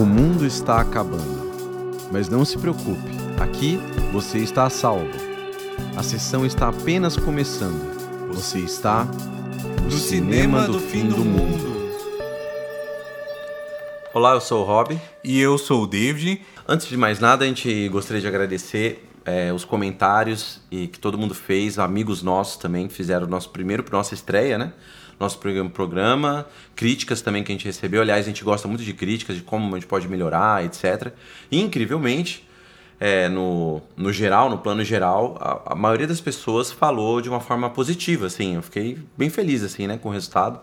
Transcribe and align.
O 0.00 0.06
mundo 0.06 0.46
está 0.46 0.80
acabando. 0.80 2.08
Mas 2.10 2.26
não 2.26 2.42
se 2.42 2.56
preocupe, 2.56 3.10
aqui 3.38 3.78
você 4.10 4.38
está 4.38 4.64
a 4.64 4.70
salvo. 4.70 5.10
A 5.94 6.02
sessão 6.02 6.46
está 6.46 6.70
apenas 6.70 7.18
começando. 7.18 8.26
Você 8.32 8.60
está 8.60 9.04
no, 9.84 9.90
cinema, 9.90 10.66
do, 10.66 10.80
fim 10.80 11.06
do 11.06 11.22
mundo. 11.22 11.92
Olá, 14.14 14.32
eu 14.32 14.40
sou 14.40 14.62
o 14.62 14.64
Rob. 14.64 14.98
E 15.22 15.38
eu 15.38 15.58
sou 15.58 15.82
o 15.82 15.86
David. 15.86 16.40
Antes 16.66 16.86
de 16.86 16.96
mais 16.96 17.20
nada, 17.20 17.44
a 17.44 17.46
gente 17.46 17.86
gostaria 17.90 18.22
de 18.22 18.26
agradecer 18.26 19.06
é, 19.26 19.52
os 19.52 19.66
comentários 19.66 20.62
e 20.70 20.86
que 20.86 20.98
todo 20.98 21.18
mundo 21.18 21.34
fez, 21.34 21.78
amigos 21.78 22.22
nossos 22.22 22.56
também 22.56 22.88
que 22.88 22.94
fizeram 22.94 23.26
o 23.26 23.30
nosso 23.30 23.50
primeiro, 23.50 23.84
nossa 23.92 24.14
estreia, 24.14 24.56
né? 24.56 24.72
Nosso 25.20 25.38
programa, 25.38 26.46
críticas 26.74 27.20
também 27.20 27.44
que 27.44 27.52
a 27.52 27.54
gente 27.54 27.66
recebeu. 27.66 28.00
Aliás, 28.00 28.24
a 28.24 28.28
gente 28.28 28.42
gosta 28.42 28.66
muito 28.66 28.82
de 28.82 28.94
críticas, 28.94 29.36
de 29.36 29.42
como 29.42 29.76
a 29.76 29.78
gente 29.78 29.86
pode 29.86 30.08
melhorar, 30.08 30.64
etc. 30.64 31.12
E, 31.50 31.60
incrivelmente, 31.60 32.48
é, 32.98 33.28
no, 33.28 33.82
no 33.96 34.12
geral, 34.12 34.50
no 34.50 34.58
plano 34.58 34.82
geral, 34.82 35.36
a, 35.40 35.72
a, 35.72 35.74
maioria 35.74 36.06
das 36.06 36.20
pessoas 36.20 36.72
falou 36.72 37.20
de 37.20 37.28
uma 37.28 37.40
forma 37.40 37.68
positiva, 37.70 38.26
assim. 38.26 38.56
Eu 38.56 38.62
fiquei 38.62 38.98
bem 39.16 39.30
feliz, 39.30 39.62
assim, 39.62 39.86
né, 39.86 39.98
com 39.98 40.08
o 40.08 40.12
resultado. 40.12 40.60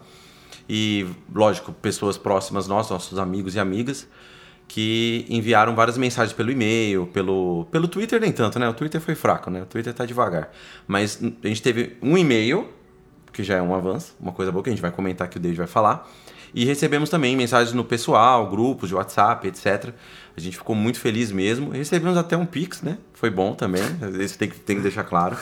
E, 0.70 1.08
lógico, 1.34 1.72
pessoas 1.72 2.18
próximas 2.18 2.68
nós, 2.68 2.90
nossos 2.90 3.18
amigos 3.18 3.56
e 3.56 3.60
amigas, 3.60 4.08
que 4.68 5.26
enviaram 5.30 5.74
várias 5.76 5.98
mensagens 5.98 6.34
pelo 6.34 6.52
e-mail, 6.52 7.08
pelo, 7.08 7.66
pelo 7.72 7.88
Twitter 7.88 8.20
nem 8.20 8.32
tanto, 8.32 8.60
né? 8.60 8.68
O 8.68 8.74
Twitter 8.74 9.00
foi 9.00 9.16
fraco, 9.16 9.50
né? 9.50 9.62
O 9.62 9.66
Twitter 9.66 9.94
tá 9.94 10.06
devagar. 10.06 10.52
Mas 10.86 11.22
a 11.44 11.48
gente 11.48 11.62
teve 11.62 11.96
um 12.02 12.18
e-mail, 12.18 12.68
que 13.38 13.44
já 13.44 13.58
é 13.58 13.62
um 13.62 13.76
avanço, 13.76 14.16
uma 14.20 14.32
coisa 14.32 14.52
boa 14.52 14.64
que 14.64 14.70
a 14.72 14.74
gente 14.74 14.82
vai 14.82 14.90
comentar 14.90 15.28
que 15.30 15.38
o 15.38 15.40
David 15.40 15.60
vai 15.60 15.68
falar. 15.68 16.10
E 16.56 16.66
recebemos 16.66 17.08
também 17.08 17.36
mensagens 17.36 17.72
no 17.72 17.84
pessoal, 17.84 18.50
grupos 18.50 18.90
de 18.90 18.96
WhatsApp, 18.96 19.48
etc. 19.48 19.94
A 20.36 20.42
gente 20.42 20.58
ficou 20.58 20.76
muito 20.76 21.00
feliz 21.00 21.32
mesmo. 21.32 21.70
recebemos 21.70 22.18
até 22.18 22.36
um 22.36 22.48
Pix, 22.48 22.82
né? 22.82 22.98
Foi 23.14 23.30
bom 23.30 23.54
também. 23.54 23.84
Isso 24.20 24.40
tem 24.40 24.50
que, 24.50 24.60
tem 24.60 24.78
que 24.78 24.82
deixar 24.82 25.04
claro. 25.04 25.38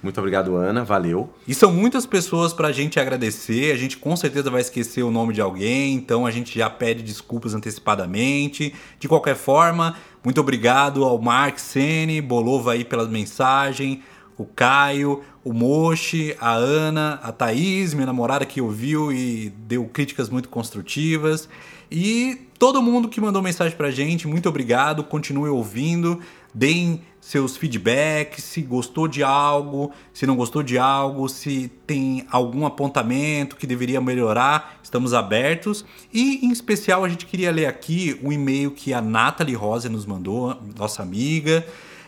Muito 0.00 0.18
obrigado, 0.18 0.54
Ana. 0.54 0.84
Valeu. 0.84 1.34
E 1.48 1.52
são 1.52 1.72
muitas 1.72 2.06
pessoas 2.06 2.52
para 2.52 2.68
a 2.68 2.72
gente 2.72 3.00
agradecer. 3.00 3.72
A 3.72 3.76
gente 3.76 3.96
com 3.96 4.14
certeza 4.14 4.48
vai 4.48 4.60
esquecer 4.60 5.02
o 5.02 5.10
nome 5.10 5.34
de 5.34 5.40
alguém, 5.40 5.94
então 5.94 6.24
a 6.24 6.30
gente 6.30 6.56
já 6.56 6.70
pede 6.70 7.02
desculpas 7.02 7.54
antecipadamente. 7.54 8.72
De 9.00 9.08
qualquer 9.08 9.34
forma, 9.34 9.96
muito 10.22 10.40
obrigado 10.40 11.02
ao 11.02 11.20
Mark 11.20 11.58
Sene, 11.58 12.20
Bolova 12.20 12.72
aí 12.72 12.84
pela 12.84 13.04
mensagem, 13.08 14.00
o 14.38 14.44
Caio, 14.44 15.22
o 15.44 15.52
Mochi, 15.52 16.36
a 16.40 16.52
Ana, 16.52 17.20
a 17.22 17.32
Thaís, 17.32 17.94
minha 17.94 18.06
namorada 18.06 18.46
que 18.46 18.60
ouviu 18.60 19.12
e 19.12 19.52
deu 19.66 19.84
críticas 19.86 20.28
muito 20.28 20.48
construtivas. 20.48 21.48
E 21.90 22.46
todo 22.58 22.80
mundo 22.80 23.08
que 23.08 23.20
mandou 23.20 23.42
mensagem 23.42 23.76
pra 23.76 23.90
gente, 23.90 24.26
muito 24.26 24.48
obrigado, 24.48 25.04
continue 25.04 25.50
ouvindo, 25.50 26.20
deem 26.54 27.02
seus 27.20 27.56
feedbacks, 27.56 28.42
se 28.42 28.62
gostou 28.62 29.06
de 29.06 29.22
algo, 29.22 29.92
se 30.12 30.26
não 30.26 30.34
gostou 30.34 30.62
de 30.62 30.78
algo, 30.78 31.28
se 31.28 31.70
tem 31.86 32.26
algum 32.30 32.66
apontamento 32.66 33.56
que 33.56 33.66
deveria 33.66 34.00
melhorar, 34.00 34.78
estamos 34.82 35.12
abertos. 35.14 35.84
E 36.12 36.44
em 36.44 36.50
especial 36.50 37.04
a 37.04 37.08
gente 37.08 37.26
queria 37.26 37.50
ler 37.52 37.66
aqui 37.66 38.18
o 38.22 38.32
e-mail 38.32 38.70
que 38.70 38.92
a 38.92 39.00
Nathalie 39.00 39.54
Rosa 39.54 39.88
nos 39.88 40.06
mandou, 40.06 40.56
nossa 40.76 41.02
amiga. 41.02 41.64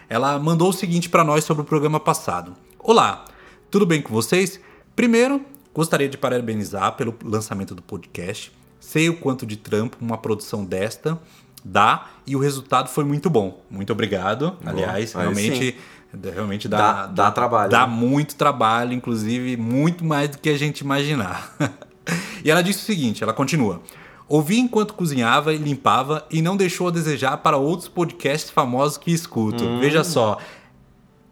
Ela 0.08 0.38
mandou 0.38 0.70
o 0.70 0.72
seguinte 0.72 1.08
para 1.08 1.22
nós 1.24 1.44
sobre 1.44 1.62
o 1.62 1.66
programa 1.66 2.00
passado. 2.00 2.56
Olá, 2.86 3.24
tudo 3.70 3.86
bem 3.86 4.02
com 4.02 4.12
vocês? 4.12 4.60
Primeiro, 4.94 5.40
gostaria 5.72 6.06
de 6.06 6.18
parabenizar 6.18 6.92
pelo 6.92 7.14
lançamento 7.24 7.74
do 7.74 7.80
podcast. 7.80 8.52
Sei 8.78 9.08
o 9.08 9.16
quanto 9.16 9.46
de 9.46 9.56
trampo 9.56 9.96
uma 10.02 10.18
produção 10.18 10.62
desta 10.62 11.18
dá 11.64 12.08
e 12.26 12.36
o 12.36 12.38
resultado 12.38 12.90
foi 12.90 13.02
muito 13.02 13.30
bom. 13.30 13.64
Muito 13.70 13.90
obrigado. 13.90 14.58
Bom, 14.62 14.68
Aliás, 14.68 15.14
realmente 15.14 15.74
realmente 16.22 16.68
dá, 16.68 17.06
dá, 17.06 17.06
dá, 17.06 17.30
trabalho. 17.30 17.70
Dá 17.70 17.86
né? 17.86 17.94
muito 17.94 18.36
trabalho, 18.36 18.92
inclusive 18.92 19.56
muito 19.56 20.04
mais 20.04 20.28
do 20.28 20.36
que 20.36 20.50
a 20.50 20.58
gente 20.58 20.80
imaginar. 20.80 21.56
e 22.44 22.50
ela 22.50 22.62
disse 22.62 22.80
o 22.80 22.84
seguinte, 22.84 23.22
ela 23.22 23.32
continua: 23.32 23.80
Ouvi 24.28 24.58
enquanto 24.58 24.92
cozinhava 24.92 25.54
e 25.54 25.56
limpava 25.56 26.26
e 26.30 26.42
não 26.42 26.54
deixou 26.54 26.88
a 26.88 26.90
desejar 26.90 27.38
para 27.38 27.56
outros 27.56 27.88
podcasts 27.88 28.50
famosos 28.50 28.98
que 28.98 29.10
escuto. 29.10 29.64
Hum. 29.64 29.80
Veja 29.80 30.04
só. 30.04 30.36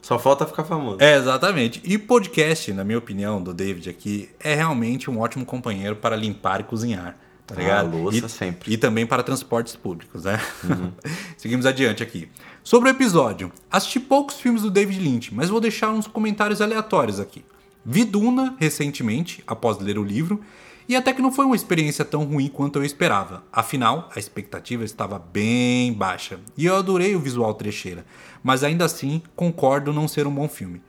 Só 0.02 0.18
falta 0.18 0.44
ficar 0.44 0.64
famoso. 0.64 1.00
É, 1.00 1.16
exatamente. 1.16 1.80
E 1.84 1.96
podcast, 1.96 2.72
na 2.72 2.82
minha 2.82 2.98
opinião, 2.98 3.40
do 3.40 3.54
David 3.54 3.88
aqui, 3.88 4.28
é 4.40 4.54
realmente 4.54 5.08
um 5.08 5.20
ótimo 5.20 5.46
companheiro 5.46 5.94
para 5.94 6.16
limpar 6.16 6.60
e 6.60 6.64
cozinhar. 6.64 7.16
Tá 7.46 7.54
ligado? 7.54 7.96
Ah, 7.96 8.00
louça 8.00 8.26
e, 8.26 8.28
sempre. 8.28 8.72
E 8.72 8.76
também 8.76 9.06
para 9.06 9.22
transportes 9.22 9.76
públicos, 9.76 10.24
né? 10.24 10.40
Uhum. 10.64 10.92
Seguimos 11.38 11.66
adiante 11.66 12.02
aqui. 12.02 12.28
Sobre 12.64 12.88
o 12.88 12.90
episódio, 12.90 13.52
assisti 13.70 14.00
poucos 14.00 14.40
filmes 14.40 14.62
do 14.62 14.70
David 14.70 15.00
Lynch, 15.00 15.34
mas 15.34 15.48
vou 15.48 15.60
deixar 15.60 15.90
uns 15.90 16.06
comentários 16.06 16.60
aleatórios 16.60 17.20
aqui. 17.20 17.44
Vi 17.84 18.04
Duna 18.04 18.56
recentemente, 18.58 19.42
após 19.46 19.78
ler 19.78 19.98
o 19.98 20.04
livro, 20.04 20.40
e 20.88 20.96
até 20.96 21.12
que 21.12 21.22
não 21.22 21.32
foi 21.32 21.44
uma 21.44 21.56
experiência 21.56 22.04
tão 22.04 22.24
ruim 22.24 22.48
quanto 22.48 22.78
eu 22.78 22.84
esperava. 22.84 23.42
Afinal, 23.52 24.10
a 24.14 24.18
expectativa 24.18 24.84
estava 24.84 25.18
bem 25.18 25.92
baixa. 25.92 26.40
E 26.56 26.66
eu 26.66 26.76
adorei 26.76 27.14
o 27.14 27.20
visual 27.20 27.54
trecheira, 27.54 28.04
mas 28.42 28.64
ainda 28.64 28.84
assim 28.84 29.22
concordo 29.36 29.92
não 29.92 30.08
ser 30.08 30.26
um 30.26 30.34
bom 30.34 30.48
filme. 30.48 30.82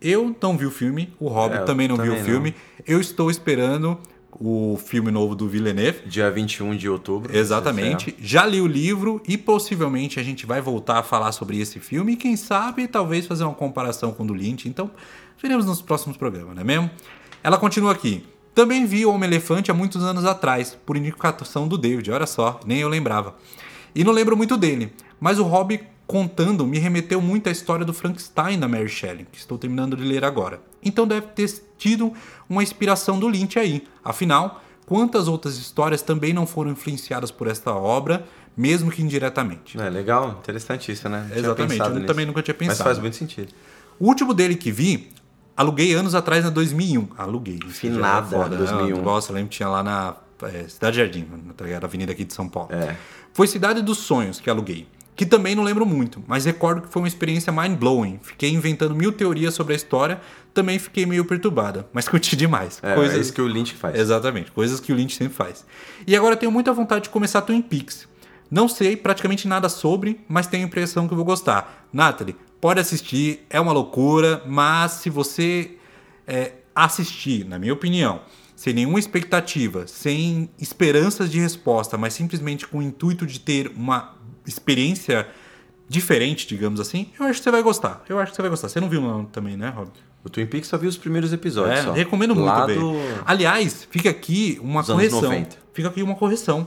Eu 0.00 0.34
não 0.42 0.56
vi 0.56 0.66
o 0.66 0.70
filme, 0.70 1.12
o 1.18 1.28
Rob 1.28 1.54
é, 1.54 1.58
também 1.60 1.88
não 1.88 1.96
também 1.96 2.12
viu 2.12 2.20
o 2.20 2.24
filme. 2.24 2.50
Não. 2.50 2.84
Eu 2.86 3.00
estou 3.00 3.30
esperando 3.30 3.98
o 4.38 4.76
filme 4.76 5.10
novo 5.10 5.34
do 5.34 5.48
Villeneuve. 5.48 6.00
Dia 6.06 6.30
21 6.30 6.76
de 6.76 6.88
outubro. 6.88 7.36
Exatamente. 7.36 8.14
Já 8.20 8.44
li 8.44 8.60
o 8.60 8.66
livro 8.66 9.22
e 9.26 9.36
possivelmente 9.36 10.20
a 10.20 10.22
gente 10.22 10.44
vai 10.46 10.60
voltar 10.60 10.98
a 10.98 11.02
falar 11.02 11.32
sobre 11.32 11.58
esse 11.58 11.80
filme 11.80 12.12
e 12.12 12.16
quem 12.16 12.36
sabe 12.36 12.86
talvez 12.86 13.26
fazer 13.26 13.44
uma 13.44 13.54
comparação 13.54 14.12
com 14.12 14.24
o 14.24 14.26
do 14.26 14.34
Lynch. 14.34 14.68
Então, 14.68 14.90
veremos 15.40 15.64
nos 15.64 15.80
próximos 15.80 16.16
programas, 16.16 16.54
não 16.54 16.62
é 16.62 16.64
mesmo? 16.64 16.90
Ela 17.42 17.58
continua 17.58 17.92
aqui. 17.92 18.24
Também 18.56 18.86
vi 18.86 19.04
o 19.04 19.12
Homem-Elefante 19.12 19.70
há 19.70 19.74
muitos 19.74 20.02
anos 20.02 20.24
atrás, 20.24 20.78
por 20.86 20.96
indicação 20.96 21.68
do 21.68 21.76
David, 21.76 22.10
olha 22.10 22.26
só, 22.26 22.58
nem 22.64 22.78
eu 22.78 22.88
lembrava. 22.88 23.34
E 23.94 24.02
não 24.02 24.14
lembro 24.14 24.34
muito 24.34 24.56
dele, 24.56 24.94
mas 25.20 25.38
o 25.38 25.42
Hobby 25.42 25.82
contando 26.06 26.66
me 26.66 26.78
remeteu 26.78 27.20
muito 27.20 27.50
à 27.50 27.52
história 27.52 27.84
do 27.84 27.92
Frankenstein 27.92 28.58
da 28.58 28.66
Mary 28.66 28.88
Shelley, 28.88 29.26
que 29.30 29.36
estou 29.36 29.58
terminando 29.58 29.94
de 29.94 30.02
ler 30.02 30.24
agora. 30.24 30.58
Então 30.82 31.06
deve 31.06 31.26
ter 31.26 31.52
tido 31.76 32.14
uma 32.48 32.62
inspiração 32.62 33.18
do 33.20 33.28
Lynch 33.28 33.58
aí. 33.58 33.86
Afinal, 34.02 34.62
quantas 34.86 35.28
outras 35.28 35.58
histórias 35.58 36.00
também 36.00 36.32
não 36.32 36.46
foram 36.46 36.70
influenciadas 36.70 37.30
por 37.30 37.48
esta 37.48 37.74
obra, 37.74 38.24
mesmo 38.56 38.90
que 38.90 39.02
indiretamente? 39.02 39.78
É 39.78 39.90
legal, 39.90 40.38
interessante 40.42 40.90
isso, 40.90 41.06
né? 41.10 41.30
Exatamente, 41.36 41.78
eu 41.78 41.90
nisso. 41.90 42.06
também 42.06 42.24
nunca 42.24 42.40
tinha 42.40 42.54
pensado. 42.54 42.78
Mas 42.78 42.86
faz 42.86 42.98
muito 42.98 43.16
sentido. 43.16 43.52
O 43.98 44.06
último 44.06 44.32
dele 44.32 44.56
que 44.56 44.72
vi, 44.72 45.10
aluguei 45.56 45.94
anos 45.94 46.14
atrás, 46.14 46.44
na 46.44 46.50
2001. 46.50 47.08
Aluguei. 47.16 47.58
Finada, 47.68 48.26
foda, 48.26 48.56
2001. 48.56 49.02
Nossa, 49.02 49.30
eu 49.30 49.36
lembro 49.36 49.50
que 49.50 49.56
tinha 49.56 49.68
lá 49.68 49.82
na 49.82 50.16
é, 50.42 50.68
Cidade 50.68 50.98
Jardim, 50.98 51.26
na 51.58 51.76
avenida 51.86 52.12
aqui 52.12 52.24
de 52.24 52.34
São 52.34 52.48
Paulo. 52.48 52.68
É. 52.72 52.96
Foi 53.32 53.46
Cidade 53.46 53.82
dos 53.82 53.98
Sonhos 53.98 54.40
que 54.40 54.50
aluguei 54.50 54.86
que 55.16 55.24
também 55.24 55.54
não 55.54 55.64
lembro 55.64 55.86
muito, 55.86 56.22
mas 56.26 56.44
recordo 56.44 56.82
que 56.82 56.88
foi 56.88 57.00
uma 57.00 57.08
experiência 57.08 57.50
mind-blowing. 57.50 58.20
Fiquei 58.22 58.50
inventando 58.50 58.94
mil 58.94 59.10
teorias 59.10 59.54
sobre 59.54 59.72
a 59.72 59.76
história, 59.76 60.20
também 60.52 60.78
fiquei 60.78 61.06
meio 61.06 61.24
perturbada, 61.24 61.88
mas 61.92 62.06
curti 62.06 62.36
demais. 62.36 62.78
É, 62.82 62.94
coisas... 62.94 63.16
é 63.16 63.20
isso 63.20 63.32
que 63.32 63.40
o 63.40 63.48
Lynch 63.48 63.74
faz. 63.74 63.98
Exatamente, 63.98 64.52
coisas 64.52 64.78
que 64.78 64.92
o 64.92 64.94
Lynch 64.94 65.16
sempre 65.16 65.34
faz. 65.34 65.64
E 66.06 66.14
agora 66.14 66.36
tenho 66.36 66.52
muita 66.52 66.70
vontade 66.72 67.04
de 67.04 67.08
começar 67.08 67.40
Twin 67.40 67.62
Peaks. 67.62 68.06
Não 68.50 68.68
sei 68.68 68.96
praticamente 68.96 69.48
nada 69.48 69.68
sobre, 69.68 70.20
mas 70.28 70.46
tenho 70.46 70.64
a 70.64 70.66
impressão 70.66 71.08
que 71.08 71.14
vou 71.14 71.24
gostar. 71.24 71.88
Natalie, 71.92 72.36
pode 72.60 72.80
assistir, 72.80 73.46
é 73.50 73.60
uma 73.60 73.72
loucura, 73.72 74.42
mas 74.46 74.92
se 74.92 75.10
você 75.10 75.76
é, 76.26 76.52
assistir, 76.74 77.44
na 77.44 77.58
minha 77.58 77.72
opinião, 77.72 78.20
sem 78.54 78.72
nenhuma 78.72 78.98
expectativa, 78.98 79.86
sem 79.86 80.48
esperanças 80.58 81.30
de 81.30 81.38
resposta, 81.38 81.98
mas 81.98 82.14
simplesmente 82.14 82.66
com 82.66 82.78
o 82.78 82.82
intuito 82.82 83.26
de 83.26 83.38
ter 83.38 83.70
uma 83.76 84.16
experiência 84.46 85.28
diferente, 85.88 86.46
digamos 86.46 86.80
assim, 86.80 87.10
eu 87.18 87.26
acho 87.26 87.38
que 87.38 87.44
você 87.44 87.50
vai 87.50 87.62
gostar. 87.62 88.02
Eu 88.08 88.18
acho 88.18 88.32
que 88.32 88.36
você 88.36 88.42
vai 88.42 88.50
gostar. 88.50 88.68
Você 88.68 88.80
não 88.80 88.88
viu 88.88 89.00
não, 89.00 89.24
também, 89.24 89.56
né, 89.56 89.68
Rob? 89.68 89.90
O 90.24 90.28
Twin 90.28 90.46
Peaks 90.46 90.68
só 90.68 90.76
viu 90.76 90.88
os 90.88 90.96
primeiros 90.96 91.32
episódios. 91.32 91.78
É, 91.78 91.82
só. 91.84 91.92
recomendo 91.92 92.34
muito 92.34 92.46
Lá 92.46 92.66
ver. 92.66 92.78
Do... 92.78 92.94
Aliás, 93.24 93.86
fica 93.88 94.10
aqui 94.10 94.58
uma 94.60 94.80
Dos 94.82 94.90
correção. 94.90 95.46
Fica 95.72 95.88
aqui 95.88 96.02
uma 96.02 96.16
correção. 96.16 96.66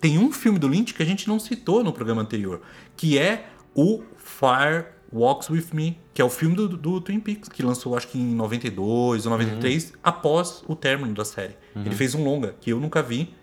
Tem 0.00 0.18
um 0.18 0.32
filme 0.32 0.58
do 0.58 0.66
Lynch 0.66 0.92
que 0.92 1.02
a 1.02 1.06
gente 1.06 1.28
não 1.28 1.38
citou 1.38 1.84
no 1.84 1.92
programa 1.92 2.22
anterior, 2.22 2.60
que 2.96 3.16
é 3.16 3.46
o 3.74 4.02
Fire 4.16 4.86
Walks 5.12 5.48
With 5.50 5.66
Me, 5.72 5.98
que 6.12 6.20
é 6.20 6.24
o 6.24 6.30
filme 6.30 6.54
do, 6.56 6.68
do 6.68 7.00
Twin 7.00 7.20
Peaks, 7.20 7.48
que 7.48 7.62
lançou 7.62 7.96
acho 7.96 8.08
que 8.08 8.18
em 8.18 8.34
92 8.34 9.26
ou 9.26 9.32
93, 9.32 9.84
uhum. 9.84 9.96
após 10.02 10.62
o 10.66 10.74
término 10.74 11.14
da 11.14 11.24
série. 11.24 11.56
Uhum. 11.74 11.82
Ele 11.82 11.94
fez 11.94 12.14
um 12.14 12.24
longa, 12.24 12.54
que 12.60 12.70
eu 12.70 12.80
nunca 12.80 13.02
vi, 13.02 13.34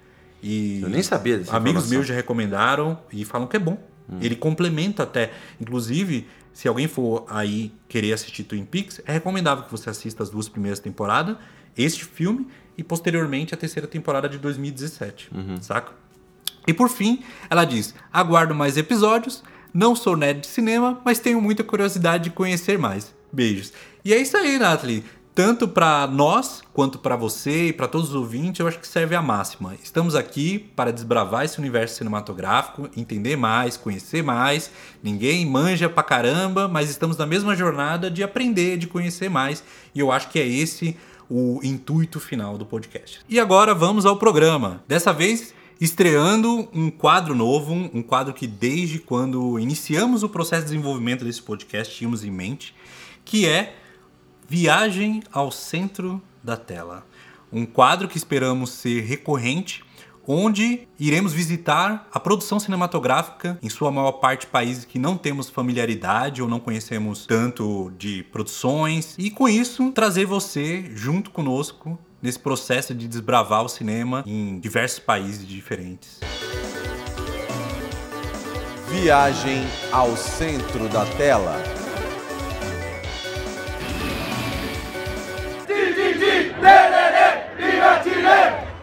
e 0.41 0.81
eu 0.81 0.89
nem 0.89 1.01
sabia 1.01 1.37
dessa 1.37 1.55
Amigos 1.55 1.89
meus 1.89 2.05
já 2.05 2.13
recomendaram 2.13 2.99
e 3.11 3.23
falam 3.23 3.47
que 3.47 3.55
é 3.55 3.59
bom. 3.59 3.77
Hum. 4.09 4.17
Ele 4.21 4.35
complementa 4.35 5.03
até. 5.03 5.31
Inclusive, 5.59 6.27
se 6.51 6.67
alguém 6.67 6.87
for 6.87 7.25
aí 7.29 7.71
querer 7.87 8.11
assistir 8.11 8.43
Twin 8.43 8.65
Peaks, 8.65 9.01
é 9.05 9.13
recomendável 9.13 9.63
que 9.63 9.71
você 9.71 9.89
assista 9.89 10.21
as 10.21 10.29
duas 10.29 10.49
primeiras 10.49 10.79
temporadas, 10.79 11.37
este 11.77 12.03
filme, 12.03 12.47
e 12.77 12.83
posteriormente 12.83 13.53
a 13.53 13.57
terceira 13.57 13.87
temporada 13.87 14.27
de 14.27 14.37
2017. 14.37 15.29
Uhum. 15.33 15.61
Saca? 15.61 15.93
E 16.67 16.73
por 16.73 16.89
fim, 16.89 17.23
ela 17.49 17.63
diz: 17.63 17.95
aguardo 18.11 18.53
mais 18.53 18.77
episódios. 18.77 19.43
Não 19.73 19.95
sou 19.95 20.15
nerd 20.15 20.41
de 20.41 20.47
cinema, 20.47 21.01
mas 21.03 21.19
tenho 21.19 21.41
muita 21.41 21.63
curiosidade 21.63 22.25
de 22.25 22.29
conhecer 22.29 22.77
mais. 22.77 23.13
Beijos. 23.31 23.73
E 24.05 24.13
é 24.13 24.17
isso 24.17 24.37
aí, 24.37 24.59
Nathalie 24.59 25.03
tanto 25.35 25.67
para 25.67 26.05
nós 26.07 26.61
quanto 26.73 26.99
para 26.99 27.15
você 27.15 27.67
e 27.67 27.73
para 27.73 27.87
todos 27.87 28.09
os 28.09 28.15
ouvintes, 28.15 28.59
eu 28.59 28.67
acho 28.67 28.79
que 28.79 28.87
serve 28.87 29.15
a 29.15 29.21
máxima. 29.21 29.73
Estamos 29.83 30.15
aqui 30.15 30.59
para 30.75 30.91
desbravar 30.91 31.43
esse 31.43 31.57
universo 31.59 31.95
cinematográfico, 31.95 32.89
entender 32.95 33.35
mais, 33.35 33.75
conhecer 33.75 34.23
mais. 34.23 34.69
Ninguém 35.01 35.45
manja 35.45 35.89
pra 35.89 36.03
caramba, 36.03 36.67
mas 36.67 36.89
estamos 36.89 37.17
na 37.17 37.25
mesma 37.25 37.55
jornada 37.55 38.11
de 38.11 38.21
aprender, 38.21 38.77
de 38.77 38.85
conhecer 38.85 39.29
mais. 39.29 39.63
E 39.93 39.99
eu 39.99 40.11
acho 40.11 40.29
que 40.29 40.39
é 40.39 40.47
esse 40.47 40.95
o 41.29 41.59
intuito 41.63 42.19
final 42.19 42.57
do 42.57 42.65
podcast. 42.65 43.21
E 43.27 43.39
agora 43.39 43.73
vamos 43.73 44.05
ao 44.05 44.17
programa. 44.17 44.83
Dessa 44.87 45.11
vez 45.11 45.53
estreando 45.79 46.69
um 46.73 46.89
quadro 46.89 47.35
novo, 47.35 47.73
um 47.73 48.01
quadro 48.01 48.33
que 48.33 48.47
desde 48.47 48.99
quando 48.99 49.59
iniciamos 49.59 50.23
o 50.23 50.29
processo 50.29 50.63
de 50.63 50.71
desenvolvimento 50.71 51.25
desse 51.25 51.41
podcast 51.41 51.95
tínhamos 51.95 52.23
em 52.23 52.31
mente, 52.31 52.75
que 53.25 53.45
é 53.45 53.75
Viagem 54.47 55.23
ao 55.31 55.51
Centro 55.51 56.21
da 56.43 56.55
Tela. 56.57 57.05
Um 57.51 57.65
quadro 57.65 58.07
que 58.07 58.17
esperamos 58.17 58.71
ser 58.71 59.01
recorrente, 59.01 59.83
onde 60.27 60.87
iremos 60.99 61.33
visitar 61.33 62.07
a 62.11 62.19
produção 62.19 62.59
cinematográfica, 62.59 63.57
em 63.61 63.69
sua 63.69 63.91
maior 63.91 64.13
parte 64.13 64.47
países 64.47 64.85
que 64.85 64.97
não 64.97 65.17
temos 65.17 65.49
familiaridade 65.49 66.41
ou 66.41 66.47
não 66.47 66.59
conhecemos 66.59 67.25
tanto 67.25 67.91
de 67.97 68.23
produções, 68.23 69.15
e 69.17 69.29
com 69.29 69.47
isso 69.47 69.91
trazer 69.91 70.25
você 70.25 70.89
junto 70.93 71.29
conosco 71.31 71.99
nesse 72.23 72.39
processo 72.39 72.95
de 72.95 73.05
desbravar 73.05 73.65
o 73.65 73.69
cinema 73.69 74.23
em 74.25 74.57
diversos 74.57 74.99
países 74.99 75.45
diferentes. 75.45 76.21
Viagem 78.89 79.65
ao 79.91 80.15
centro 80.15 80.87
da 80.87 81.05
tela. 81.17 81.72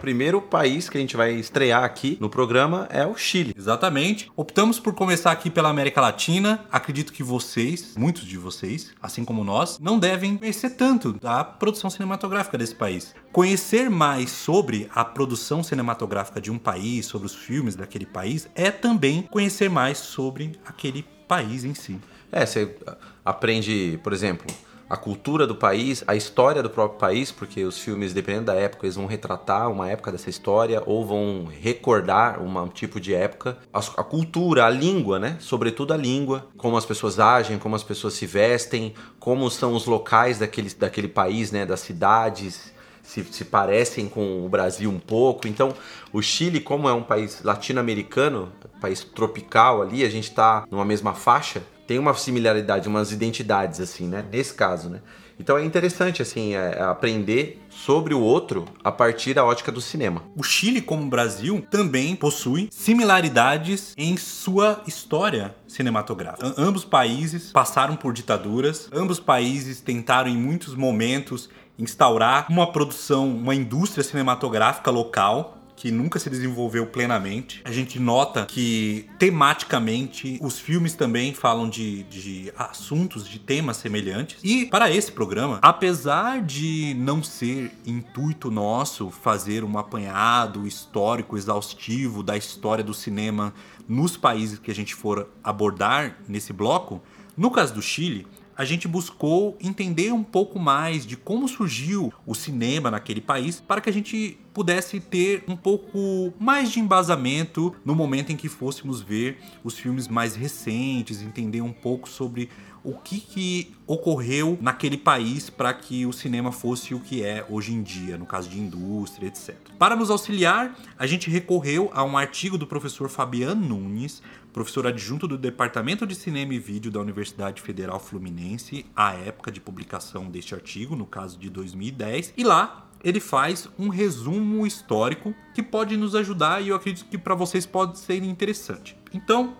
Primeiro 0.01 0.41
país 0.41 0.89
que 0.89 0.97
a 0.97 1.01
gente 1.01 1.15
vai 1.15 1.31
estrear 1.33 1.83
aqui 1.83 2.17
no 2.19 2.27
programa 2.27 2.87
é 2.89 3.05
o 3.05 3.15
Chile. 3.15 3.53
Exatamente. 3.55 4.31
Optamos 4.35 4.79
por 4.79 4.95
começar 4.95 5.31
aqui 5.31 5.47
pela 5.47 5.69
América 5.69 6.01
Latina. 6.01 6.65
Acredito 6.71 7.13
que 7.13 7.21
vocês, 7.21 7.93
muitos 7.95 8.25
de 8.25 8.35
vocês, 8.35 8.91
assim 8.99 9.23
como 9.23 9.43
nós, 9.43 9.77
não 9.77 9.99
devem 9.99 10.37
conhecer 10.37 10.71
tanto 10.71 11.13
da 11.13 11.43
produção 11.43 11.87
cinematográfica 11.87 12.57
desse 12.57 12.73
país. 12.73 13.13
Conhecer 13.31 13.91
mais 13.91 14.31
sobre 14.31 14.89
a 14.93 15.05
produção 15.05 15.61
cinematográfica 15.61 16.41
de 16.41 16.49
um 16.49 16.57
país, 16.57 17.05
sobre 17.05 17.27
os 17.27 17.35
filmes 17.35 17.75
daquele 17.75 18.07
país, 18.07 18.49
é 18.55 18.71
também 18.71 19.21
conhecer 19.21 19.69
mais 19.69 19.99
sobre 19.99 20.53
aquele 20.65 21.05
país 21.27 21.63
em 21.63 21.75
si. 21.75 21.99
É, 22.31 22.43
você 22.43 22.75
aprende, 23.23 23.99
por 24.03 24.13
exemplo, 24.13 24.47
a 24.91 24.97
cultura 24.97 25.47
do 25.47 25.55
país, 25.55 26.03
a 26.05 26.17
história 26.17 26.61
do 26.61 26.69
próprio 26.69 26.99
país, 26.99 27.31
porque 27.31 27.63
os 27.63 27.79
filmes, 27.79 28.11
dependendo 28.11 28.47
da 28.47 28.55
época, 28.55 28.85
eles 28.85 28.97
vão 28.97 29.05
retratar 29.05 29.71
uma 29.71 29.89
época 29.89 30.11
dessa 30.11 30.29
história 30.29 30.83
ou 30.85 31.05
vão 31.05 31.47
recordar 31.61 32.41
um 32.41 32.67
tipo 32.67 32.99
de 32.99 33.13
época. 33.13 33.57
A, 33.71 33.79
a, 33.79 34.03
cultura, 34.03 34.65
a 34.65 34.69
língua, 34.69 35.17
né? 35.17 35.37
Sobretudo 35.39 35.93
a 35.93 35.97
língua, 35.97 36.45
como 36.57 36.75
as 36.75 36.85
pessoas 36.85 37.21
agem, 37.21 37.57
como 37.57 37.73
as 37.73 37.83
pessoas 37.83 38.15
se 38.15 38.25
vestem, 38.25 38.93
como 39.17 39.49
são 39.49 39.73
os 39.73 39.85
locais 39.85 40.39
daquele, 40.39 40.69
daquele 40.73 41.07
país, 41.07 41.53
né? 41.53 41.65
Das 41.65 41.79
cidades. 41.79 42.73
Se, 43.01 43.23
se 43.23 43.45
parecem 43.45 44.07
com 44.07 44.45
o 44.45 44.49
Brasil 44.49 44.89
um 44.89 44.99
pouco. 44.99 45.47
Então, 45.47 45.73
o 46.13 46.21
Chile, 46.21 46.59
como 46.59 46.87
é 46.87 46.93
um 46.93 47.01
país 47.01 47.41
latino-americano, 47.43 48.51
país 48.79 49.03
tropical 49.03 49.81
ali, 49.81 50.03
a 50.03 50.09
gente 50.09 50.29
está 50.29 50.65
numa 50.69 50.85
mesma 50.85 51.13
faixa, 51.13 51.63
tem 51.91 51.99
uma 51.99 52.13
similaridade, 52.13 52.87
umas 52.87 53.11
identidades, 53.11 53.81
assim, 53.81 54.07
né? 54.07 54.23
Nesse 54.31 54.53
caso, 54.53 54.89
né? 54.89 55.01
Então 55.37 55.57
é 55.57 55.65
interessante, 55.65 56.21
assim, 56.21 56.55
é, 56.55 56.77
é 56.77 56.81
aprender 56.83 57.61
sobre 57.69 58.13
o 58.13 58.21
outro 58.21 58.63
a 58.81 58.89
partir 58.89 59.33
da 59.33 59.43
ótica 59.43 59.73
do 59.73 59.81
cinema. 59.81 60.23
O 60.33 60.41
Chile, 60.41 60.81
como 60.81 61.03
o 61.03 61.09
Brasil, 61.09 61.67
também 61.69 62.15
possui 62.15 62.69
similaridades 62.71 63.93
em 63.97 64.15
sua 64.15 64.81
história 64.87 65.53
cinematográfica. 65.67 66.53
Ambos 66.57 66.85
países 66.85 67.51
passaram 67.51 67.97
por 67.97 68.13
ditaduras, 68.13 68.87
ambos 68.93 69.19
países 69.19 69.81
tentaram 69.81 70.29
em 70.29 70.37
muitos 70.37 70.75
momentos 70.75 71.49
instaurar 71.77 72.45
uma 72.49 72.71
produção, 72.71 73.27
uma 73.27 73.53
indústria 73.53 74.01
cinematográfica 74.01 74.89
local 74.89 75.60
que 75.81 75.89
nunca 75.89 76.19
se 76.19 76.29
desenvolveu 76.29 76.85
plenamente. 76.85 77.59
A 77.65 77.71
gente 77.71 77.99
nota 77.99 78.45
que 78.45 79.09
tematicamente 79.17 80.37
os 80.39 80.59
filmes 80.59 80.93
também 80.93 81.33
falam 81.33 81.67
de, 81.67 82.03
de 82.03 82.53
assuntos, 82.55 83.27
de 83.27 83.39
temas 83.39 83.77
semelhantes. 83.77 84.37
E 84.43 84.67
para 84.67 84.91
esse 84.91 85.11
programa, 85.11 85.57
apesar 85.59 86.43
de 86.43 86.93
não 86.99 87.23
ser 87.23 87.71
intuito 87.83 88.51
nosso 88.51 89.09
fazer 89.09 89.63
um 89.63 89.75
apanhado 89.75 90.67
histórico 90.67 91.35
exaustivo 91.35 92.21
da 92.21 92.37
história 92.37 92.83
do 92.83 92.93
cinema 92.93 93.51
nos 93.89 94.15
países 94.15 94.59
que 94.59 94.69
a 94.69 94.75
gente 94.75 94.93
for 94.93 95.31
abordar 95.43 96.19
nesse 96.27 96.53
bloco, 96.53 97.01
no 97.35 97.49
caso 97.49 97.73
do 97.73 97.81
Chile, 97.81 98.27
a 98.55 98.65
gente 98.65 98.87
buscou 98.87 99.57
entender 99.59 100.11
um 100.11 100.23
pouco 100.23 100.59
mais 100.59 101.05
de 101.05 101.15
como 101.15 101.47
surgiu 101.47 102.13
o 102.25 102.35
cinema 102.35 102.91
naquele 102.91 103.21
país 103.21 103.59
para 103.59 103.81
que 103.81 103.89
a 103.89 103.93
gente 103.93 104.37
pudesse 104.53 104.99
ter 104.99 105.43
um 105.47 105.55
pouco 105.55 106.33
mais 106.39 106.71
de 106.71 106.79
embasamento 106.79 107.73
no 107.85 107.95
momento 107.95 108.31
em 108.31 108.35
que 108.35 108.49
fôssemos 108.49 109.01
ver 109.01 109.37
os 109.63 109.77
filmes 109.77 110.07
mais 110.07 110.35
recentes, 110.35 111.21
entender 111.21 111.61
um 111.61 111.71
pouco 111.71 112.09
sobre 112.09 112.49
o 112.83 112.93
que, 112.93 113.19
que 113.19 113.73
ocorreu 113.85 114.57
naquele 114.59 114.97
país 114.97 115.49
para 115.49 115.73
que 115.73 116.05
o 116.05 116.11
cinema 116.11 116.51
fosse 116.51 116.93
o 116.95 116.99
que 116.99 117.23
é 117.23 117.45
hoje 117.47 117.73
em 117.73 117.83
dia, 117.83 118.17
no 118.17 118.25
caso 118.25 118.49
de 118.49 118.59
indústria, 118.59 119.27
etc. 119.27 119.55
Para 119.77 119.95
nos 119.95 120.09
auxiliar, 120.09 120.75
a 120.97 121.05
gente 121.05 121.29
recorreu 121.29 121.91
a 121.93 122.03
um 122.03 122.17
artigo 122.17 122.57
do 122.57 122.65
professor 122.65 123.09
Fabiano 123.09 123.61
Nunes, 123.61 124.21
professor 124.53 124.85
adjunto 124.85 125.27
do 125.27 125.37
Departamento 125.37 126.05
de 126.05 126.13
Cinema 126.13 126.53
e 126.53 126.59
Vídeo 126.59 126.91
da 126.91 126.99
Universidade 126.99 127.61
Federal 127.61 127.99
Fluminense, 127.99 128.85
à 128.95 129.13
época 129.13 129.51
de 129.51 129.61
publicação 129.61 130.29
deste 130.29 130.53
artigo, 130.53 130.95
no 130.95 131.05
caso 131.05 131.39
de 131.39 131.49
2010, 131.49 132.33
e 132.37 132.43
lá 132.43 132.89
ele 133.03 133.19
faz 133.19 133.67
um 133.79 133.89
resumo 133.89 134.65
histórico 134.67 135.33
que 135.53 135.63
pode 135.63 135.97
nos 135.97 136.15
ajudar 136.15 136.61
e 136.61 136.69
eu 136.69 136.75
acredito 136.75 137.09
que 137.09 137.17
para 137.17 137.33
vocês 137.33 137.65
pode 137.65 137.97
ser 137.97 138.23
interessante. 138.23 138.95
Então, 139.13 139.57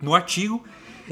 no 0.00 0.14
artigo, 0.14 0.64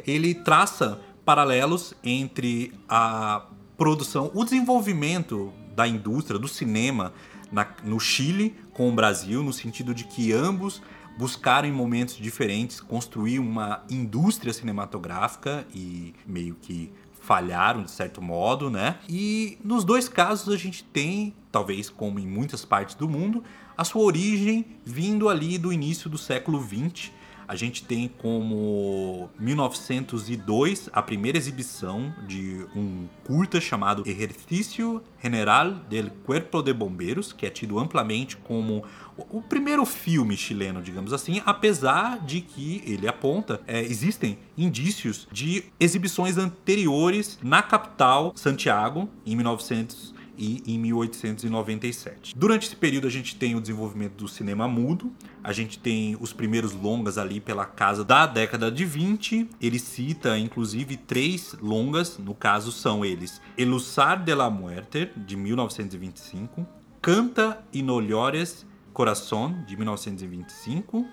ele 0.07 0.35
traça 0.35 1.01
paralelos 1.25 1.95
entre 2.03 2.73
a 2.89 3.47
produção, 3.77 4.31
o 4.35 4.45
desenvolvimento 4.45 5.53
da 5.75 5.87
indústria 5.87 6.39
do 6.39 6.49
cinema 6.49 7.13
na, 7.53 7.67
no 7.85 7.99
Chile 8.01 8.55
com 8.73 8.89
o 8.89 8.93
Brasil, 8.93 9.43
no 9.43 9.53
sentido 9.53 9.95
de 9.95 10.05
que 10.05 10.33
ambos 10.33 10.83
buscaram 11.21 11.69
em 11.69 11.73
momentos 11.73 12.17
diferentes 12.17 12.81
construir 12.81 13.39
uma 13.39 13.85
indústria 13.91 14.55
cinematográfica 14.55 15.67
e 15.75 16.15
meio 16.27 16.57
que 16.63 16.91
falharam 17.21 17.83
de 17.83 17.91
certo 17.91 18.23
modo, 18.23 18.71
né? 18.71 18.99
E 19.07 19.59
nos 19.63 19.85
dois 19.85 20.09
casos 20.09 20.49
a 20.55 20.57
gente 20.57 20.83
tem, 20.83 21.35
talvez 21.53 21.91
como 21.91 22.19
em 22.19 22.27
muitas 22.27 22.65
partes 22.65 22.95
do 22.95 23.07
mundo, 23.07 23.45
a 23.77 23.85
sua 23.85 24.01
origem 24.01 24.65
vindo 24.83 25.29
ali 25.29 25.59
do 25.59 25.71
início 25.71 26.09
do 26.09 26.17
século 26.17 26.59
XX 26.59 27.13
a 27.51 27.57
gente 27.57 27.83
tem 27.83 28.07
como 28.07 29.29
1902 29.37 30.89
a 30.93 31.03
primeira 31.03 31.37
exibição 31.37 32.15
de 32.25 32.65
um 32.77 33.09
curta 33.25 33.61
chamado 33.61 34.05
Ejercicio 34.07 35.03
General 35.21 35.73
del 35.89 36.11
Cuerpo 36.25 36.63
de 36.63 36.73
Bombeiros, 36.73 37.33
que 37.33 37.45
é 37.45 37.51
tido 37.51 37.81
amplamente 37.81 38.37
como 38.37 38.85
o 39.17 39.43
primeiro 39.43 39.85
filme 39.85 40.37
chileno, 40.37 40.81
digamos 40.81 41.13
assim, 41.13 41.43
apesar 41.45 42.25
de 42.25 42.41
que 42.41 42.85
ele 42.87 43.09
aponta 43.09 43.61
é, 43.67 43.81
existem 43.81 44.39
indícios 44.57 45.27
de 45.33 45.65
exibições 45.81 46.39
anteriores 46.39 47.37
na 47.43 47.63
capital 47.63 48.33
Santiago 48.37 49.09
em 49.27 49.35
1900 49.35 50.20
e 50.41 50.63
em 50.67 50.79
1897. 50.79 52.35
Durante 52.35 52.67
esse 52.67 52.75
período 52.75 53.07
a 53.07 53.11
gente 53.11 53.37
tem 53.37 53.55
o 53.55 53.61
desenvolvimento 53.61 54.15
do 54.15 54.27
cinema 54.27 54.67
mudo, 54.67 55.13
a 55.45 55.53
gente 55.53 55.79
tem 55.79 56.17
os 56.19 56.33
primeiros 56.33 56.73
longas 56.73 57.19
ali 57.19 57.41
pela 57.41 57.67
casa 57.67 58.03
da 58.03 58.27
década 58.27 58.73
de 58.73 58.87
20. 58.87 59.51
Ele 59.61 59.79
cita 59.79 60.39
inclusive 60.39 60.97
três 60.97 61.55
longas, 61.61 62.17
no 62.17 62.35
caso 62.35 62.73
são 62.73 63.05
eles: 63.05 63.41
Elusar 63.59 64.25
de 64.25 64.35
la 64.35 64.49
Muerte 64.49 65.11
de 65.15 65.37
1925, 65.37 66.67
Canta 67.03 67.63
y 67.73 67.83
no 67.83 68.01
llores 68.01 68.67
Corazón 68.95 69.65
de 69.67 69.77
1925 69.77 71.07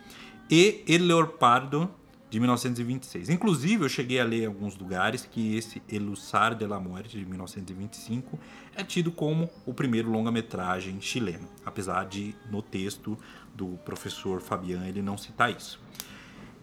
e 0.50 0.84
El 0.88 1.08
Leopardo 1.08 1.97
de 2.30 2.40
1926. 2.40 3.30
Inclusive, 3.30 3.86
eu 3.86 3.90
cheguei 3.90 4.20
a 4.20 4.24
ler 4.24 4.44
em 4.44 4.46
alguns 4.48 4.76
lugares 4.76 5.28
que 5.30 5.56
esse 5.56 5.82
Eluçar 5.88 6.56
de 6.56 6.66
la 6.66 6.80
Muerte, 6.80 7.18
de 7.18 7.26
1925, 7.26 8.38
é 8.76 8.84
tido 8.84 9.12
como 9.12 9.50
o 9.66 9.74
primeiro 9.74 10.10
longa-metragem 10.10 11.00
chileno, 11.00 11.48
apesar 11.66 12.06
de, 12.06 12.36
no 12.52 12.62
texto 12.62 13.18
do 13.56 13.78
professor 13.86 14.42
Fabian, 14.42 14.86
ele 14.86 15.02
não 15.02 15.18
citar 15.18 15.56
isso. 15.56 15.80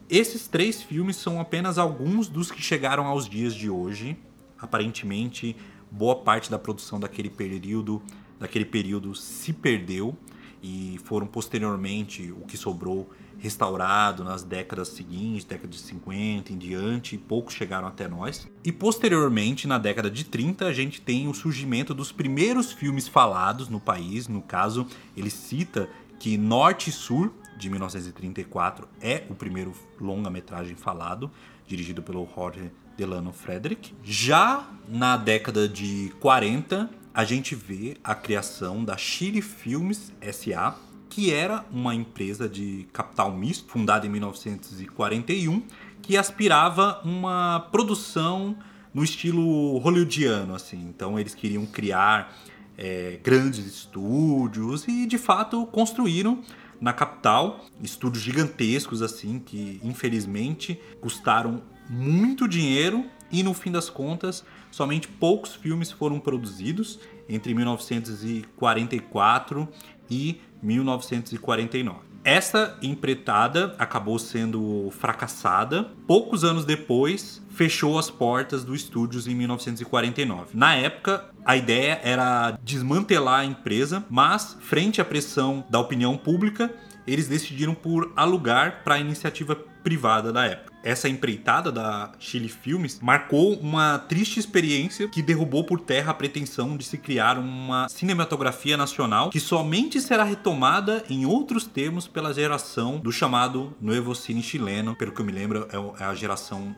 Esses 0.08 0.46
três 0.46 0.82
filmes 0.82 1.16
são 1.16 1.40
apenas 1.40 1.78
alguns 1.78 2.28
dos 2.28 2.50
que 2.50 2.60
chegaram 2.60 3.06
aos 3.06 3.26
dias 3.26 3.54
de 3.54 3.70
hoje. 3.70 4.18
Aparentemente, 4.58 5.56
boa 5.90 6.16
parte 6.16 6.50
da 6.50 6.58
produção 6.58 7.00
daquele 7.00 7.30
período, 7.30 8.02
daquele 8.38 8.66
período 8.66 9.14
se 9.14 9.52
perdeu 9.52 10.14
e 10.62 11.00
foram 11.04 11.26
posteriormente 11.26 12.32
o 12.32 12.44
que 12.46 12.56
sobrou 12.56 13.10
restaurado 13.44 14.24
nas 14.24 14.42
décadas 14.42 14.88
seguintes, 14.88 15.44
década 15.44 15.68
de 15.68 15.76
50 15.76 16.50
em 16.50 16.56
diante, 16.56 17.14
e 17.14 17.18
poucos 17.18 17.52
chegaram 17.52 17.86
até 17.86 18.08
nós. 18.08 18.48
E 18.64 18.72
posteriormente, 18.72 19.68
na 19.68 19.76
década 19.76 20.10
de 20.10 20.24
30, 20.24 20.64
a 20.64 20.72
gente 20.72 20.98
tem 21.02 21.28
o 21.28 21.34
surgimento 21.34 21.92
dos 21.92 22.10
primeiros 22.10 22.72
filmes 22.72 23.06
falados 23.06 23.68
no 23.68 23.78
país. 23.78 24.28
No 24.28 24.40
caso, 24.40 24.86
ele 25.14 25.28
cita 25.28 25.90
que 26.18 26.38
Norte 26.38 26.88
e 26.88 26.92
Sul, 26.92 27.34
de 27.58 27.68
1934, 27.68 28.88
é 28.98 29.24
o 29.28 29.34
primeiro 29.34 29.74
longa-metragem 30.00 30.74
falado, 30.74 31.30
dirigido 31.66 32.02
pelo 32.02 32.26
Jorge 32.34 32.72
Delano 32.96 33.30
Frederick. 33.30 33.92
Já 34.02 34.66
na 34.88 35.18
década 35.18 35.68
de 35.68 36.14
40, 36.18 36.88
a 37.12 37.24
gente 37.24 37.54
vê 37.54 37.98
a 38.02 38.14
criação 38.14 38.82
da 38.82 38.96
Chile 38.96 39.42
Filmes 39.42 40.10
SA, 40.32 40.78
que 41.14 41.32
era 41.32 41.64
uma 41.70 41.94
empresa 41.94 42.48
de 42.48 42.88
capital 42.92 43.32
misto, 43.32 43.70
fundada 43.70 44.04
em 44.04 44.10
1941, 44.10 45.62
que 46.02 46.16
aspirava 46.16 47.00
uma 47.04 47.68
produção 47.70 48.56
no 48.92 49.04
estilo 49.04 49.78
hollywoodiano, 49.78 50.56
assim. 50.56 50.82
Então 50.88 51.16
eles 51.16 51.32
queriam 51.32 51.64
criar 51.66 52.36
é, 52.76 53.20
grandes 53.22 53.64
estúdios 53.64 54.88
e 54.88 55.06
de 55.06 55.16
fato 55.16 55.64
construíram 55.66 56.42
na 56.80 56.92
capital 56.92 57.64
estúdios 57.80 58.24
gigantescos 58.24 59.00
assim 59.00 59.38
que 59.38 59.80
infelizmente 59.84 60.80
custaram 61.00 61.62
muito 61.88 62.48
dinheiro 62.48 63.04
e 63.30 63.44
no 63.44 63.54
fim 63.54 63.70
das 63.70 63.88
contas 63.88 64.44
somente 64.68 65.06
poucos 65.06 65.54
filmes 65.54 65.92
foram 65.92 66.18
produzidos 66.18 66.98
entre 67.28 67.54
1944 67.54 69.68
e 70.10 70.40
1949. 70.64 72.14
Essa 72.24 72.78
empreitada 72.80 73.76
acabou 73.78 74.18
sendo 74.18 74.88
fracassada. 74.92 75.90
Poucos 76.06 76.42
anos 76.42 76.64
depois, 76.64 77.42
fechou 77.50 77.98
as 77.98 78.10
portas 78.10 78.64
do 78.64 78.74
estúdios 78.74 79.28
em 79.28 79.34
1949. 79.34 80.48
Na 80.54 80.74
época, 80.74 81.26
a 81.44 81.54
ideia 81.54 82.00
era 82.02 82.58
desmantelar 82.62 83.40
a 83.40 83.44
empresa, 83.44 84.04
mas 84.08 84.56
frente 84.60 85.02
à 85.02 85.04
pressão 85.04 85.64
da 85.68 85.78
opinião 85.78 86.16
pública, 86.16 86.74
eles 87.06 87.28
decidiram 87.28 87.74
por 87.74 88.10
alugar 88.16 88.82
para 88.82 88.94
a 88.94 88.98
iniciativa 88.98 89.54
privada 89.82 90.32
da 90.32 90.46
época. 90.46 90.73
Essa 90.84 91.08
empreitada 91.08 91.72
da 91.72 92.12
Chile 92.18 92.50
Filmes 92.50 93.00
marcou 93.00 93.54
uma 93.54 93.98
triste 93.98 94.38
experiência 94.38 95.08
que 95.08 95.22
derrubou 95.22 95.64
por 95.64 95.80
terra 95.80 96.10
a 96.10 96.14
pretensão 96.14 96.76
de 96.76 96.84
se 96.84 96.98
criar 96.98 97.38
uma 97.38 97.88
cinematografia 97.88 98.76
nacional 98.76 99.30
que 99.30 99.40
somente 99.40 99.98
será 99.98 100.24
retomada 100.24 101.02
em 101.08 101.24
outros 101.24 101.64
termos 101.64 102.06
pela 102.06 102.34
geração 102.34 102.98
do 102.98 103.10
chamado 103.10 103.74
Nuevo 103.80 104.14
Cine 104.14 104.42
chileno, 104.42 104.94
pelo 104.94 105.12
que 105.12 105.22
eu 105.22 105.24
me 105.24 105.32
lembro 105.32 105.66
é, 105.72 106.02
é 106.02 106.04
a 106.04 106.14
geração 106.14 106.74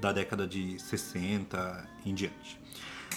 da 0.00 0.12
década 0.12 0.46
de 0.46 0.80
60 0.80 1.88
em 2.06 2.14
diante. 2.14 2.58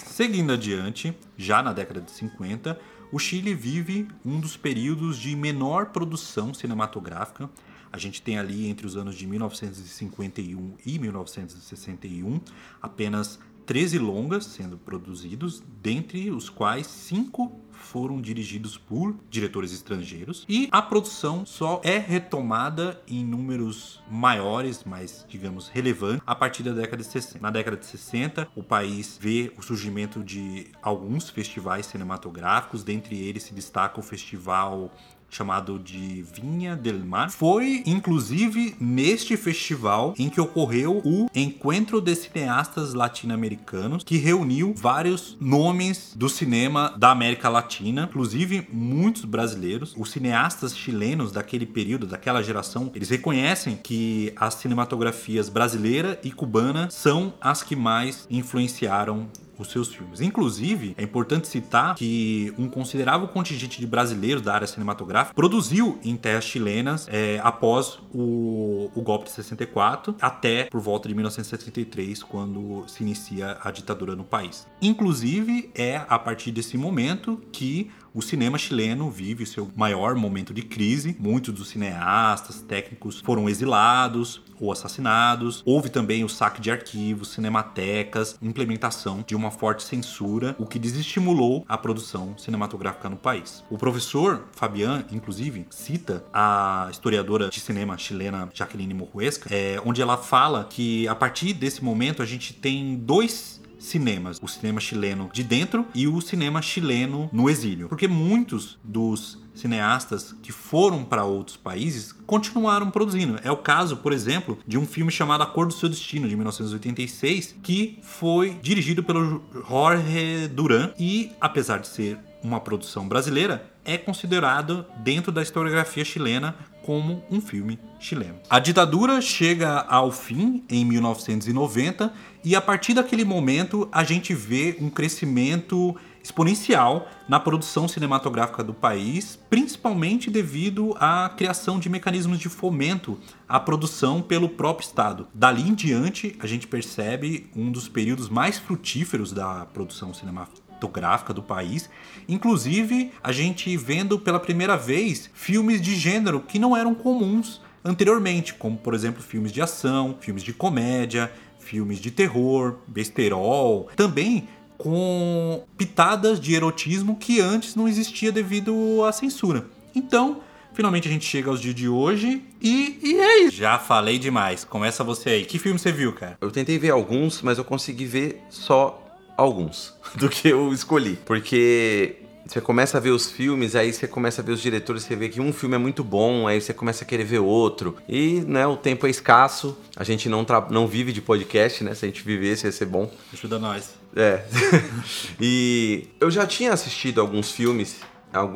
Seguindo 0.05 0.51
adiante, 0.51 1.17
já 1.37 1.63
na 1.63 1.71
década 1.71 2.01
de 2.01 2.11
50, 2.11 2.77
o 3.11 3.19
Chile 3.19 3.53
vive 3.53 4.07
um 4.25 4.39
dos 4.39 4.57
períodos 4.57 5.17
de 5.17 5.35
menor 5.35 5.87
produção 5.87 6.53
cinematográfica. 6.53 7.49
A 7.95 7.97
gente 7.97 8.21
tem 8.21 8.37
ali 8.37 8.67
entre 8.67 8.85
os 8.85 8.97
anos 8.97 9.15
de 9.15 9.25
1951 9.25 10.73
e 10.85 10.99
1961 10.99 12.41
apenas 12.81 13.39
13 13.65 13.97
longas 13.99 14.43
sendo 14.47 14.77
produzidos, 14.77 15.63
dentre 15.81 16.29
os 16.29 16.49
quais 16.49 16.87
cinco 16.87 17.57
foram 17.71 18.19
dirigidos 18.19 18.77
por 18.77 19.15
diretores 19.29 19.71
estrangeiros 19.71 20.45
e 20.47 20.67
a 20.71 20.81
produção 20.81 21.45
só 21.45 21.81
é 21.83 21.97
retomada 21.97 23.01
em 23.07 23.23
números 23.23 24.03
maiores, 24.09 24.83
mais, 24.83 25.25
digamos, 25.29 25.67
relevantes, 25.67 26.21
a 26.25 26.35
partir 26.35 26.63
da 26.63 26.71
década 26.71 27.01
de 27.01 27.09
60. 27.09 27.39
Na 27.39 27.51
década 27.51 27.77
de 27.77 27.85
60, 27.85 28.47
o 28.55 28.63
país 28.63 29.17
vê 29.21 29.51
o 29.57 29.61
surgimento 29.61 30.23
de 30.23 30.67
alguns 30.81 31.29
festivais 31.29 31.85
cinematográficos, 31.85 32.83
dentre 32.83 33.17
eles 33.17 33.43
se 33.43 33.53
destaca 33.53 33.99
o 33.99 34.03
Festival 34.03 34.91
chamado 35.35 35.77
de 35.77 36.23
Vinha 36.33 36.75
del 36.75 37.03
Mar. 37.05 37.29
Foi 37.29 37.83
inclusive 37.85 38.75
neste 38.79 39.35
festival 39.35 40.13
em 40.17 40.29
que 40.29 40.39
ocorreu 40.39 41.01
o 41.03 41.27
Encontro 41.35 41.99
de 41.99 42.15
Cineastas 42.15 42.93
Latino-Americanos, 42.93 44.03
que 44.03 44.17
reuniu 44.17 44.73
vários 44.75 45.35
nomes 45.39 46.13
do 46.15 46.29
cinema 46.29 46.95
da 46.97 47.11
América 47.11 47.49
Latina, 47.49 48.07
inclusive 48.09 48.67
muitos 48.71 49.25
brasileiros. 49.25 49.93
Os 49.97 50.11
cineastas 50.11 50.75
chilenos 50.75 51.31
daquele 51.31 51.65
período, 51.65 52.07
daquela 52.07 52.41
geração, 52.41 52.89
eles 52.95 53.09
reconhecem 53.09 53.75
que 53.75 54.31
as 54.37 54.53
cinematografias 54.55 55.49
brasileira 55.49 56.19
e 56.23 56.31
cubana 56.31 56.89
são 56.89 57.33
as 57.41 57.61
que 57.61 57.75
mais 57.75 58.25
influenciaram 58.29 59.27
os 59.57 59.69
seus 59.69 59.93
filmes. 59.93 60.21
Inclusive, 60.21 60.93
é 60.97 61.03
importante 61.03 61.47
citar 61.47 61.95
que 61.95 62.53
um 62.57 62.69
considerável 62.69 63.27
contingente 63.27 63.79
de 63.79 63.87
brasileiros 63.87 64.41
da 64.41 64.53
área 64.53 64.67
cinematográfica 64.67 65.33
produziu 65.33 65.99
em 66.03 66.15
terras 66.15 66.45
chilenas 66.45 67.07
é, 67.09 67.39
após 67.43 67.99
o, 68.13 68.89
o 68.95 69.01
golpe 69.01 69.25
de 69.25 69.31
64 69.31 70.15
até 70.21 70.65
por 70.65 70.79
volta 70.79 71.07
de 71.07 71.15
1973, 71.15 72.23
quando 72.23 72.83
se 72.87 73.03
inicia 73.03 73.57
a 73.63 73.71
ditadura 73.71 74.15
no 74.15 74.23
país. 74.23 74.67
Inclusive, 74.81 75.71
é 75.75 76.01
a 76.07 76.19
partir 76.19 76.51
desse 76.51 76.77
momento 76.77 77.41
que 77.51 77.91
o 78.15 78.21
cinema 78.21 78.57
chileno 78.57 79.11
vive 79.11 79.45
seu 79.45 79.69
maior 79.75 80.15
momento 80.15 80.53
de 80.53 80.61
crise. 80.61 81.17
Muitos 81.19 81.53
dos 81.53 81.67
cineastas, 81.67 82.61
técnicos 82.61 83.19
foram 83.19 83.49
exilados 83.49 84.41
ou 84.57 84.71
assassinados. 84.71 85.61
Houve 85.65 85.89
também 85.89 86.23
o 86.23 86.29
saque 86.29 86.61
de 86.61 86.71
arquivos, 86.71 87.33
cinematecas, 87.33 88.37
implementação 88.41 89.21
de 89.27 89.35
uma 89.35 89.51
forte 89.51 89.83
censura, 89.83 90.55
o 90.57 90.65
que 90.65 90.79
desestimulou 90.79 91.65
a 91.67 91.77
produção 91.77 92.37
cinematográfica 92.37 93.09
no 93.09 93.17
país. 93.17 93.65
O 93.69 93.77
professor 93.77 94.45
Fabian, 94.53 95.03
inclusive, 95.11 95.65
cita 95.69 96.23
a 96.33 96.87
historiadora 96.89 97.49
de 97.49 97.59
cinema 97.59 97.97
chilena 97.97 98.49
Jacqueline 98.53 98.93
Morruesca, 98.93 99.53
é, 99.53 99.81
onde 99.85 100.01
ela 100.01 100.15
fala 100.15 100.65
que 100.69 101.05
a 101.09 101.15
partir 101.15 101.51
desse 101.51 101.83
momento 101.83 102.21
a 102.21 102.25
gente 102.25 102.53
tem 102.53 102.95
dois 102.95 103.54
cinemas: 103.85 104.39
o 104.41 104.47
cinema 104.47 104.79
chileno 104.79 105.29
de 105.31 105.43
dentro 105.43 105.85
e 105.93 106.07
o 106.07 106.19
cinema 106.21 106.61
chileno 106.61 107.29
no 107.31 107.49
exílio. 107.49 107.87
Porque 107.87 108.07
muitos 108.07 108.77
dos 108.83 109.43
cineastas 109.53 110.35
que 110.43 110.51
foram 110.51 111.03
para 111.03 111.23
outros 111.23 111.55
países 111.55 112.11
continuaram 112.11 112.91
produzindo. 112.91 113.39
É 113.43 113.51
o 113.51 113.57
caso, 113.57 113.97
por 113.97 114.11
exemplo, 114.11 114.59
de 114.67 114.77
um 114.77 114.85
filme 114.85 115.11
chamado 115.11 115.43
A 115.43 115.45
Cor 115.45 115.67
do 115.67 115.73
Seu 115.73 115.87
Destino, 115.87 116.27
de 116.27 116.35
1986, 116.35 117.55
que 117.63 117.99
foi 118.01 118.57
dirigido 118.61 119.03
pelo 119.03 119.41
Jorge 119.67 120.47
Duran 120.49 120.91
e, 120.99 121.31
apesar 121.39 121.79
de 121.79 121.87
ser 121.87 122.17
uma 122.43 122.59
produção 122.59 123.07
brasileira, 123.07 123.71
é 123.83 123.97
considerado 123.97 124.85
dentro 124.97 125.31
da 125.31 125.41
historiografia 125.41 126.05
chilena 126.05 126.55
como 126.83 127.23
um 127.31 127.41
filme 127.41 127.79
chileno. 127.99 128.35
A 128.47 128.59
ditadura 128.59 129.19
chega 129.19 129.79
ao 129.79 130.11
fim 130.11 130.63
em 130.69 130.85
1990 130.85 132.13
e 132.45 132.55
a 132.55 132.61
partir 132.61 132.93
daquele 132.93 133.25
momento 133.25 133.89
a 133.91 134.03
gente 134.03 134.31
vê 134.35 134.77
um 134.79 134.87
crescimento 134.87 135.95
exponencial 136.23 137.09
na 137.27 137.39
produção 137.39 137.87
cinematográfica 137.87 138.63
do 138.63 138.73
país, 138.73 139.39
principalmente 139.49 140.29
devido 140.29 140.95
à 140.99 141.27
criação 141.35 141.79
de 141.79 141.89
mecanismos 141.89 142.37
de 142.37 142.47
fomento 142.47 143.19
à 143.49 143.59
produção 143.59 144.21
pelo 144.21 144.47
próprio 144.47 144.85
Estado. 144.85 145.27
Dali 145.33 145.67
em 145.67 145.73
diante, 145.73 146.35
a 146.39 146.45
gente 146.45 146.67
percebe 146.67 147.49
um 147.55 147.71
dos 147.71 147.89
períodos 147.89 148.29
mais 148.29 148.59
frutíferos 148.59 149.31
da 149.31 149.65
produção 149.65 150.13
cinematográfica 150.13 151.33
do 151.33 151.41
país, 151.41 151.89
inclusive 152.27 153.11
a 153.23 153.31
gente 153.31 153.75
vendo 153.75 154.19
pela 154.19 154.39
primeira 154.39 154.77
vez 154.77 155.31
filmes 155.33 155.81
de 155.81 155.95
gênero 155.95 156.39
que 156.41 156.59
não 156.59 156.77
eram 156.77 156.93
comuns 156.93 157.59
anteriormente, 157.85 158.55
como 158.55 158.77
por 158.77 158.95
exemplo 158.95 159.21
filmes 159.21 159.51
de 159.51 159.61
ação, 159.61 160.17
filmes 160.19 160.41
de 160.41 160.51
comédia, 160.51 161.31
filmes 161.65 161.99
de 161.99 162.11
terror, 162.11 162.75
besterol, 162.87 163.89
também 163.95 164.47
com 164.77 165.63
pitadas 165.77 166.39
de 166.39 166.53
erotismo 166.53 167.15
que 167.15 167.41
antes 167.41 167.75
não 167.75 167.87
existia 167.87 168.31
devido 168.31 169.03
à 169.03 169.11
censura. 169.11 169.65
Então, 169.93 170.41
Finalmente 170.75 171.07
a 171.07 171.11
gente 171.11 171.23
chega 171.23 171.49
aos 171.49 171.61
dias 171.61 171.73
de 171.73 171.87
hoje 171.87 172.43
e, 172.61 172.99
e 173.01 173.15
é 173.17 173.43
isso. 173.43 173.55
Já 173.55 173.79
falei 173.79 174.19
demais. 174.19 174.65
Começa 174.65 175.05
você 175.05 175.29
aí. 175.29 175.45
Que 175.45 175.57
filme 175.57 175.79
você 175.79 175.89
viu, 175.89 176.11
cara? 176.11 176.37
Eu 176.41 176.51
tentei 176.51 176.77
ver 176.77 176.89
alguns, 176.89 177.41
mas 177.41 177.57
eu 177.57 177.63
consegui 177.63 178.03
ver 178.03 178.41
só 178.49 179.01
alguns 179.37 179.93
do 180.15 180.27
que 180.27 180.49
eu 180.49 180.73
escolhi. 180.73 181.17
Porque 181.25 182.17
você 182.45 182.61
começa 182.61 182.97
a 182.97 183.01
ver 183.01 183.09
os 183.09 183.31
filmes, 183.31 183.75
aí 183.75 183.91
você 183.91 184.07
começa 184.07 184.41
a 184.41 184.45
ver 184.45 184.51
os 184.51 184.61
diretores, 184.61 185.03
você 185.03 185.15
vê 185.15 185.29
que 185.29 185.41
um 185.41 185.51
filme 185.51 185.75
é 185.75 185.77
muito 185.79 186.03
bom, 186.03 186.47
aí 186.47 186.61
você 186.61 186.73
começa 186.73 187.03
a 187.03 187.07
querer 187.07 187.23
ver 187.23 187.39
outro. 187.39 187.97
E, 188.07 188.41
né, 188.41 188.67
o 188.67 188.77
tempo 188.77 189.07
é 189.07 189.09
escasso, 189.09 189.77
a 189.95 190.03
gente 190.03 190.29
não, 190.29 190.45
não 190.69 190.87
vive 190.87 191.11
de 191.11 191.21
podcast, 191.21 191.83
né? 191.83 191.95
Se 191.95 192.05
a 192.05 192.07
gente 192.07 192.23
vivesse, 192.23 192.65
ia 192.65 192.71
ser 192.71 192.85
bom. 192.85 193.11
Ajuda 193.33 193.57
nós. 193.57 193.95
É. 194.15 194.45
e 195.41 196.07
eu 196.19 196.29
já 196.29 196.45
tinha 196.45 196.71
assistido 196.71 197.19
alguns 197.19 197.51
filmes 197.51 197.99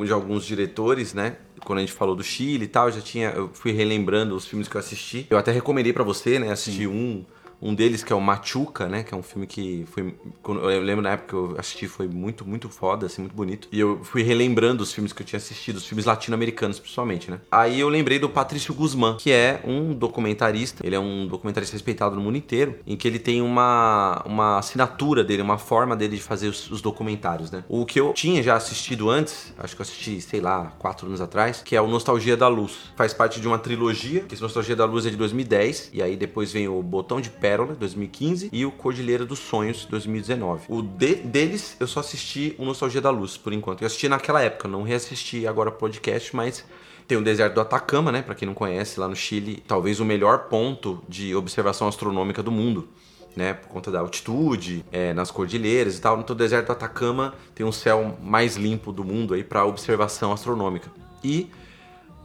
de 0.04 0.12
alguns 0.12 0.44
diretores, 0.44 1.14
né? 1.14 1.36
Quando 1.64 1.78
a 1.78 1.82
gente 1.82 1.92
falou 1.92 2.14
do 2.14 2.22
Chile 2.22 2.64
e 2.64 2.68
tal, 2.68 2.88
eu 2.88 2.92
já 2.92 3.00
tinha, 3.00 3.30
eu 3.30 3.50
fui 3.52 3.72
relembrando 3.72 4.34
os 4.34 4.46
filmes 4.46 4.68
que 4.68 4.76
eu 4.76 4.78
assisti. 4.78 5.26
Eu 5.30 5.38
até 5.38 5.50
recomendei 5.52 5.92
para 5.92 6.04
você, 6.04 6.38
né? 6.38 6.52
Assistir 6.52 6.86
um 6.86 7.24
um 7.60 7.74
deles 7.74 8.02
que 8.02 8.12
é 8.12 8.16
o 8.16 8.20
Machuca, 8.20 8.88
né? 8.88 9.02
Que 9.02 9.14
é 9.14 9.16
um 9.16 9.22
filme 9.22 9.46
que 9.46 9.84
foi. 9.90 10.14
Eu 10.46 10.80
lembro 10.82 11.02
na 11.02 11.10
época 11.10 11.28
que 11.28 11.34
eu 11.34 11.54
assisti, 11.58 11.86
foi 11.86 12.08
muito, 12.08 12.46
muito 12.46 12.68
foda, 12.68 13.06
assim, 13.06 13.22
muito 13.22 13.34
bonito. 13.34 13.68
E 13.70 13.78
eu 13.78 14.02
fui 14.02 14.22
relembrando 14.22 14.82
os 14.82 14.92
filmes 14.92 15.12
que 15.12 15.22
eu 15.22 15.26
tinha 15.26 15.38
assistido, 15.38 15.76
os 15.76 15.86
filmes 15.86 16.04
latino-americanos, 16.04 16.78
principalmente, 16.78 17.30
né? 17.30 17.40
Aí 17.50 17.78
eu 17.80 17.88
lembrei 17.88 18.18
do 18.18 18.28
Patrício 18.28 18.72
Guzmán, 18.74 19.16
que 19.18 19.30
é 19.30 19.60
um 19.64 19.92
documentarista. 19.94 20.86
Ele 20.86 20.94
é 20.94 21.00
um 21.00 21.26
documentarista 21.26 21.74
respeitado 21.74 22.16
no 22.16 22.22
mundo 22.22 22.36
inteiro, 22.36 22.76
em 22.86 22.96
que 22.96 23.06
ele 23.06 23.18
tem 23.18 23.42
uma, 23.42 24.22
uma 24.24 24.58
assinatura 24.58 25.22
dele, 25.22 25.42
uma 25.42 25.58
forma 25.58 25.94
dele 25.94 26.16
de 26.16 26.22
fazer 26.22 26.48
os, 26.48 26.70
os 26.70 26.80
documentários, 26.80 27.50
né? 27.50 27.64
O 27.68 27.84
que 27.84 28.00
eu 28.00 28.12
tinha 28.14 28.42
já 28.42 28.56
assistido 28.56 29.10
antes, 29.10 29.52
acho 29.58 29.74
que 29.74 29.82
eu 29.82 29.84
assisti, 29.84 30.20
sei 30.20 30.40
lá, 30.40 30.72
quatro 30.78 31.06
anos 31.06 31.20
atrás, 31.20 31.62
que 31.62 31.76
é 31.76 31.80
o 31.80 31.86
Nostalgia 31.86 32.36
da 32.36 32.48
Luz. 32.48 32.72
Faz 32.96 33.12
parte 33.12 33.40
de 33.40 33.46
uma 33.46 33.58
trilogia, 33.58 34.20
que 34.20 34.34
esse 34.34 34.42
Nostalgia 34.42 34.74
da 34.74 34.84
Luz 34.84 35.04
é 35.04 35.10
de 35.10 35.16
2010, 35.16 35.90
e 35.92 36.02
aí 36.02 36.16
depois 36.16 36.52
vem 36.52 36.68
o 36.68 36.82
Botão 36.82 37.20
de 37.20 37.28
Pé 37.28 37.49
Pérola, 37.50 37.74
2015, 37.74 38.48
e 38.52 38.64
o 38.64 38.70
Cordilheira 38.70 39.26
dos 39.26 39.40
Sonhos, 39.40 39.84
2019. 39.84 40.66
O 40.68 40.80
de, 40.80 41.16
deles, 41.16 41.76
eu 41.80 41.86
só 41.88 41.98
assisti 41.98 42.54
o 42.56 42.64
Nostalgia 42.64 43.00
da 43.00 43.10
Luz, 43.10 43.36
por 43.36 43.52
enquanto. 43.52 43.82
Eu 43.82 43.86
assisti 43.86 44.08
naquela 44.08 44.40
época, 44.40 44.68
não 44.68 44.84
reassisti 44.84 45.48
agora 45.48 45.68
podcast, 45.72 46.34
mas 46.36 46.64
tem 47.08 47.18
o 47.18 47.24
deserto 47.24 47.54
do 47.54 47.60
Atacama, 47.60 48.12
né? 48.12 48.22
Para 48.22 48.36
quem 48.36 48.46
não 48.46 48.54
conhece, 48.54 49.00
lá 49.00 49.08
no 49.08 49.16
Chile, 49.16 49.60
talvez 49.66 49.98
o 49.98 50.04
melhor 50.04 50.44
ponto 50.48 51.02
de 51.08 51.34
observação 51.34 51.88
astronômica 51.88 52.40
do 52.40 52.52
mundo. 52.52 52.88
Né, 53.36 53.54
por 53.54 53.68
conta 53.68 53.92
da 53.92 54.00
altitude, 54.00 54.84
é, 54.90 55.14
nas 55.14 55.30
cordilheiras 55.30 55.96
e 55.96 56.00
tal. 56.00 56.16
No 56.16 56.34
deserto 56.34 56.66
do 56.66 56.72
Atacama 56.72 57.34
tem 57.54 57.64
um 57.64 57.70
céu 57.70 58.18
mais 58.20 58.56
limpo 58.56 58.92
do 58.92 59.04
mundo 59.04 59.34
aí 59.34 59.44
para 59.44 59.64
observação 59.64 60.32
astronômica. 60.32 60.90
E 61.22 61.48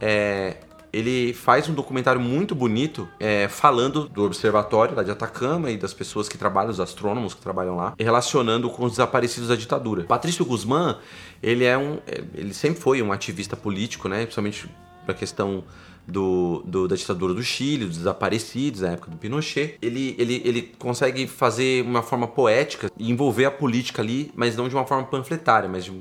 é, 0.00 0.56
ele 0.96 1.34
faz 1.34 1.68
um 1.68 1.74
documentário 1.74 2.18
muito 2.18 2.54
bonito 2.54 3.06
é, 3.20 3.48
falando 3.48 4.08
do 4.08 4.24
observatório 4.24 4.96
lá 4.96 5.02
de 5.02 5.10
Atacama 5.10 5.70
e 5.70 5.76
das 5.76 5.92
pessoas 5.92 6.26
que 6.26 6.38
trabalham, 6.38 6.70
os 6.70 6.80
astrônomos 6.80 7.34
que 7.34 7.42
trabalham 7.42 7.76
lá, 7.76 7.94
relacionando 7.98 8.70
com 8.70 8.84
os 8.86 8.92
desaparecidos 8.92 9.50
da 9.50 9.56
ditadura. 9.56 10.04
Patrício 10.04 10.42
Guzmán, 10.46 10.96
ele 11.42 11.64
é 11.64 11.76
um, 11.76 11.98
é, 12.06 12.24
ele 12.34 12.54
sempre 12.54 12.80
foi 12.80 13.02
um 13.02 13.12
ativista 13.12 13.54
político, 13.54 14.08
né, 14.08 14.22
principalmente 14.22 14.70
a 15.06 15.12
questão 15.12 15.62
do, 16.08 16.62
do, 16.64 16.88
da 16.88 16.96
ditadura 16.96 17.34
do 17.34 17.42
Chile, 17.42 17.84
dos 17.84 17.98
desaparecidos, 17.98 18.80
na 18.80 18.92
época 18.92 19.10
do 19.10 19.18
Pinochet. 19.18 19.76
Ele, 19.82 20.14
ele, 20.18 20.40
ele 20.44 20.62
consegue 20.78 21.26
fazer 21.26 21.84
uma 21.84 22.02
forma 22.02 22.26
poética 22.26 22.90
e 22.96 23.10
envolver 23.10 23.44
a 23.44 23.50
política 23.50 24.00
ali, 24.00 24.30
mas 24.34 24.56
não 24.56 24.66
de 24.66 24.74
uma 24.74 24.86
forma 24.86 25.04
panfletária, 25.04 25.68
mas 25.68 25.84
de, 25.84 25.92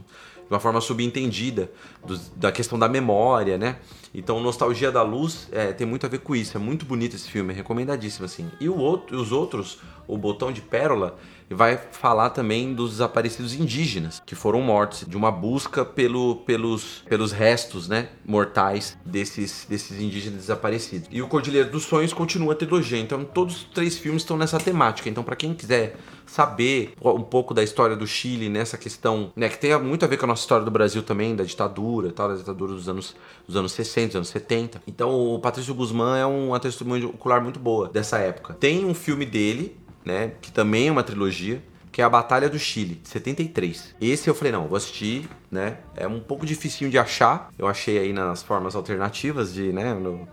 de 0.48 0.54
uma 0.54 0.60
forma 0.60 0.80
subentendida 0.80 1.72
do, 2.06 2.18
da 2.36 2.52
questão 2.52 2.78
da 2.78 2.88
memória, 2.88 3.58
né? 3.58 3.78
Então, 4.14 4.40
Nostalgia 4.40 4.92
da 4.92 5.02
Luz 5.02 5.48
é, 5.52 5.74
tem 5.74 5.86
muito 5.86 6.06
a 6.06 6.10
ver 6.10 6.20
com 6.20 6.36
isso. 6.36 6.56
É 6.56 6.60
muito 6.60 6.86
bonito 6.86 7.16
esse 7.16 7.30
filme, 7.30 7.52
é 7.52 7.56
recomendadíssimo, 7.56 8.26
assim. 8.26 8.50
E 8.60 8.70
o 8.70 8.78
outro, 8.78 9.20
os 9.20 9.32
outros, 9.32 9.80
o 10.08 10.18
Botão 10.18 10.52
de 10.52 10.62
Pérola, 10.62 11.18
vai 11.54 11.78
falar 11.92 12.32
também 12.32 12.74
dos 12.74 12.92
desaparecidos 12.92 13.54
indígenas, 13.54 14.22
que 14.26 14.36
foram 14.36 14.62
mortos, 14.62 15.06
de 15.08 15.16
uma 15.16 15.32
busca 15.32 15.86
pelo, 15.86 16.38
pelos, 16.38 17.04
pelos 17.08 17.32
restos, 17.32 17.88
né, 17.88 18.10
mortais 18.26 18.98
desses, 19.06 19.66
desses 19.70 20.00
indígenas 20.00 20.40
desaparecidos. 20.40 21.08
E 21.12 21.22
o 21.22 21.28
Cordilheiro 21.28 21.70
dos 21.70 21.84
Sonhos 21.84 22.14
continua 22.14 22.54
a 22.54 22.56
trilogia, 22.56 23.00
então 23.00 23.24
todos 23.24 23.58
os 23.58 23.64
três 23.66 23.98
filmes 23.98 24.24
estão 24.24 24.38
nessa 24.38 24.60
temática. 24.60 25.10
Então, 25.10 25.24
para 25.24 25.36
quem 25.36 25.54
quiser 25.54 25.98
saber 26.26 26.94
um 27.02 27.22
pouco 27.22 27.54
da 27.54 27.64
história 27.64 27.96
do 27.96 28.08
Chile 28.08 28.50
nessa 28.50 28.78
questão, 28.78 29.32
né, 29.36 29.48
que 29.48 29.58
tem 29.58 29.78
muito 29.80 30.04
a 30.04 30.08
ver 30.08 30.18
com 30.18 30.26
a 30.26 30.28
nossa 30.28 30.42
história 30.42 30.66
do 30.66 30.72
Brasil 30.72 31.04
também, 31.04 31.36
da 31.36 31.44
ditadura, 31.44 32.12
tal, 32.12 32.30
da 32.30 32.36
ditadura 32.36 32.74
dos 32.74 32.90
anos, 32.90 33.16
dos 33.46 33.56
anos 33.56 33.72
60, 33.74 34.08
dos 34.08 34.16
anos 34.16 34.28
70. 34.30 34.82
Então 34.88 35.12
o 35.12 35.40
Patrício 35.40 35.74
Guzmán 35.74 36.18
é 36.18 36.26
uma 36.26 36.60
testemunha 36.60 37.08
ocular 37.08 37.42
muito 37.42 37.60
boa 37.60 37.90
dessa 37.90 38.18
época. 38.18 38.54
Tem 38.54 38.86
um 38.86 38.94
filme 38.94 39.26
dele, 39.26 39.78
né, 40.06 40.34
que 40.42 40.52
também 40.52 40.88
é 40.88 40.92
uma 40.92 41.04
trilogia, 41.04 41.62
que 41.92 42.02
é 42.02 42.06
a 42.06 42.10
Batalha 42.10 42.50
do 42.50 42.60
Chile, 42.60 43.00
73. 43.04 43.96
Esse 44.02 44.30
eu 44.30 44.36
falei, 44.36 44.52
não, 44.52 44.68
vou 44.68 44.76
assistir, 44.76 45.30
né? 45.50 45.78
É 45.96 46.06
um 46.06 46.20
pouco 46.20 46.46
dificinho 46.46 46.92
de 46.92 46.98
achar. 46.98 47.50
Eu 47.58 47.68
achei 47.68 47.98
aí 47.98 48.12
nas 48.12 48.44
formas 48.44 48.76
alternativas 48.76 49.54
de, 49.54 49.72
né, 49.72 49.94
no, 49.94 50.28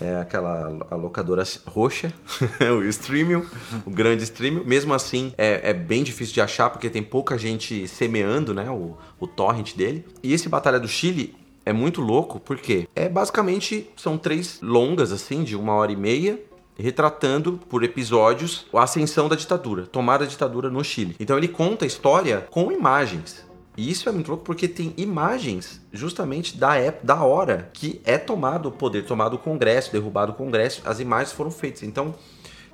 é 0.00 0.16
aquela 0.16 0.86
a 0.90 0.94
locadora 0.94 1.44
roxa, 1.66 2.12
o 2.78 2.82
streaming, 2.84 3.44
o 3.84 3.90
grande 3.90 4.24
streaming. 4.24 4.64
Mesmo 4.64 4.94
assim, 4.94 5.34
é, 5.36 5.70
é, 5.70 5.74
bem 5.74 6.02
difícil 6.02 6.32
de 6.34 6.40
achar 6.40 6.70
porque 6.70 6.88
tem 6.88 7.02
pouca 7.02 7.36
gente 7.36 7.86
semeando, 7.86 8.54
né, 8.54 8.70
o, 8.70 8.96
o 9.20 9.26
torrent 9.26 9.74
dele. 9.76 10.06
E 10.22 10.32
esse 10.32 10.48
Batalha 10.48 10.80
do 10.80 10.88
Chile 10.88 11.34
é 11.64 11.72
muito 11.72 12.00
louco 12.00 12.40
porque 12.40 12.88
é 12.94 13.08
basicamente 13.08 13.90
são 13.96 14.16
três 14.16 14.60
longas 14.62 15.12
assim 15.12 15.44
de 15.44 15.54
uma 15.56 15.74
hora 15.74 15.92
e 15.92 15.96
meia 15.96 16.40
retratando 16.78 17.60
por 17.68 17.84
episódios 17.84 18.66
a 18.72 18.82
ascensão 18.82 19.28
da 19.28 19.36
ditadura, 19.36 19.86
tomada 19.86 20.24
da 20.24 20.30
ditadura 20.30 20.70
no 20.70 20.82
Chile. 20.82 21.16
Então 21.18 21.36
ele 21.36 21.48
conta 21.48 21.84
a 21.84 21.88
história 21.88 22.46
com 22.50 22.72
imagens. 22.72 23.44
E 23.76 23.90
isso 23.90 24.08
é 24.08 24.12
muito 24.12 24.28
louco 24.28 24.44
porque 24.44 24.68
tem 24.68 24.92
imagens 24.96 25.80
justamente 25.92 26.58
da 26.58 26.76
época, 26.76 27.06
da 27.06 27.22
hora 27.22 27.70
que 27.72 28.00
é 28.04 28.18
tomado 28.18 28.68
o 28.68 28.72
poder, 28.72 29.04
tomado 29.06 29.34
o 29.34 29.38
Congresso, 29.38 29.90
derrubado 29.92 30.32
o 30.32 30.34
Congresso, 30.34 30.82
as 30.84 31.00
imagens 31.00 31.32
foram 31.32 31.50
feitas. 31.50 31.82
Então 31.82 32.14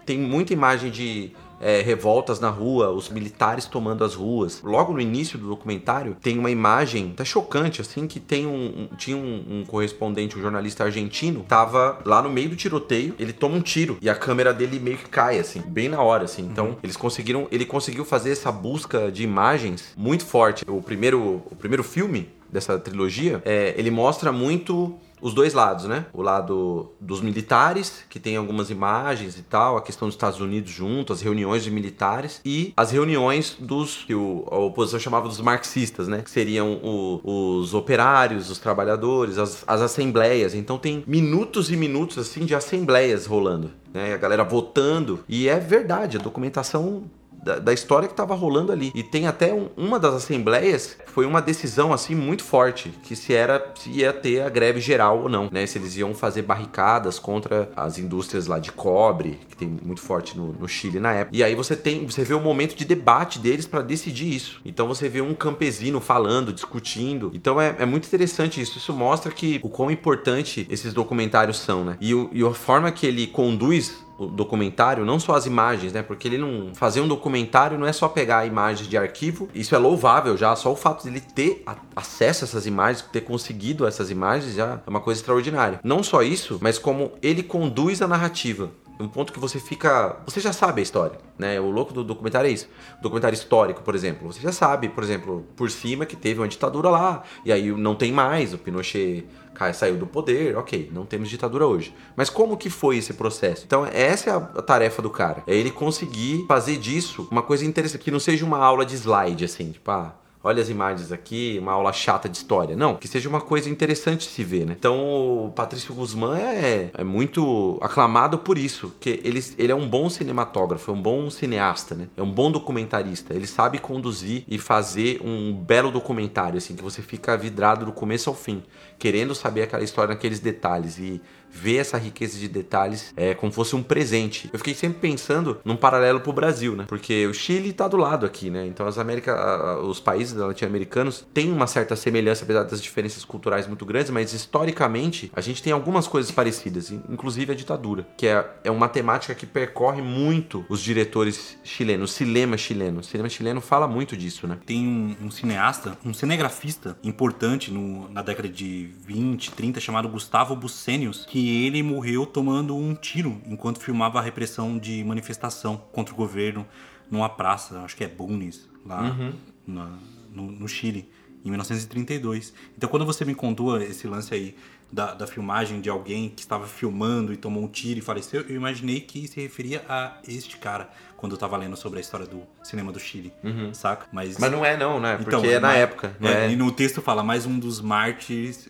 tem 0.05 0.19
muita 0.19 0.53
imagem 0.53 0.91
de 0.91 1.33
é, 1.61 1.81
revoltas 1.81 2.41
na 2.41 2.51
rua, 2.51 2.91
os 2.91 3.09
militares 3.09 3.67
tomando 3.67 4.05
as 4.05 4.15
ruas. 4.15 4.61
Logo 4.63 4.93
no 4.93 5.01
início 5.01 5.39
do 5.39 5.49
documentário 5.49 6.17
tem 6.21 6.39
uma 6.39 6.51
imagem 6.51 7.11
até 7.15 7.25
chocante, 7.25 7.81
assim, 7.81 8.07
que 8.07 8.21
tem 8.21 8.47
um, 8.47 8.89
um 8.93 8.97
tinha 8.97 9.17
um, 9.17 9.45
um, 9.49 9.65
correspondente, 9.65 10.39
um 10.39 10.43
jornalista 10.43 10.85
argentino, 10.85 11.45
tava 11.47 11.99
lá 12.05 12.23
no 12.23 12.31
meio 12.31 12.51
do 12.51 12.57
tiroteio, 12.57 13.15
ele 13.19 13.33
toma 13.33 13.57
um 13.57 13.61
tiro 13.61 13.99
e 14.01 14.09
a 14.09 14.15
câmera 14.15 14.53
dele 14.53 14.79
meio 14.79 14.99
que 14.99 15.09
cai, 15.09 15.39
assim, 15.39 15.61
bem 15.61 15.89
na 15.89 16.01
hora, 16.01 16.25
assim. 16.25 16.43
Então 16.43 16.69
uhum. 16.69 16.77
eles 16.83 16.97
conseguiram, 16.97 17.47
ele 17.51 17.65
conseguiu 17.65 18.05
fazer 18.05 18.31
essa 18.31 18.51
busca 18.51 19.11
de 19.11 19.23
imagens 19.23 19.93
muito 19.97 20.25
forte. 20.25 20.65
O 20.69 20.83
primeiro, 20.83 21.43
o 21.51 21.57
primeiro 21.57 21.83
filme 21.83 22.31
dessa 22.51 22.79
trilogia, 22.79 23.43
é, 23.45 23.75
ele 23.77 23.91
mostra 23.91 24.33
muito 24.33 24.99
os 25.21 25.35
dois 25.35 25.55
lados, 25.55 25.85
né? 25.85 26.07
O 26.13 26.23
lado 26.23 26.93
dos 27.01 27.21
militares, 27.21 28.05
que 28.09 28.21
tem 28.21 28.37
algumas 28.37 28.71
imagens 28.71 29.39
e 29.39 29.43
tal, 29.43 29.77
a 29.77 29.83
questão 29.83 30.09
dos 30.09 30.15
Estados 30.15 30.41
Unidos 30.41 30.71
junto, 30.71 31.13
as 31.13 31.21
reuniões 31.21 31.65
de 31.65 31.71
militares, 31.71 32.41
e 32.45 32.73
as 32.77 32.91
reuniões 32.91 33.57
dos 33.59 34.05
que 34.05 34.15
o, 34.15 34.47
a 34.51 34.59
oposição 34.59 35.01
chamava 35.01 35.29
dos 35.29 35.41
marxistas, 35.41 36.09
né? 36.09 36.23
Que 36.23 36.31
seriam 36.31 36.81
o, 36.83 37.61
os 37.61 37.75
operários, 37.75 38.51
os 38.51 38.59
trabalhadores, 38.59 39.39
as, 39.39 39.65
as 39.67 39.81
assembleias. 39.81 40.55
Então 40.55 40.79
tem 40.79 41.03
minutos 41.07 41.71
e 41.71 41.77
minutos 41.77 42.19
assim 42.19 42.45
de 42.45 42.55
assembleias 42.55 43.27
rolando. 43.27 43.71
Né, 43.93 44.13
a 44.13 44.19
galera 44.19 44.45
votando, 44.45 45.25
e 45.27 45.49
é 45.49 45.59
verdade, 45.59 46.19
a 46.19 46.21
documentação 46.21 47.05
da, 47.49 47.59
da 47.59 47.73
história 47.73 48.07
que 48.07 48.13
estava 48.13 48.35
rolando 48.35 48.71
ali. 48.71 48.93
E 48.95 49.03
tem 49.03 49.27
até 49.27 49.55
um, 49.55 49.71
uma 49.75 49.99
das 49.99 50.15
assembleias 50.15 50.99
foi 51.07 51.25
uma 51.25 51.41
decisão 51.41 51.93
assim 51.93 52.15
muito 52.15 52.45
forte 52.45 52.93
que 53.03 53.17
se 53.17 53.33
era 53.33 53.73
se 53.75 53.91
ia 53.91 54.13
ter 54.13 54.43
a 54.43 54.51
greve 54.51 54.81
geral 54.81 55.23
ou 55.23 55.29
não, 55.29 55.49
né? 55.51 55.65
Se 55.67 55.79
eles 55.79 55.97
iam 55.97 56.15
fazer 56.15 56.43
barricadas 56.43 57.19
contra 57.19 57.71
as 57.75 57.99
indústrias 57.99 58.47
lá 58.47 58.59
de 58.59 58.71
cobre 58.71 59.41
que 59.49 59.57
tem 59.57 59.69
muito 59.83 60.03
forte 60.03 60.37
no, 60.37 60.53
no 60.53 60.69
Chile 60.69 61.01
na 61.01 61.13
época. 61.13 61.37
E 61.37 61.43
aí 61.43 61.55
você 61.55 61.75
tem 61.75 62.05
você 62.05 62.23
vê 62.23 62.35
o 62.35 62.41
momento 62.41 62.77
de 62.77 62.85
debate 62.85 63.39
deles 63.39 63.67
para 63.67 63.81
decidir 63.81 64.35
isso. 64.35 64.61
Então 64.65 64.87
você 64.87 65.09
vê 65.09 65.23
um 65.23 65.35
campesino 65.35 66.01
falando, 66.01 66.53
discutindo. 66.53 67.31
Então 67.35 67.59
é, 67.59 67.77
é 67.79 67.87
muito 67.87 68.07
interessante 68.07 68.61
isso. 68.61 68.77
Isso 68.77 68.93
mostra 68.93 69.33
que 69.33 69.59
o 69.63 69.71
quão 69.71 69.91
importante 69.91 70.67
esses 70.71 70.93
documentários 70.93 71.59
são, 71.59 71.85
né? 71.85 71.97
E, 72.01 72.15
o, 72.15 72.29
e 72.33 72.45
a 72.45 72.53
forma 72.53 72.93
que 72.93 73.07
ele 73.07 73.27
conduz 73.27 74.07
o 74.19 74.27
documentário, 74.27 75.05
não 75.05 75.21
só 75.21 75.35
as 75.37 75.47
imagens, 75.47 75.93
né? 75.93 76.03
Porque 76.03 76.27
ele 76.27 76.37
não. 76.37 76.75
Fazer 76.75 77.01
um 77.01 77.09
documentário 77.09 77.79
não 77.79 77.87
é 77.87 77.93
só 77.93 78.09
pegar 78.09 78.45
imagens 78.45 78.89
de 78.89 78.97
arquivo, 78.97 79.49
isso 79.55 79.75
é 79.75 79.79
louvável 79.79 80.37
já, 80.37 80.55
só 80.57 80.73
o 80.73 80.77
fato 80.77 81.05
de 81.05 81.09
ele 81.09 81.21
ter 81.21 81.63
acesso 81.95 82.45
a 82.45 82.47
essas 82.47 82.67
imagens, 82.67 83.07
ter 83.13 83.21
conseguido 83.21 83.87
essas 83.87 84.11
imagens 84.11 84.55
já 84.55 84.81
é 84.87 84.91
uma 84.91 85.01
coisa 85.01 85.21
extraordinária. 85.21 85.81
Não 85.85 86.03
só 86.03 86.23
isso, 86.23 86.59
mas 86.61 86.79
como 86.79 87.13
ele 87.23 87.43
conduz 87.43 88.03
a 88.03 88.09
narrativa 88.09 88.71
um 89.01 89.09
ponto 89.09 89.33
que 89.33 89.39
você 89.39 89.61
fica. 89.61 90.17
Você 90.27 90.41
já 90.41 90.53
sabe 90.53 90.81
a 90.81 90.83
história, 90.83 91.19
né? 91.39 91.61
O 91.61 91.71
louco 91.71 91.93
do 91.93 92.03
documentário 92.03 92.49
é 92.49 92.53
isso. 92.53 92.69
Documentário 93.01 93.35
histórico, 93.35 93.83
por 93.83 93.95
exemplo. 93.95 94.33
Você 94.33 94.41
já 94.41 94.53
sabe, 94.53 94.89
por 94.89 95.05
exemplo, 95.05 95.47
por 95.57 95.71
cima 95.71 96.05
que 96.05 96.17
teve 96.17 96.41
uma 96.41 96.49
ditadura 96.49 96.89
lá, 96.89 97.23
e 97.45 97.53
aí 97.53 97.71
não 97.71 97.95
tem 97.95 98.13
mais, 98.13 98.53
o 98.53 98.59
Pinochet 98.59 99.25
saiu 99.73 99.97
do 99.97 100.07
poder, 100.07 100.57
ok, 100.57 100.91
não 100.93 101.05
temos 101.05 101.29
ditadura 101.29 101.67
hoje. 101.67 101.95
Mas 102.17 102.31
como 102.31 102.57
que 102.57 102.71
foi 102.71 102.99
esse 102.99 103.13
processo? 103.15 103.65
Então, 103.67 103.85
essa 103.87 104.31
é 104.31 104.33
a 104.33 104.41
tarefa 104.63 105.03
do 105.03 105.11
cara. 105.11 105.43
É 105.47 105.55
ele 105.55 105.71
conseguir 105.71 106.45
fazer 106.47 106.77
disso 106.77 107.27
uma 107.31 107.43
coisa 107.43 107.65
interessante, 107.65 108.03
que 108.03 108.11
não 108.11 108.21
seja 108.21 108.45
uma 108.45 108.59
aula 108.59 108.85
de 108.85 108.95
slide, 108.95 109.45
assim, 109.45 109.73
tipo, 109.73 109.91
ah, 109.91 110.15
olha 110.43 110.63
as 110.63 110.69
imagens 110.69 111.13
aqui, 111.13 111.59
uma 111.61 111.73
aula 111.73 111.93
chata 111.93 112.29
de 112.29 112.37
história. 112.37 112.77
Não, 112.77 112.97
que 112.97 113.09
seja 113.09 113.29
uma 113.29 113.41
coisa 113.41 113.69
interessante 113.69 114.29
se 114.29 114.45
ver, 114.45 114.67
né? 114.67 114.75
Então, 114.79 115.47
o 115.47 115.53
Patrício 115.55 115.95
Guzmán 115.95 116.39
é, 116.39 116.91
é 116.95 117.05
muito 117.05 117.79
aclamado 117.81 118.39
por 118.39 118.57
isso, 118.57 118.95
que 119.01 119.21
ele, 119.25 119.45
ele 119.59 119.73
é 119.73 119.75
um 119.75 119.89
bom 119.89 120.09
cinematógrafo, 120.09 120.91
é 120.91 120.95
um 120.95 121.03
bom 121.03 121.29
cineasta, 121.31 121.95
né? 121.95 122.09
É 122.17 122.23
um 122.23 122.31
bom 122.31 122.51
documentarista. 122.51 123.35
Ele 123.35 123.47
sabe 123.47 123.79
conduzir 123.79 124.45
e 124.49 124.59
fazer 124.59 125.21
um 125.25 125.53
belo 125.53 125.91
documentário, 125.91 126.59
assim, 126.59 126.77
que 126.77 126.83
você 126.83 127.03
fica 127.03 127.37
vidrado 127.37 127.85
do 127.85 127.93
começo 127.93 128.31
ao 128.31 128.37
fim, 128.37 128.63
querendo 128.99 129.35
saber 129.35 129.63
aquela 129.63 129.83
história 129.83 130.15
naqueles 130.15 130.41
detalhes 130.41 130.99
e 130.99 131.21
ver 131.51 131.77
essa 131.77 131.99
riqueza 131.99 132.39
de 132.39 132.49
detalhes 132.49 133.13
é 133.17 133.35
como 133.35 133.53
fosse 133.53 133.75
um 133.75 133.83
presente. 133.83 134.49
Eu 134.53 134.59
fiquei 134.59 134.75
sempre 134.75 134.99
pensando 135.01 135.59
num 135.65 135.77
paralelo 135.77 136.21
pro 136.21 136.33
Brasil, 136.33 136.77
né? 136.77 136.85
Porque 136.87 137.27
o 137.27 137.35
Chile 137.35 137.73
tá 137.73 137.89
do 137.89 137.97
lado 137.97 138.25
aqui, 138.27 138.51
né? 138.51 138.67
Então 138.67 138.87
as 138.87 138.99
América, 138.99 139.79
os 139.81 140.01
países 140.01 140.35
latino-americanos 140.35 141.27
têm 141.33 141.51
uma 141.51 141.67
certa 141.67 141.97
semelhança, 141.97 142.45
apesar 142.45 142.65
das 142.65 142.83
diferenças 142.83 143.25
culturais 143.25 143.67
muito 143.67 143.85
grandes, 143.85 144.11
mas 144.11 144.33
historicamente 144.33 145.31
a 145.35 145.41
gente 145.41 145.63
tem 145.63 145.73
algumas 145.73 146.07
coisas 146.07 146.31
parecidas, 146.31 146.91
inclusive 146.91 147.53
a 147.53 147.55
ditadura, 147.55 148.07
que 148.17 148.27
é, 148.27 148.45
é 148.65 148.71
uma 148.71 148.89
temática 148.89 149.35
que 149.35 149.47
percorre 149.47 150.03
muito 150.03 150.65
os 150.69 150.81
diretores 150.81 151.59
chilenos, 151.65 152.11
o 152.11 152.15
cinema 152.15 152.57
chileno. 152.57 153.01
O 153.01 153.05
cinema 153.05 153.29
chileno 153.29 153.61
fala 153.61 153.87
muito 153.87 154.17
disso, 154.17 154.47
né? 154.47 154.59
Tem 154.65 154.87
um, 154.87 155.27
um 155.27 155.31
cineasta, 155.31 155.99
um 156.05 156.15
cinegrafista 156.15 156.97
importante 157.03 157.71
no, 157.71 158.09
na 158.11 158.23
década 158.23 158.49
de 158.49 158.91
20, 159.07 159.53
30, 159.53 159.81
chamado 159.81 160.09
Gustavo 160.09 160.55
Bucenius, 160.55 161.27
que 161.27 161.38
que 161.39 161.65
ele 161.65 161.85
morreu 161.85 162.27
tomando 162.27 162.77
um 162.77 162.97
tiro 162.97 163.41
enquanto 163.47 163.79
filmava 163.79 164.19
a 164.19 164.23
repressão 164.23 164.77
de 164.77 165.05
manifestação 165.05 165.77
contra 165.93 166.13
o 166.13 166.17
governo 166.17 166.67
numa 167.09 167.29
praça, 167.29 167.79
acho 167.83 167.97
que 167.97 168.03
é 168.03 168.09
Bunes, 168.09 168.69
lá 168.85 169.03
uhum. 169.03 169.33
na, 169.65 169.93
no, 170.33 170.51
no, 170.51 170.67
Chile, 170.67 171.09
em 171.45 171.49
1932. 171.49 172.53
Então, 172.77 172.89
quando 172.91 173.07
você 173.07 173.25
me 173.25 173.37
contou 173.37 173.81
esse 173.81 174.09
lance 174.09 174.35
aí 174.35 174.57
da, 174.91 175.15
da, 175.15 175.29
filmagem 175.29 175.81
de 175.81 175.89
alguém 175.89 176.29
que 176.29 176.41
estava 176.41 176.67
filmando 176.67 177.33
e 177.33 177.37
tomou 177.37 177.63
um 177.63 177.69
tiro 177.69 178.01
e 178.01 178.03
faleceu, 178.03 178.41
eu 178.49 178.57
imaginei 178.57 179.01
que 179.01 179.29
se 179.29 179.41
referia 179.41 179.85
a 179.89 180.19
este 180.27 180.57
cara 180.57 180.91
quando 181.17 181.33
eu 181.33 181.37
estava 181.37 181.57
lendo 181.57 181.77
sobre 181.77 181.99
a 181.99 182.01
história 182.01 182.27
do 182.27 182.43
cinema 182.65 182.91
do 182.91 182.99
Chile, 182.99 183.33
uhum. 183.45 183.73
saca? 183.73 184.07
Mas, 184.13 184.39
Mas 184.39 184.51
não 184.51 184.67
é 184.67 184.77
não, 184.77 184.99
né? 184.99 185.17
Porque 185.17 185.37
então, 185.37 185.45
é 185.45 185.61
na 185.61 185.73
época. 185.73 186.17
É, 186.21 186.47
é. 186.47 186.51
E 186.51 186.57
no 186.57 186.73
texto 186.73 187.01
fala 187.01 187.23
mais 187.23 187.47
um 187.47 187.59
dos 187.59 187.81
mártires 187.81 188.69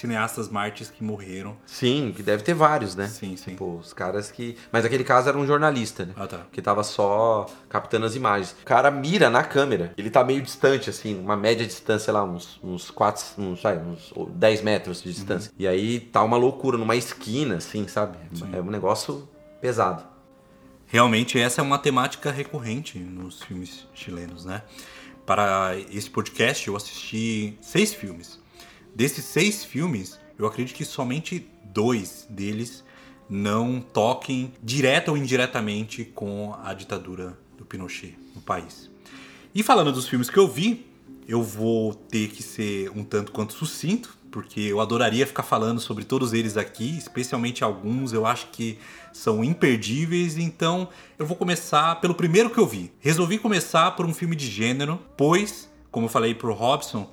cineastas 0.00 0.48
mártires 0.48 0.90
que 0.90 1.04
morreram. 1.04 1.56
Sim, 1.66 2.12
que 2.14 2.22
deve 2.22 2.42
ter 2.42 2.54
vários, 2.54 2.96
né? 2.96 3.06
Sim, 3.06 3.36
sim. 3.36 3.50
Tipo, 3.50 3.76
os 3.76 3.92
caras 3.92 4.30
que. 4.30 4.56
Mas 4.72 4.84
aquele 4.84 5.04
caso 5.04 5.28
era 5.28 5.38
um 5.38 5.46
jornalista, 5.46 6.06
né? 6.06 6.14
Ah, 6.16 6.26
tá. 6.26 6.40
Que 6.50 6.62
tava 6.62 6.82
só 6.82 7.46
captando 7.68 8.06
as 8.06 8.16
imagens. 8.16 8.52
O 8.62 8.64
cara 8.64 8.90
mira 8.90 9.28
na 9.28 9.44
câmera. 9.44 9.92
Ele 9.96 10.10
tá 10.10 10.24
meio 10.24 10.42
distante, 10.42 10.90
assim, 10.90 11.18
uma 11.18 11.36
média 11.36 11.66
distância, 11.66 12.06
sei 12.06 12.14
lá, 12.14 12.24
uns, 12.24 12.58
uns 12.62 12.90
4, 12.90 13.24
uns, 13.38 13.60
sabe, 13.60 13.86
uns 13.86 14.12
10 14.34 14.62
metros 14.62 15.02
de 15.02 15.12
distância. 15.12 15.50
Uhum. 15.50 15.56
E 15.58 15.68
aí 15.68 16.00
tá 16.00 16.22
uma 16.22 16.36
loucura, 16.36 16.78
numa 16.78 16.96
esquina, 16.96 17.56
assim, 17.56 17.86
sabe? 17.86 18.16
Sim. 18.32 18.48
É 18.52 18.60
um 18.60 18.70
negócio 18.70 19.28
pesado. 19.60 20.02
Realmente, 20.86 21.38
essa 21.38 21.60
é 21.60 21.62
uma 21.62 21.78
temática 21.78 22.32
recorrente 22.32 22.98
nos 22.98 23.42
filmes 23.42 23.86
chilenos, 23.94 24.44
né? 24.44 24.62
Para 25.24 25.76
esse 25.92 26.10
podcast, 26.10 26.66
eu 26.66 26.74
assisti 26.74 27.56
seis 27.60 27.94
filmes. 27.94 28.40
Desses 28.94 29.24
seis 29.24 29.64
filmes, 29.64 30.18
eu 30.38 30.46
acredito 30.46 30.76
que 30.76 30.84
somente 30.84 31.46
dois 31.64 32.26
deles 32.28 32.84
não 33.28 33.80
toquem 33.80 34.52
direta 34.62 35.10
ou 35.10 35.16
indiretamente 35.16 36.04
com 36.04 36.54
a 36.64 36.74
ditadura 36.74 37.38
do 37.56 37.64
Pinochet 37.64 38.18
no 38.34 38.40
país. 38.40 38.90
E 39.54 39.62
falando 39.62 39.92
dos 39.92 40.08
filmes 40.08 40.28
que 40.28 40.38
eu 40.38 40.48
vi, 40.48 40.86
eu 41.28 41.42
vou 41.42 41.94
ter 41.94 42.28
que 42.28 42.42
ser 42.42 42.90
um 42.90 43.04
tanto 43.04 43.30
quanto 43.30 43.52
sucinto, 43.52 44.18
porque 44.30 44.60
eu 44.60 44.80
adoraria 44.80 45.26
ficar 45.26 45.42
falando 45.42 45.80
sobre 45.80 46.04
todos 46.04 46.32
eles 46.32 46.56
aqui, 46.56 46.96
especialmente 46.96 47.62
alguns 47.62 48.12
eu 48.12 48.26
acho 48.26 48.48
que 48.48 48.78
são 49.12 49.42
imperdíveis, 49.44 50.36
então 50.36 50.88
eu 51.18 51.26
vou 51.26 51.36
começar 51.36 52.00
pelo 52.00 52.14
primeiro 52.14 52.50
que 52.50 52.58
eu 52.58 52.66
vi. 52.66 52.92
Resolvi 53.00 53.38
começar 53.38 53.92
por 53.92 54.06
um 54.06 54.14
filme 54.14 54.36
de 54.36 54.46
gênero, 54.46 55.00
pois, 55.16 55.70
como 55.90 56.06
eu 56.06 56.10
falei 56.10 56.34
pro 56.34 56.52
Robson, 56.52 57.10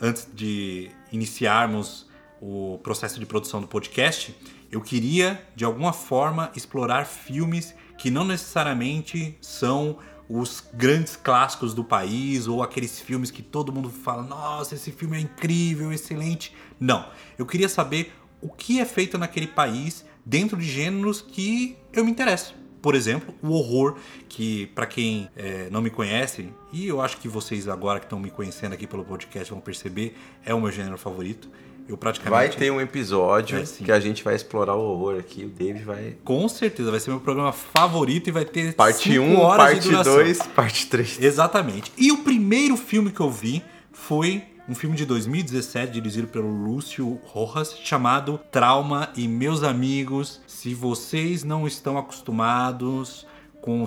antes 0.00 0.28
de 0.32 0.90
iniciarmos 1.12 2.08
o 2.40 2.78
processo 2.82 3.20
de 3.20 3.26
produção 3.26 3.60
do 3.60 3.68
podcast, 3.68 4.34
eu 4.70 4.80
queria 4.80 5.44
de 5.54 5.64
alguma 5.64 5.92
forma 5.92 6.50
explorar 6.54 7.04
filmes 7.04 7.74
que 7.98 8.10
não 8.10 8.24
necessariamente 8.24 9.36
são 9.40 9.98
os 10.28 10.62
grandes 10.72 11.16
clássicos 11.16 11.74
do 11.74 11.82
país 11.82 12.46
ou 12.46 12.62
aqueles 12.62 13.00
filmes 13.00 13.30
que 13.30 13.42
todo 13.42 13.72
mundo 13.72 13.90
fala: 13.90 14.22
"Nossa, 14.22 14.74
esse 14.74 14.92
filme 14.92 15.16
é 15.16 15.20
incrível, 15.20 15.92
excelente". 15.92 16.54
Não, 16.78 17.06
eu 17.36 17.44
queria 17.44 17.68
saber 17.68 18.12
o 18.40 18.48
que 18.48 18.80
é 18.80 18.84
feito 18.84 19.18
naquele 19.18 19.48
país 19.48 20.04
dentro 20.24 20.56
de 20.56 20.64
gêneros 20.64 21.20
que 21.20 21.76
eu 21.92 22.04
me 22.04 22.10
interesso. 22.10 22.54
Por 22.80 22.94
exemplo, 22.94 23.34
o 23.42 23.52
horror, 23.52 23.96
que 24.28 24.66
para 24.68 24.86
quem 24.86 25.28
é, 25.36 25.68
não 25.70 25.82
me 25.82 25.90
conhece, 25.90 26.48
e 26.72 26.86
eu 26.86 27.00
acho 27.00 27.18
que 27.18 27.28
vocês 27.28 27.68
agora 27.68 27.98
que 27.98 28.06
estão 28.06 28.18
me 28.18 28.30
conhecendo 28.30 28.72
aqui 28.72 28.86
pelo 28.86 29.04
podcast 29.04 29.50
vão 29.50 29.60
perceber, 29.60 30.16
é 30.44 30.54
o 30.54 30.60
meu 30.60 30.70
gênero 30.70 30.96
favorito. 30.96 31.48
Eu 31.88 31.96
praticamente. 31.96 32.30
Vai 32.30 32.48
ter 32.48 32.70
um 32.70 32.80
episódio 32.80 33.58
é, 33.58 33.64
que 33.64 33.90
a 33.90 33.98
gente 33.98 34.22
vai 34.22 34.36
explorar 34.36 34.76
o 34.76 34.80
horror 34.80 35.18
aqui. 35.18 35.44
O 35.44 35.48
David 35.48 35.84
vai. 35.84 36.16
Com 36.22 36.48
certeza, 36.48 36.88
vai 36.88 37.00
ser 37.00 37.10
meu 37.10 37.18
programa 37.18 37.52
favorito 37.52 38.28
e 38.28 38.30
vai 38.30 38.44
ter. 38.44 38.74
Parte 38.74 39.18
1, 39.18 39.32
um, 39.32 39.40
parte 39.56 39.90
2, 39.90 40.38
parte 40.54 40.86
3. 40.86 41.20
Exatamente. 41.20 41.90
E 41.98 42.12
o 42.12 42.18
primeiro 42.18 42.76
filme 42.76 43.10
que 43.10 43.18
eu 43.18 43.30
vi 43.30 43.60
foi 43.92 44.44
um 44.70 44.74
filme 44.76 44.94
de 44.94 45.04
2017 45.04 45.92
dirigido 45.92 46.28
pelo 46.28 46.48
Lúcio 46.48 47.18
Rojas 47.24 47.76
chamado 47.82 48.38
Trauma 48.52 49.10
e 49.16 49.26
meus 49.26 49.64
amigos, 49.64 50.40
se 50.46 50.74
vocês 50.74 51.42
não 51.42 51.66
estão 51.66 51.98
acostumados 51.98 53.26
com 53.60 53.84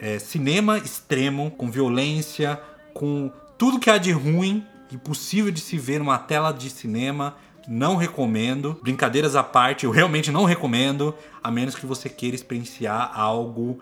é, 0.00 0.18
cinema 0.18 0.78
extremo, 0.78 1.50
com 1.50 1.70
violência, 1.70 2.58
com 2.94 3.30
tudo 3.58 3.78
que 3.78 3.90
há 3.90 3.98
de 3.98 4.10
ruim 4.10 4.64
e 4.90 4.96
possível 4.96 5.52
de 5.52 5.60
se 5.60 5.76
ver 5.76 5.98
numa 5.98 6.18
tela 6.18 6.50
de 6.50 6.70
cinema, 6.70 7.36
não 7.68 7.94
recomendo. 7.94 8.80
Brincadeiras 8.82 9.36
à 9.36 9.44
parte, 9.44 9.84
eu 9.84 9.90
realmente 9.90 10.30
não 10.30 10.44
recomendo, 10.44 11.14
a 11.44 11.50
menos 11.50 11.74
que 11.74 11.84
você 11.84 12.08
queira 12.08 12.34
experienciar 12.34 13.12
algo 13.14 13.80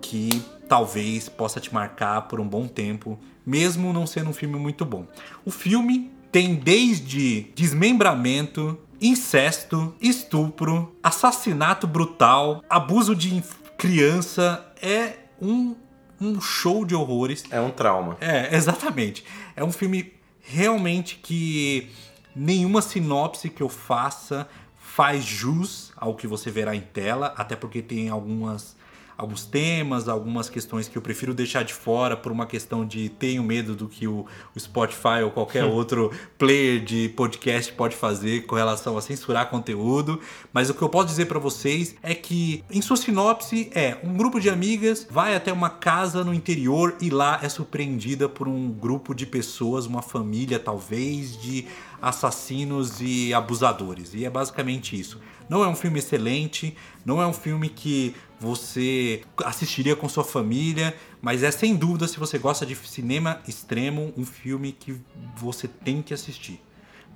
que 0.00 0.30
talvez 0.66 1.28
possa 1.28 1.60
te 1.60 1.74
marcar 1.74 2.22
por 2.22 2.40
um 2.40 2.48
bom 2.48 2.66
tempo 2.66 3.18
mesmo 3.44 3.92
não 3.92 4.06
sendo 4.06 4.30
um 4.30 4.32
filme 4.32 4.58
muito 4.58 4.84
bom. 4.84 5.06
O 5.44 5.50
filme 5.50 6.10
tem 6.32 6.54
desde 6.54 7.42
desmembramento, 7.54 8.78
incesto, 9.00 9.94
estupro, 10.00 10.96
assassinato 11.02 11.86
brutal, 11.86 12.62
abuso 12.68 13.14
de 13.14 13.42
criança. 13.78 14.66
É 14.80 15.14
um, 15.40 15.76
um 16.20 16.40
show 16.40 16.84
de 16.84 16.94
horrores. 16.94 17.44
É 17.50 17.60
um 17.60 17.70
trauma. 17.70 18.16
É, 18.20 18.54
exatamente. 18.54 19.24
É 19.54 19.62
um 19.62 19.72
filme 19.72 20.12
realmente 20.40 21.16
que 21.22 21.90
nenhuma 22.34 22.82
sinopse 22.82 23.48
que 23.48 23.62
eu 23.62 23.68
faça 23.68 24.48
faz 24.76 25.24
jus 25.24 25.92
ao 25.96 26.14
que 26.14 26.26
você 26.26 26.50
verá 26.50 26.74
em 26.74 26.80
tela, 26.80 27.34
até 27.36 27.56
porque 27.56 27.82
tem 27.82 28.08
algumas 28.08 28.76
alguns 29.16 29.44
temas, 29.44 30.08
algumas 30.08 30.48
questões 30.48 30.88
que 30.88 30.96
eu 30.96 31.02
prefiro 31.02 31.32
deixar 31.32 31.64
de 31.64 31.72
fora 31.72 32.16
por 32.16 32.32
uma 32.32 32.46
questão 32.46 32.86
de 32.86 33.08
tenho 33.08 33.42
medo 33.42 33.74
do 33.74 33.88
que 33.88 34.06
o, 34.06 34.26
o 34.54 34.60
Spotify 34.60 35.22
ou 35.24 35.30
qualquer 35.30 35.64
outro 35.66 36.10
player 36.38 36.82
de 36.82 37.08
podcast 37.10 37.72
pode 37.72 37.96
fazer 37.96 38.46
com 38.46 38.56
relação 38.56 38.96
a 38.98 39.00
censurar 39.00 39.48
conteúdo. 39.50 40.20
Mas 40.52 40.70
o 40.70 40.74
que 40.74 40.82
eu 40.82 40.88
posso 40.88 41.06
dizer 41.06 41.26
para 41.26 41.38
vocês 41.38 41.94
é 42.02 42.14
que, 42.14 42.64
em 42.70 42.82
sua 42.82 42.96
sinopse, 42.96 43.70
é 43.74 43.98
um 44.02 44.14
grupo 44.14 44.40
de 44.40 44.50
amigas 44.50 45.06
vai 45.10 45.34
até 45.34 45.52
uma 45.52 45.70
casa 45.70 46.24
no 46.24 46.34
interior 46.34 46.96
e 47.00 47.10
lá 47.10 47.38
é 47.42 47.48
surpreendida 47.48 48.28
por 48.28 48.48
um 48.48 48.70
grupo 48.70 49.14
de 49.14 49.26
pessoas, 49.26 49.86
uma 49.86 50.02
família 50.02 50.58
talvez, 50.58 51.40
de 51.40 51.66
assassinos 52.00 53.00
e 53.00 53.32
abusadores. 53.32 54.12
E 54.14 54.24
é 54.24 54.30
basicamente 54.30 54.98
isso. 54.98 55.20
Não 55.48 55.62
é 55.62 55.68
um 55.68 55.74
filme 55.74 55.98
excelente, 55.98 56.76
não 57.04 57.20
é 57.20 57.26
um 57.26 57.32
filme 57.32 57.68
que 57.68 58.14
você 58.40 59.22
assistiria 59.44 59.94
com 59.96 60.08
sua 60.08 60.24
família, 60.24 60.94
mas 61.20 61.42
é 61.42 61.50
sem 61.50 61.74
dúvida, 61.76 62.06
se 62.08 62.18
você 62.18 62.38
gosta 62.38 62.66
de 62.66 62.74
cinema 62.74 63.40
extremo, 63.46 64.12
um 64.16 64.24
filme 64.24 64.72
que 64.72 65.00
você 65.36 65.66
tem 65.68 66.02
que 66.02 66.12
assistir. 66.14 66.60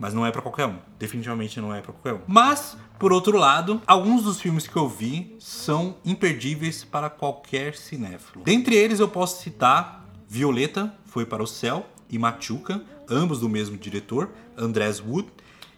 mas 0.01 0.15
não 0.15 0.25
é 0.25 0.31
para 0.31 0.41
qualquer 0.41 0.67
um. 0.67 0.77
Definitivamente 0.99 1.61
não 1.61 1.75
é 1.75 1.81
para 1.81 1.93
qualquer 1.93 2.15
um. 2.15 2.25
Mas, 2.29 2.77
por 3.01 3.13
outro 3.13 3.37
lado, 3.37 3.83
alguns 3.85 4.23
dos 4.23 4.41
filmes 4.41 4.67
que 4.69 4.77
eu 4.77 4.89
vi 4.89 5.35
são 5.41 5.97
imperdíveis 6.05 6.85
para 6.85 7.11
qualquer 7.11 7.75
cinéfilo. 7.75 8.45
Dentre 8.45 8.77
eles 8.77 9.01
eu 9.01 9.09
posso 9.09 9.43
citar 9.43 10.09
Violeta, 10.29 10.95
Foi 11.05 11.27
para 11.27 11.43
o 11.43 11.47
Céu, 11.47 11.85
e 12.11 12.19
Machuca, 12.19 12.81
ambos 13.11 13.41
do 13.41 13.49
mesmo 13.49 13.77
diretor, 13.77 14.31
Andrés 14.57 15.01
Wood. 15.01 15.29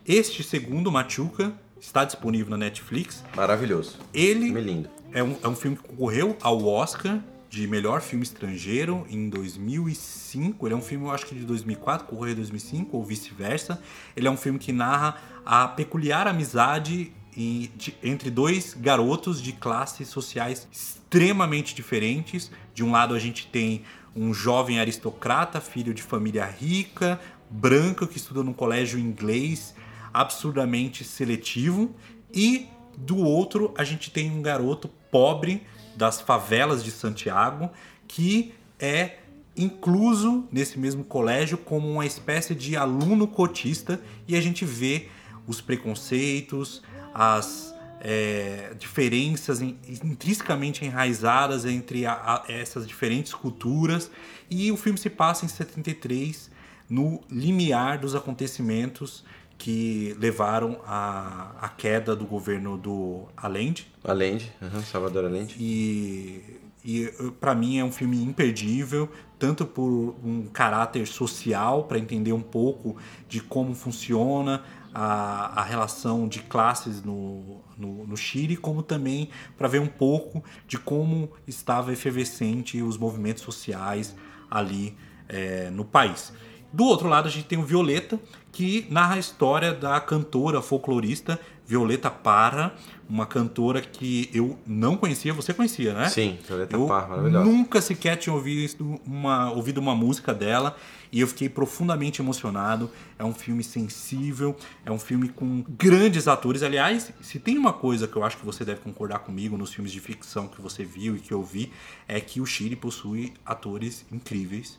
Este 0.06 0.42
segundo, 0.42 0.92
Machuca, 0.92 1.52
está 1.80 2.04
disponível 2.04 2.50
na 2.50 2.56
Netflix. 2.56 3.24
Maravilhoso. 3.34 3.98
Ele 4.12 4.46
Filme 4.46 4.60
lindo. 4.60 4.90
é 5.12 5.22
um, 5.22 5.36
é 5.42 5.48
um 5.48 5.56
filme 5.56 5.76
que 5.76 5.82
concorreu 5.88 6.36
ao 6.42 6.64
Oscar 6.66 7.20
de 7.48 7.66
melhor 7.66 8.00
filme 8.00 8.22
estrangeiro 8.24 9.04
em 9.10 9.28
2005. 9.28 10.66
Ele 10.66 10.74
é 10.74 10.76
um 10.76 10.82
filme, 10.82 11.06
eu 11.06 11.10
acho 11.10 11.26
que 11.26 11.34
de 11.34 11.44
2004, 11.44 12.06
concorreu 12.06 12.32
em 12.32 12.36
2005 12.36 12.96
ou 12.96 13.04
vice-versa. 13.04 13.82
Ele 14.16 14.28
é 14.28 14.30
um 14.30 14.36
filme 14.36 14.58
que 14.58 14.72
narra 14.72 15.16
a 15.44 15.66
peculiar 15.66 16.28
amizade 16.28 17.12
de- 17.34 17.94
entre 18.02 18.30
dois 18.30 18.74
garotos 18.78 19.40
de 19.40 19.52
classes 19.52 20.08
sociais 20.08 20.68
extremamente 20.70 21.74
diferentes. 21.74 22.50
De 22.74 22.84
um 22.84 22.92
lado 22.92 23.14
a 23.14 23.18
gente 23.18 23.46
tem 23.48 23.82
um 24.14 24.32
jovem 24.34 24.78
aristocrata, 24.78 25.60
filho 25.60 25.94
de 25.94 26.02
família 26.02 26.44
rica, 26.44 27.20
branco 27.48 28.06
que 28.06 28.16
estuda 28.16 28.42
num 28.42 28.52
colégio 28.52 28.98
inglês 28.98 29.74
absurdamente 30.12 31.04
seletivo. 31.04 31.94
E 32.32 32.68
do 32.96 33.16
outro 33.18 33.72
a 33.76 33.84
gente 33.84 34.10
tem 34.10 34.30
um 34.30 34.42
garoto 34.42 34.88
pobre 35.10 35.62
das 35.96 36.20
favelas 36.20 36.82
de 36.84 36.90
Santiago 36.90 37.70
que 38.06 38.54
é 38.78 39.16
incluso 39.56 40.44
nesse 40.50 40.78
mesmo 40.78 41.04
colégio 41.04 41.58
como 41.58 41.90
uma 41.90 42.06
espécie 42.06 42.54
de 42.54 42.76
aluno 42.76 43.26
cotista. 43.26 44.00
E 44.26 44.36
a 44.36 44.40
gente 44.40 44.64
vê 44.64 45.08
os 45.46 45.60
preconceitos, 45.60 46.82
as 47.14 47.74
é, 48.02 48.72
diferenças 48.78 49.60
in- 49.60 49.76
intrinsecamente 50.02 50.82
enraizadas 50.86 51.66
entre 51.66 52.06
a- 52.06 52.14
a- 52.14 52.44
essas 52.48 52.86
diferentes 52.88 53.34
culturas. 53.34 54.10
E 54.48 54.72
o 54.72 54.76
filme 54.78 54.98
se 54.98 55.10
passa 55.10 55.44
em 55.44 55.48
73 55.48 56.50
no 56.88 57.20
limiar 57.30 57.98
dos 57.98 58.14
acontecimentos 58.14 59.22
que 59.60 60.16
levaram 60.18 60.80
à, 60.86 61.52
à 61.60 61.68
queda 61.68 62.16
do 62.16 62.24
governo 62.24 62.78
do 62.78 63.26
Allende 63.36 63.86
Allende, 64.02 64.50
uhum, 64.60 64.82
Salvador 64.82 65.26
Allende. 65.26 65.54
e, 65.60 66.58
e 66.82 67.12
para 67.38 67.54
mim 67.54 67.78
é 67.78 67.84
um 67.84 67.92
filme 67.92 68.22
imperdível, 68.24 69.06
tanto 69.38 69.66
por 69.66 70.16
um 70.24 70.46
caráter 70.50 71.06
social, 71.06 71.84
para 71.84 71.98
entender 71.98 72.32
um 72.32 72.40
pouco 72.40 72.96
de 73.28 73.42
como 73.42 73.74
funciona 73.74 74.64
a, 74.94 75.60
a 75.60 75.62
relação 75.62 76.26
de 76.26 76.38
classes 76.40 77.02
no, 77.02 77.60
no, 77.76 78.06
no 78.06 78.16
Chile, 78.16 78.56
como 78.56 78.82
também 78.82 79.28
para 79.58 79.68
ver 79.68 79.82
um 79.82 79.86
pouco 79.86 80.42
de 80.66 80.78
como 80.78 81.30
estava 81.46 81.92
efervescente 81.92 82.82
os 82.82 82.96
movimentos 82.96 83.42
sociais 83.42 84.16
ali 84.50 84.96
eh, 85.28 85.68
no 85.70 85.84
país. 85.84 86.32
Do 86.72 86.84
outro 86.84 87.08
lado, 87.08 87.26
a 87.26 87.30
gente 87.30 87.46
tem 87.46 87.58
o 87.58 87.64
Violeta, 87.64 88.18
que 88.52 88.86
narra 88.90 89.14
a 89.14 89.18
história 89.18 89.72
da 89.72 90.00
cantora 90.00 90.60
folclorista 90.60 91.38
Violeta 91.70 92.10
Parra, 92.10 92.74
uma 93.08 93.24
cantora 93.24 93.80
que 93.80 94.28
eu 94.34 94.58
não 94.66 94.96
conhecia, 94.96 95.32
você 95.32 95.54
conhecia, 95.54 95.94
né? 95.94 96.08
Sim, 96.08 96.36
Violeta 96.44 96.74
eu 96.74 96.86
Parra, 96.88 97.08
maravilhosa. 97.08 97.44
nunca 97.44 97.80
sequer 97.80 98.16
tinha 98.16 98.34
ouvido 98.34 99.00
uma, 99.06 99.52
ouvido 99.52 99.78
uma 99.78 99.94
música 99.94 100.34
dela 100.34 100.76
e 101.12 101.20
eu 101.20 101.28
fiquei 101.28 101.48
profundamente 101.48 102.20
emocionado. 102.20 102.90
É 103.16 103.24
um 103.24 103.32
filme 103.32 103.62
sensível, 103.62 104.56
é 104.84 104.90
um 104.90 104.98
filme 104.98 105.28
com 105.28 105.64
grandes 105.68 106.26
atores. 106.26 106.64
Aliás, 106.64 107.12
se 107.20 107.38
tem 107.38 107.56
uma 107.56 107.72
coisa 107.72 108.08
que 108.08 108.16
eu 108.16 108.24
acho 108.24 108.36
que 108.36 108.44
você 108.44 108.64
deve 108.64 108.80
concordar 108.80 109.20
comigo 109.20 109.56
nos 109.56 109.72
filmes 109.72 109.92
de 109.92 110.00
ficção 110.00 110.48
que 110.48 110.60
você 110.60 110.84
viu 110.84 111.14
e 111.14 111.20
que 111.20 111.32
eu 111.32 111.42
vi, 111.42 111.72
é 112.08 112.20
que 112.20 112.40
o 112.40 112.46
Chile 112.46 112.74
possui 112.74 113.32
atores 113.46 114.04
incríveis, 114.10 114.76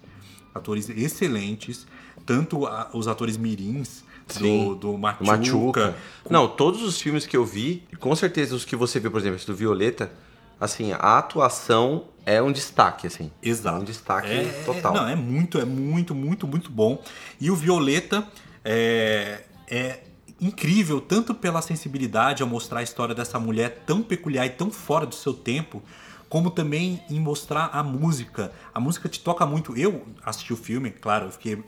atores 0.53 0.89
excelentes, 0.89 1.87
tanto 2.35 2.65
a- 2.65 2.89
os 2.93 3.07
atores 3.07 3.37
mirins 3.37 4.03
do, 4.27 4.33
Sim, 4.33 4.77
do 4.79 4.91
O 4.93 4.97
Machuca, 4.97 5.25
Machuca. 5.25 5.95
Não, 6.29 6.47
todos 6.47 6.81
os 6.81 7.01
filmes 7.01 7.25
que 7.25 7.35
eu 7.35 7.45
vi, 7.45 7.83
com 7.99 8.15
certeza 8.15 8.55
os 8.55 8.63
que 8.63 8.75
você 8.75 8.99
viu, 8.99 9.11
por 9.11 9.19
exemplo, 9.19 9.35
esse 9.37 9.47
do 9.47 9.55
Violeta, 9.55 10.11
assim, 10.59 10.93
a 10.93 11.17
atuação 11.17 12.05
é 12.25 12.41
um 12.41 12.51
destaque, 12.51 13.07
assim. 13.07 13.31
Exato. 13.41 13.77
É 13.77 13.79
um 13.81 13.83
destaque 13.83 14.27
É- 14.29 14.63
total. 14.65 14.93
Não, 14.93 15.07
é 15.07 15.15
muito, 15.15 15.59
é 15.59 15.65
muito, 15.65 16.13
muito, 16.15 16.47
muito 16.47 16.71
bom. 16.71 17.03
E 17.39 17.49
o 17.51 17.55
Violeta 17.55 18.25
é, 18.63 19.43
é 19.67 20.03
incrível, 20.39 21.01
tanto 21.01 21.33
pela 21.35 21.61
sensibilidade 21.61 22.41
ao 22.41 22.47
mostrar 22.49 22.79
a 22.79 22.83
história 22.83 23.13
dessa 23.13 23.39
mulher 23.39 23.83
tão 23.85 24.01
peculiar 24.01 24.45
e 24.45 24.49
tão 24.51 24.71
fora 24.71 25.05
do 25.05 25.13
seu 25.15 25.33
tempo, 25.33 25.83
como 26.29 26.49
também 26.49 27.01
em 27.09 27.19
mostrar 27.19 27.69
a 27.73 27.83
música. 27.83 28.51
A 28.73 28.79
música 28.79 29.09
te 29.09 29.19
toca 29.19 29.45
muito. 29.45 29.75
Eu 29.75 30.03
assisti 30.23 30.53
o 30.53 30.57
filme, 30.57 30.89
claro, 30.91 31.25
eu 31.25 31.31
fiquei 31.31 31.61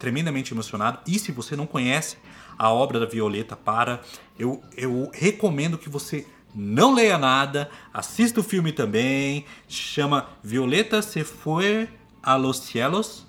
tremendamente 0.00 0.52
emocionado. 0.52 0.98
E 1.06 1.16
se 1.20 1.30
você 1.30 1.54
não 1.54 1.66
conhece 1.66 2.16
a 2.58 2.70
obra 2.70 2.98
da 2.98 3.06
Violeta 3.06 3.54
para, 3.54 4.00
eu, 4.38 4.60
eu 4.76 5.08
recomendo 5.14 5.78
que 5.78 5.88
você 5.88 6.26
não 6.52 6.92
leia 6.92 7.16
nada, 7.16 7.70
assista 7.94 8.40
o 8.40 8.42
filme 8.42 8.72
também. 8.72 9.44
Chama 9.68 10.26
Violeta 10.42 11.00
se 11.02 11.22
foi 11.22 11.88
a 12.20 12.34
los 12.34 12.58
cielos. 12.58 13.24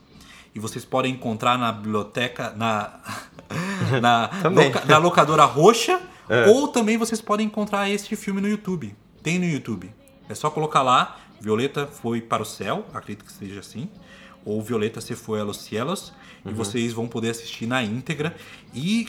E 0.55 0.59
vocês 0.59 0.83
podem 0.83 1.13
encontrar 1.13 1.57
na 1.57 1.71
biblioteca, 1.71 2.51
na, 2.57 2.99
na, 4.01 4.29
loca- 4.49 4.85
na 4.85 4.97
locadora 4.97 5.45
roxa. 5.45 6.01
É. 6.27 6.47
Ou 6.47 6.67
também 6.69 6.97
vocês 6.97 7.21
podem 7.21 7.45
encontrar 7.47 7.89
este 7.89 8.15
filme 8.15 8.41
no 8.41 8.47
YouTube. 8.47 8.95
Tem 9.21 9.37
no 9.37 9.45
YouTube. 9.45 9.93
É 10.29 10.33
só 10.33 10.49
colocar 10.49 10.81
lá, 10.81 11.19
Violeta 11.41 11.85
foi 11.87 12.21
para 12.21 12.41
o 12.41 12.45
céu, 12.45 12.85
acredito 12.93 13.25
que 13.25 13.31
seja 13.31 13.59
assim. 13.59 13.89
Ou 14.45 14.61
Violeta 14.61 14.99
se 15.01 15.15
foi 15.15 15.39
a 15.39 15.43
los 15.43 15.57
cielos. 15.57 16.13
E 16.45 16.51
vocês 16.51 16.91
vão 16.93 17.07
poder 17.07 17.29
assistir 17.29 17.65
na 17.67 17.83
íntegra. 17.83 18.35
E 18.73 19.07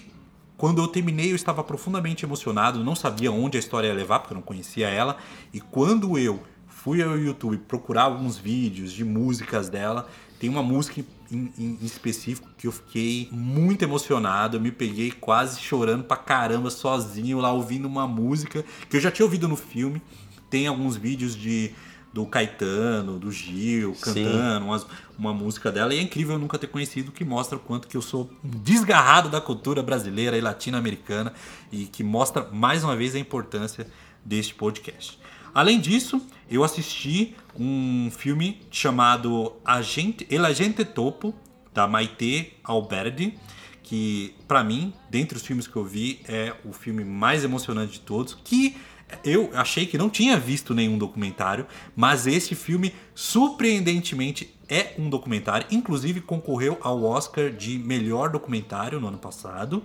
quando 0.56 0.80
eu 0.82 0.86
terminei, 0.88 1.30
eu 1.32 1.36
estava 1.36 1.64
profundamente 1.64 2.24
emocionado. 2.24 2.84
Não 2.84 2.94
sabia 2.94 3.32
onde 3.32 3.56
a 3.56 3.60
história 3.60 3.88
ia 3.88 3.94
levar, 3.94 4.20
porque 4.20 4.34
eu 4.34 4.36
não 4.36 4.42
conhecia 4.42 4.88
ela. 4.88 5.16
E 5.52 5.60
quando 5.60 6.18
eu 6.18 6.42
fui 6.68 7.02
ao 7.02 7.16
YouTube 7.18 7.56
procurar 7.68 8.02
alguns 8.04 8.36
vídeos 8.36 8.92
de 8.92 9.04
músicas 9.04 9.68
dela, 9.68 10.08
tem 10.38 10.50
uma 10.50 10.62
música 10.62 11.00
em, 11.30 11.52
em- 11.58 11.78
em 11.80 11.86
específico 11.86 12.48
que 12.58 12.66
eu 12.66 12.72
fiquei 12.72 13.28
muito 13.32 13.82
emocionado. 13.82 14.56
Eu 14.56 14.60
me 14.60 14.72
peguei 14.72 15.10
quase 15.12 15.60
chorando 15.60 16.04
pra 16.04 16.16
caramba 16.16 16.68
sozinho 16.70 17.38
lá 17.38 17.52
ouvindo 17.52 17.86
uma 17.86 18.06
música 18.06 18.64
que 18.90 18.96
eu 18.96 19.00
já 19.00 19.10
tinha 19.10 19.24
ouvido 19.24 19.48
no 19.48 19.56
filme. 19.56 20.02
Tem 20.50 20.66
alguns 20.66 20.96
vídeos 20.96 21.34
de 21.34 21.70
do 22.12 22.26
Caetano, 22.26 23.18
do 23.18 23.30
Gil, 23.32 23.94
cantando 24.00 24.66
umas- 24.66 24.86
uma 25.18 25.32
música 25.32 25.70
dela. 25.72 25.94
E 25.94 25.98
é 25.98 26.02
incrível 26.02 26.34
eu 26.34 26.38
nunca 26.38 26.58
ter 26.58 26.66
conhecido, 26.66 27.10
que 27.12 27.24
mostra 27.24 27.56
o 27.56 27.60
quanto 27.60 27.88
que 27.88 27.96
eu 27.96 28.02
sou 28.02 28.30
desgarrado 28.42 29.28
da 29.30 29.40
cultura 29.40 29.82
brasileira 29.82 30.36
e 30.36 30.40
latino-americana 30.40 31.32
e 31.70 31.86
que 31.86 32.02
mostra 32.04 32.48
mais 32.52 32.84
uma 32.84 32.94
vez 32.96 33.14
a 33.14 33.18
importância 33.18 33.86
deste 34.24 34.54
podcast. 34.54 35.18
Além 35.54 35.80
disso, 35.80 36.20
eu 36.50 36.64
assisti 36.64 37.34
um 37.58 38.10
filme 38.10 38.60
chamado 38.70 39.52
Agente, 39.64 40.26
El 40.30 40.44
Agente 40.44 40.84
Topo, 40.84 41.34
da 41.74 41.86
Maite 41.86 42.52
Alberdi, 42.64 43.34
que 43.82 44.34
pra 44.46 44.62
mim, 44.64 44.92
dentre 45.10 45.36
os 45.36 45.44
filmes 45.44 45.66
que 45.66 45.76
eu 45.76 45.84
vi, 45.84 46.20
é 46.26 46.54
o 46.64 46.72
filme 46.72 47.04
mais 47.04 47.44
emocionante 47.44 47.94
de 47.94 48.00
todos, 48.00 48.34
que 48.44 48.76
eu 49.24 49.50
achei 49.54 49.86
que 49.86 49.98
não 49.98 50.08
tinha 50.08 50.38
visto 50.38 50.74
nenhum 50.74 50.98
documentário, 50.98 51.66
mas 51.94 52.26
esse 52.26 52.54
filme 52.54 52.94
surpreendentemente 53.14 54.54
é 54.68 54.94
um 54.98 55.10
documentário, 55.10 55.66
inclusive 55.70 56.20
concorreu 56.20 56.78
ao 56.80 57.04
Oscar 57.04 57.50
de 57.50 57.78
melhor 57.78 58.30
documentário 58.30 58.98
no 58.98 59.08
ano 59.08 59.18
passado. 59.18 59.82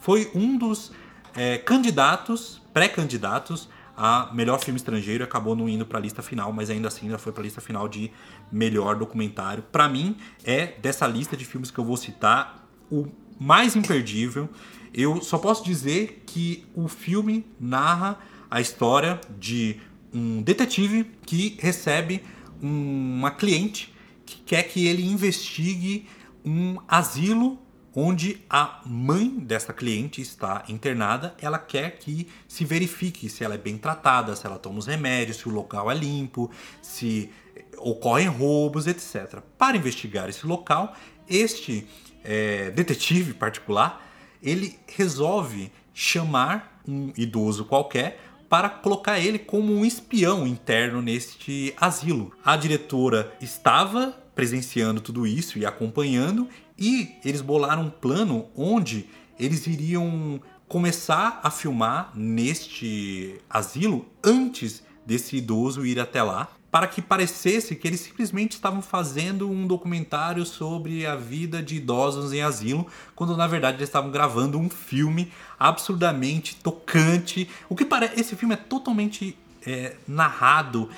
Foi 0.00 0.30
um 0.34 0.56
dos 0.56 0.92
é, 1.34 1.58
candidatos, 1.58 2.60
pré-candidatos 2.72 3.68
a 4.02 4.30
melhor 4.32 4.58
filme 4.58 4.78
estrangeiro, 4.78 5.22
acabou 5.22 5.54
não 5.54 5.68
indo 5.68 5.84
para 5.84 5.98
a 5.98 6.00
lista 6.00 6.22
final, 6.22 6.50
mas 6.54 6.70
ainda 6.70 6.88
assim 6.88 7.10
já 7.10 7.18
foi 7.18 7.32
para 7.32 7.42
a 7.42 7.44
lista 7.44 7.60
final 7.60 7.86
de 7.86 8.10
melhor 8.50 8.96
documentário. 8.96 9.62
Para 9.70 9.90
mim 9.90 10.16
é 10.42 10.68
dessa 10.80 11.06
lista 11.06 11.36
de 11.36 11.44
filmes 11.44 11.70
que 11.70 11.78
eu 11.78 11.84
vou 11.84 11.98
citar 11.98 12.66
o 12.90 13.08
mais 13.38 13.76
imperdível. 13.76 14.48
Eu 14.94 15.20
só 15.20 15.36
posso 15.36 15.62
dizer 15.62 16.22
que 16.26 16.64
o 16.74 16.88
filme 16.88 17.44
narra 17.60 18.18
a 18.50 18.60
história 18.60 19.20
de 19.38 19.76
um 20.12 20.42
detetive 20.42 21.04
que 21.24 21.56
recebe 21.60 22.22
um- 22.62 23.18
uma 23.18 23.30
cliente 23.30 23.92
que 24.26 24.36
quer 24.42 24.64
que 24.64 24.86
ele 24.86 25.04
investigue 25.04 26.06
um 26.44 26.78
asilo 26.88 27.58
onde 27.94 28.40
a 28.48 28.80
mãe 28.86 29.28
dessa 29.28 29.72
cliente 29.72 30.20
está 30.20 30.64
internada. 30.68 31.34
Ela 31.40 31.58
quer 31.58 31.98
que 31.98 32.28
se 32.46 32.64
verifique 32.64 33.28
se 33.28 33.42
ela 33.44 33.54
é 33.54 33.58
bem 33.58 33.76
tratada, 33.76 34.36
se 34.36 34.46
ela 34.46 34.58
toma 34.58 34.78
os 34.78 34.86
remédios, 34.86 35.38
se 35.38 35.48
o 35.48 35.52
local 35.52 35.90
é 35.90 35.94
limpo, 35.94 36.50
se 36.80 37.30
ocorrem 37.78 38.28
roubos, 38.28 38.86
etc. 38.86 39.40
Para 39.58 39.76
investigar 39.76 40.28
esse 40.28 40.46
local, 40.46 40.94
este 41.28 41.86
eh, 42.22 42.70
detetive 42.70 43.34
particular 43.34 44.06
ele 44.42 44.78
resolve 44.96 45.70
chamar 45.92 46.80
um 46.86 47.12
idoso 47.16 47.64
qualquer 47.64 48.20
para 48.50 48.68
colocar 48.68 49.20
ele 49.20 49.38
como 49.38 49.72
um 49.72 49.84
espião 49.84 50.44
interno 50.44 51.00
neste 51.00 51.72
asilo. 51.80 52.32
A 52.44 52.56
diretora 52.56 53.32
estava 53.40 54.12
presenciando 54.34 55.00
tudo 55.00 55.24
isso 55.24 55.56
e 55.56 55.64
acompanhando, 55.64 56.48
e 56.76 57.10
eles 57.24 57.42
bolaram 57.42 57.82
um 57.82 57.90
plano 57.90 58.48
onde 58.56 59.06
eles 59.38 59.68
iriam 59.68 60.40
começar 60.66 61.38
a 61.44 61.50
filmar 61.50 62.10
neste 62.12 63.36
asilo 63.48 64.06
antes 64.22 64.82
desse 65.06 65.36
idoso 65.36 65.86
ir 65.86 66.00
até 66.00 66.20
lá, 66.20 66.48
para 66.70 66.86
que 66.86 67.02
parecesse 67.02 67.74
que 67.74 67.86
eles 67.86 68.00
simplesmente 68.00 68.52
estavam 68.52 68.80
fazendo 68.80 69.50
um 69.50 69.66
documentário 69.66 70.46
sobre 70.46 71.04
a 71.04 71.16
vida 71.16 71.62
de 71.62 71.76
idosos 71.76 72.32
em 72.32 72.42
asilo, 72.42 72.86
quando 73.16 73.36
na 73.36 73.46
verdade 73.46 73.78
eles 73.78 73.88
estavam 73.88 74.10
gravando 74.10 74.58
um 74.58 74.70
filme 74.70 75.32
absurdamente 75.58 76.56
tocante. 76.56 77.48
O 77.68 77.74
que 77.74 77.84
parece, 77.84 78.20
esse 78.20 78.36
filme 78.36 78.54
é 78.54 78.56
totalmente 78.56 79.36
é, 79.66 79.96
narrado 80.06 80.88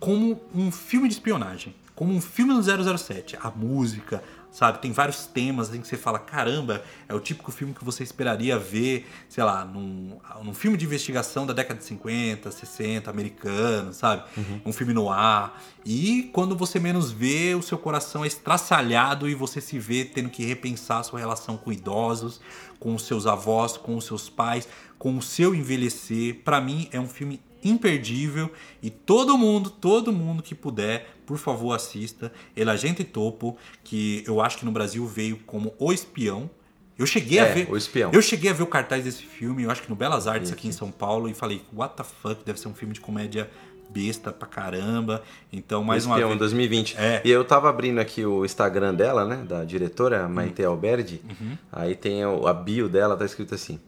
como 0.00 0.40
um 0.52 0.72
filme 0.72 1.08
de 1.08 1.14
espionagem, 1.14 1.74
como 1.94 2.12
um 2.12 2.20
filme 2.20 2.52
do 2.52 2.98
007. 2.98 3.38
A 3.40 3.50
música, 3.50 4.22
sabe? 4.52 4.80
Tem 4.80 4.92
vários 4.92 5.26
temas 5.26 5.70
assim 5.70 5.80
que 5.80 5.88
você 5.88 5.96
fala, 5.96 6.18
caramba, 6.18 6.84
é 7.08 7.14
o 7.14 7.18
típico 7.18 7.50
filme 7.50 7.72
que 7.72 7.82
você 7.82 8.04
esperaria 8.04 8.58
ver, 8.58 9.08
sei 9.28 9.42
lá, 9.42 9.64
num, 9.64 10.18
num 10.44 10.54
filme 10.54 10.76
de 10.76 10.84
investigação 10.84 11.46
da 11.46 11.54
década 11.54 11.80
de 11.80 11.86
50, 11.86 12.50
60, 12.50 13.10
americano, 13.10 13.94
sabe? 13.94 14.24
Uhum. 14.36 14.60
Um 14.66 14.72
filme 14.72 14.92
no 14.92 15.10
ar. 15.10 15.60
E 15.86 16.30
quando 16.34 16.54
você 16.54 16.78
menos 16.78 17.10
vê, 17.10 17.54
o 17.54 17.62
seu 17.62 17.78
coração 17.78 18.24
é 18.24 18.26
estraçalhado 18.26 19.26
e 19.28 19.34
você 19.34 19.60
se 19.60 19.78
vê 19.78 20.04
tendo 20.04 20.28
que 20.28 20.44
repensar 20.44 20.98
a 20.98 21.02
sua 21.02 21.18
relação 21.18 21.56
com 21.56 21.72
idosos, 21.72 22.38
com 22.78 22.94
os 22.94 23.04
seus 23.06 23.26
avós, 23.26 23.78
com 23.78 23.96
os 23.96 24.04
seus 24.04 24.28
pais, 24.28 24.68
com 24.98 25.16
o 25.16 25.22
seu 25.22 25.54
envelhecer. 25.54 26.40
Para 26.44 26.60
mim 26.60 26.88
é 26.92 27.00
um 27.00 27.08
filme 27.08 27.40
imperdível 27.64 28.50
e 28.82 28.90
todo 28.90 29.38
mundo, 29.38 29.70
todo 29.70 30.12
mundo 30.12 30.42
que 30.42 30.54
puder, 30.54 31.11
por 31.26 31.38
favor, 31.38 31.72
assista. 31.72 32.32
Ele 32.56 32.70
é 32.70 32.72
Agente 32.72 33.04
Topo, 33.04 33.56
que 33.82 34.24
eu 34.26 34.40
acho 34.40 34.58
que 34.58 34.64
no 34.64 34.72
Brasil 34.72 35.06
veio 35.06 35.38
como 35.46 35.74
O 35.78 35.92
Espião. 35.92 36.50
Eu 36.98 37.06
cheguei 37.06 37.38
é, 37.38 37.50
a 37.50 37.54
ver. 37.54 37.70
O 37.70 37.76
Espião. 37.76 38.10
Eu 38.12 38.22
cheguei 38.22 38.50
a 38.50 38.54
ver 38.54 38.62
o 38.62 38.66
cartaz 38.66 39.04
desse 39.04 39.22
filme, 39.22 39.62
eu 39.62 39.70
acho 39.70 39.82
que 39.82 39.90
no 39.90 39.96
Belas 39.96 40.26
Artes 40.26 40.52
aqui 40.52 40.68
em 40.68 40.72
São 40.72 40.90
Paulo, 40.90 41.28
e 41.28 41.34
falei, 41.34 41.62
what 41.72 41.96
the 41.96 42.04
fuck, 42.04 42.44
deve 42.44 42.60
ser 42.60 42.68
um 42.68 42.74
filme 42.74 42.94
de 42.94 43.00
comédia 43.00 43.50
besta 43.92 44.32
pra 44.32 44.48
caramba. 44.48 45.22
Então, 45.52 45.84
mais 45.84 46.04
o 46.04 46.08
uma 46.08 46.16
Espião, 46.16 46.28
vez. 46.30 46.38
2020. 46.38 46.96
É. 46.96 47.22
E 47.24 47.30
eu 47.30 47.44
tava 47.44 47.68
abrindo 47.68 47.98
aqui 47.98 48.24
o 48.24 48.44
Instagram 48.44 48.94
dela, 48.94 49.24
né? 49.24 49.44
Da 49.46 49.64
diretora, 49.64 50.26
Maite 50.28 50.64
Alberdi. 50.64 51.20
Uhum. 51.24 51.58
Aí 51.70 51.94
tem 51.94 52.22
a 52.22 52.52
bio 52.52 52.88
dela, 52.88 53.16
tá 53.16 53.24
escrito 53.24 53.54
assim. 53.54 53.78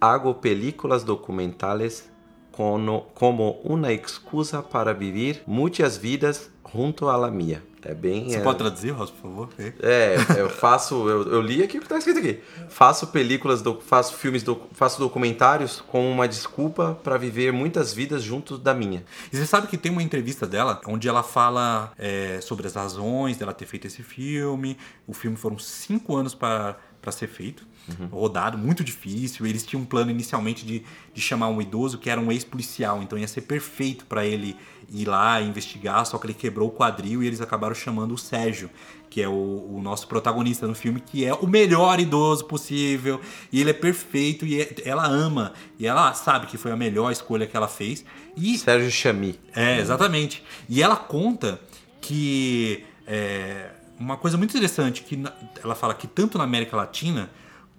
Hago 0.00 0.34
películas 0.34 1.04
documentales 1.04 2.09
como, 2.52 3.60
una 3.64 3.92
excusa 3.92 4.62
para 4.62 4.92
vivir 4.92 5.42
muitas 5.46 5.98
vidas 5.98 6.50
junto 6.62 7.10
a 7.10 7.16
la 7.16 7.30
mía. 7.30 7.62
É 7.82 7.94
bem. 7.94 8.28
Você 8.28 8.36
é, 8.36 8.40
pode 8.40 8.58
traduzir, 8.58 8.90
Ross, 8.90 9.10
por 9.10 9.22
favor? 9.22 9.48
É, 9.80 10.16
eu 10.36 10.50
faço, 10.50 11.08
eu, 11.08 11.32
eu 11.32 11.40
li 11.40 11.62
aqui 11.62 11.78
o 11.78 11.80
que 11.80 11.88
tá 11.88 11.96
escrito 11.96 12.18
aqui. 12.18 12.40
Faço 12.68 13.06
películas, 13.06 13.62
do, 13.62 13.80
faço 13.80 14.14
filmes, 14.16 14.42
do, 14.42 14.60
faço 14.72 14.98
documentários 14.98 15.80
como 15.80 16.08
uma 16.08 16.28
desculpa 16.28 16.98
para 17.02 17.16
viver 17.16 17.52
muitas 17.52 17.92
vidas 17.92 18.22
junto 18.22 18.58
da 18.58 18.74
minha. 18.74 19.02
E 19.32 19.36
você 19.36 19.46
sabe 19.46 19.66
que 19.66 19.78
tem 19.78 19.90
uma 19.90 20.02
entrevista 20.02 20.46
dela 20.46 20.80
onde 20.86 21.08
ela 21.08 21.22
fala 21.22 21.92
é, 21.98 22.38
sobre 22.42 22.66
as 22.66 22.74
razões 22.74 23.38
dela 23.38 23.54
ter 23.54 23.66
feito 23.66 23.86
esse 23.86 24.02
filme. 24.02 24.76
O 25.06 25.14
filme 25.14 25.36
foram 25.36 25.58
cinco 25.58 26.14
anos 26.16 26.34
para 26.34 26.76
para 27.00 27.12
ser 27.12 27.26
feito, 27.28 27.66
rodado, 28.12 28.56
muito 28.58 28.84
difícil. 28.84 29.46
Eles 29.46 29.64
tinham 29.66 29.82
um 29.82 29.86
plano 29.86 30.10
inicialmente 30.10 30.64
de, 30.64 30.82
de 31.12 31.20
chamar 31.20 31.48
um 31.48 31.60
idoso 31.60 31.98
que 31.98 32.08
era 32.10 32.20
um 32.20 32.30
ex-policial, 32.30 33.02
então 33.02 33.18
ia 33.18 33.26
ser 33.26 33.40
perfeito 33.42 34.04
para 34.06 34.24
ele 34.24 34.54
ir 34.92 35.06
lá 35.08 35.40
investigar, 35.40 36.04
só 36.06 36.18
que 36.18 36.26
ele 36.26 36.34
quebrou 36.34 36.68
o 36.68 36.72
quadril 36.72 37.22
e 37.22 37.26
eles 37.26 37.40
acabaram 37.40 37.74
chamando 37.74 38.12
o 38.14 38.18
Sérgio, 38.18 38.68
que 39.08 39.20
é 39.22 39.28
o, 39.28 39.32
o 39.32 39.80
nosso 39.82 40.06
protagonista 40.08 40.66
no 40.66 40.74
filme, 40.74 41.00
que 41.00 41.24
é 41.24 41.32
o 41.34 41.46
melhor 41.46 41.98
idoso 41.98 42.44
possível, 42.44 43.20
e 43.52 43.60
ele 43.60 43.70
é 43.70 43.74
perfeito 43.74 44.44
e 44.46 44.60
é- 44.60 44.74
ela 44.84 45.06
ama, 45.06 45.52
e 45.78 45.86
ela 45.86 46.12
sabe 46.14 46.46
que 46.46 46.56
foi 46.58 46.70
a 46.70 46.76
melhor 46.76 47.10
escolha 47.10 47.46
que 47.46 47.56
ela 47.56 47.68
fez. 47.68 48.04
E 48.36 48.56
Sérgio 48.58 48.90
Chami. 48.90 49.38
é, 49.54 49.78
exatamente. 49.80 50.42
E 50.68 50.82
ela 50.82 50.96
conta 50.96 51.60
que 52.00 52.84
é, 53.06 53.70
uma 54.00 54.16
coisa 54.16 54.38
muito 54.38 54.50
interessante 54.56 55.02
que 55.02 55.22
ela 55.62 55.74
fala 55.74 55.94
que 55.94 56.06
tanto 56.06 56.38
na 56.38 56.44
América 56.44 56.74
Latina 56.74 57.30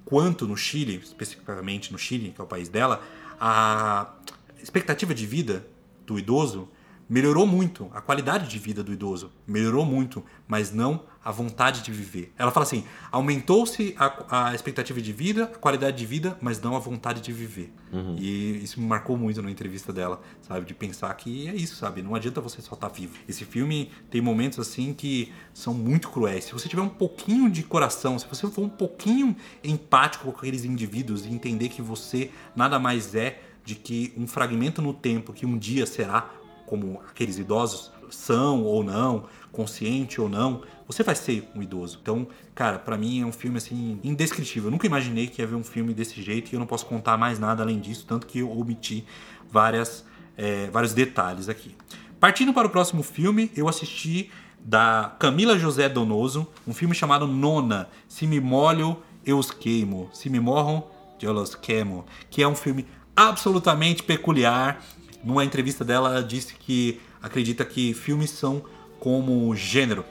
quanto 0.06 0.48
no 0.48 0.56
Chile, 0.56 1.02
especificamente 1.04 1.92
no 1.92 1.98
Chile, 1.98 2.32
que 2.34 2.40
é 2.40 2.44
o 2.44 2.48
país 2.48 2.70
dela, 2.70 3.02
a 3.40 4.14
expectativa 4.62 5.16
de 5.16 5.26
vida 5.26 5.66
do 6.06 6.20
idoso 6.20 6.70
melhorou 7.10 7.48
muito, 7.48 7.90
a 7.94 8.00
qualidade 8.00 8.48
de 8.48 8.60
vida 8.60 8.84
do 8.84 8.94
idoso 8.94 9.32
melhorou 9.48 9.84
muito, 9.84 10.24
mas 10.48 10.72
não 10.72 11.04
a 11.24 11.32
vontade 11.32 11.82
de 11.82 11.92
viver. 11.92 12.34
Ela 12.38 12.52
fala 12.52 12.66
assim: 12.66 12.84
aumentou-se 13.12 13.96
a, 13.98 14.48
a 14.50 14.56
expectativa 14.56 15.02
de 15.02 15.14
vida, 15.14 15.44
a 15.44 15.58
qualidade 15.58 15.98
de 15.98 16.06
vida, 16.06 16.38
mas 16.42 16.60
não 16.62 16.76
a 16.76 16.80
vontade 16.80 17.22
de 17.22 17.32
viver. 17.32 17.72
E 18.18 18.64
isso 18.64 18.80
me 18.80 18.88
marcou 18.88 19.18
muito 19.18 19.42
na 19.42 19.52
entrevista 19.52 19.94
dela, 19.94 20.22
sabe? 20.42 20.66
De 20.66 20.74
pensar 20.74 21.14
que 21.14 21.48
é 21.48 21.56
isso, 21.56 21.76
sabe? 21.76 22.02
Não 22.02 22.16
adianta 22.16 22.42
você 22.42 22.62
só 22.62 22.74
estar 22.74 22.90
vivo. 22.90 23.16
Esse 23.28 23.46
filme 23.46 23.92
tem 24.10 24.22
momentos 24.22 24.60
assim 24.60 24.94
que 24.94 25.32
são 25.54 25.74
muito 25.74 26.10
cruéis. 26.10 26.46
Se 26.46 26.54
você 26.54 26.68
tiver 26.68 26.82
um 26.82 26.90
pouquinho 26.90 27.50
de 27.50 27.64
coração, 27.64 28.18
se 28.18 28.26
você 28.28 28.48
for 28.48 28.64
um 28.64 28.70
pouquinho 28.70 29.36
empático 29.64 30.32
com 30.32 30.38
aqueles 30.38 30.66
indivíduos 30.66 31.26
e 31.26 31.30
entender 31.30 31.70
que 31.70 31.82
você 31.82 32.32
nada 32.56 32.80
mais 32.80 33.14
é 33.14 33.42
de 33.64 33.76
que 33.76 34.14
um 34.18 34.26
fragmento 34.26 34.82
no 34.82 34.94
tempo 34.94 35.34
que 35.34 35.46
um 35.46 35.58
dia 35.58 35.86
será 35.86 36.32
como 36.66 37.02
aqueles 37.08 37.38
idosos 37.38 37.92
são 38.12 38.64
ou 38.64 38.84
não, 38.84 39.26
consciente 39.52 40.20
ou 40.20 40.30
não, 40.30 40.62
você 40.88 41.04
vai 41.04 41.16
ser 41.16 41.48
um 41.56 41.62
idoso. 41.62 42.00
Então, 42.02 42.28
cara, 42.54 42.80
pra 42.80 42.98
mim 42.98 43.22
é 43.22 43.26
um 43.26 43.32
filme 43.32 43.58
assim 43.58 44.00
indescritível. 44.04 44.68
Eu 44.68 44.72
nunca 44.72 44.86
imaginei 44.86 45.28
que 45.28 45.42
ia 45.42 45.48
ver 45.48 45.56
um 45.56 45.64
filme 45.64 45.94
desse 45.94 46.22
jeito 46.22 46.52
e 46.52 46.56
eu 46.56 46.60
não 46.60 46.68
posso 46.68 46.86
contar 46.86 47.18
mais 47.18 47.40
nada 47.40 47.64
além 47.64 47.80
disso, 47.80 48.06
tanto 48.08 48.28
que 48.28 48.40
eu 48.40 48.52
omiti 48.52 49.06
várias, 49.50 50.06
é, 50.38 50.68
vários 50.68 50.94
detalhes 50.94 51.50
aqui. 51.50 51.76
Partindo 52.20 52.54
para 52.54 52.68
o 52.68 52.70
próximo 52.70 53.04
filme, 53.04 53.52
eu 53.56 53.68
assisti 53.68 54.30
da 54.64 55.16
Camila 55.18 55.58
José 55.58 55.90
Donoso, 55.90 56.48
um 56.68 56.74
filme 56.74 56.94
chamado 56.94 57.26
Nona, 57.26 57.90
Se 58.08 58.28
Me 58.28 58.40
Molho, 58.40 58.98
Eu 59.26 59.38
Os 59.40 59.50
Queimo, 59.52 60.10
Se 60.14 60.30
Me 60.30 60.40
Morram, 60.40 60.88
Eu 61.22 61.34
Os 61.34 61.56
Queimo, 61.56 62.06
que 62.30 62.44
é 62.44 62.48
um 62.48 62.56
filme 62.56 62.86
absolutamente 63.16 64.04
peculiar. 64.04 64.84
Numa 65.24 65.44
entrevista 65.44 65.84
dela, 65.84 66.10
ela 66.10 66.24
disse 66.24 66.54
que 66.56 67.00
acredita 67.22 67.64
que 67.64 67.94
filmes 67.94 68.30
são 68.30 68.64
como 69.00 69.56
gênero, 69.56 70.06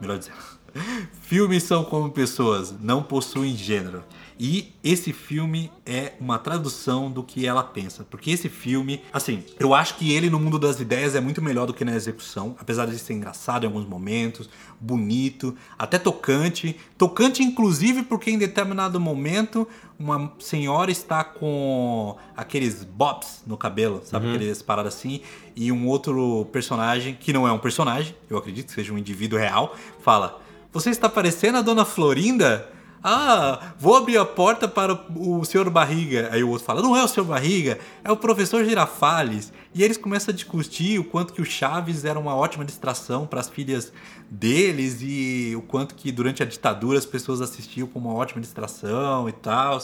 melhor 0.00 0.18
dizendo. 0.18 0.56
Filmes 1.22 1.62
são 1.62 1.84
como 1.84 2.10
pessoas, 2.10 2.74
não 2.80 3.02
possuem 3.02 3.56
gênero. 3.56 4.04
E 4.38 4.74
esse 4.84 5.12
filme 5.12 5.72
é 5.84 6.12
uma 6.20 6.38
tradução 6.38 7.10
do 7.10 7.22
que 7.22 7.46
ela 7.46 7.62
pensa. 7.62 8.04
Porque 8.08 8.30
esse 8.30 8.48
filme, 8.48 9.02
assim, 9.12 9.42
eu 9.58 9.74
acho 9.74 9.96
que 9.96 10.12
ele 10.12 10.28
no 10.28 10.38
mundo 10.38 10.58
das 10.58 10.78
ideias 10.78 11.14
é 11.14 11.20
muito 11.20 11.40
melhor 11.40 11.66
do 11.66 11.72
que 11.72 11.84
na 11.84 11.94
execução. 11.94 12.54
Apesar 12.58 12.86
de 12.86 12.98
ser 12.98 13.14
engraçado 13.14 13.64
em 13.64 13.66
alguns 13.66 13.86
momentos, 13.86 14.48
bonito, 14.78 15.56
até 15.78 15.98
tocante. 15.98 16.78
Tocante, 16.98 17.42
inclusive, 17.42 18.02
porque 18.02 18.30
em 18.30 18.38
determinado 18.38 19.00
momento 19.00 19.66
uma 19.98 20.32
senhora 20.38 20.90
está 20.90 21.24
com 21.24 22.16
aqueles 22.36 22.84
bops 22.84 23.42
no 23.46 23.56
cabelo, 23.56 24.02
sabe? 24.04 24.28
Aqueles 24.28 24.60
paradas 24.60 24.94
assim. 24.94 25.22
E 25.54 25.72
um 25.72 25.86
outro 25.86 26.46
personagem, 26.52 27.14
que 27.14 27.32
não 27.32 27.48
é 27.48 27.52
um 27.52 27.58
personagem, 27.58 28.14
eu 28.28 28.36
acredito 28.36 28.66
que 28.66 28.74
seja 28.74 28.92
um 28.92 28.98
indivíduo 28.98 29.38
real, 29.38 29.74
fala: 30.02 30.40
Você 30.72 30.90
está 30.90 31.08
parecendo 31.08 31.56
a 31.56 31.62
dona 31.62 31.86
Florinda? 31.86 32.75
Ah, 33.08 33.72
vou 33.78 33.96
abrir 33.96 34.18
a 34.18 34.24
porta 34.24 34.66
para 34.66 34.92
o 35.14 35.44
senhor 35.44 35.70
Barriga. 35.70 36.28
Aí 36.32 36.42
o 36.42 36.48
outro 36.48 36.64
fala: 36.66 36.82
Não 36.82 36.96
é 36.96 37.04
o 37.04 37.06
senhor 37.06 37.24
Barriga, 37.24 37.78
é 38.02 38.10
o 38.10 38.16
professor 38.16 38.64
Girafales. 38.64 39.52
E 39.72 39.84
eles 39.84 39.96
começam 39.96 40.32
a 40.32 40.34
discutir 40.34 40.98
o 40.98 41.04
quanto 41.04 41.32
que 41.32 41.40
o 41.40 41.44
Chaves 41.44 42.04
era 42.04 42.18
uma 42.18 42.34
ótima 42.34 42.64
distração 42.64 43.24
para 43.24 43.38
as 43.38 43.48
filhas 43.48 43.92
deles 44.28 44.98
e 45.02 45.54
o 45.56 45.62
quanto 45.62 45.94
que 45.94 46.10
durante 46.10 46.42
a 46.42 46.46
ditadura 46.46 46.98
as 46.98 47.06
pessoas 47.06 47.40
assistiam 47.40 47.86
como 47.86 48.08
uma 48.08 48.18
ótima 48.18 48.40
distração 48.40 49.28
e 49.28 49.32
tal. 49.32 49.80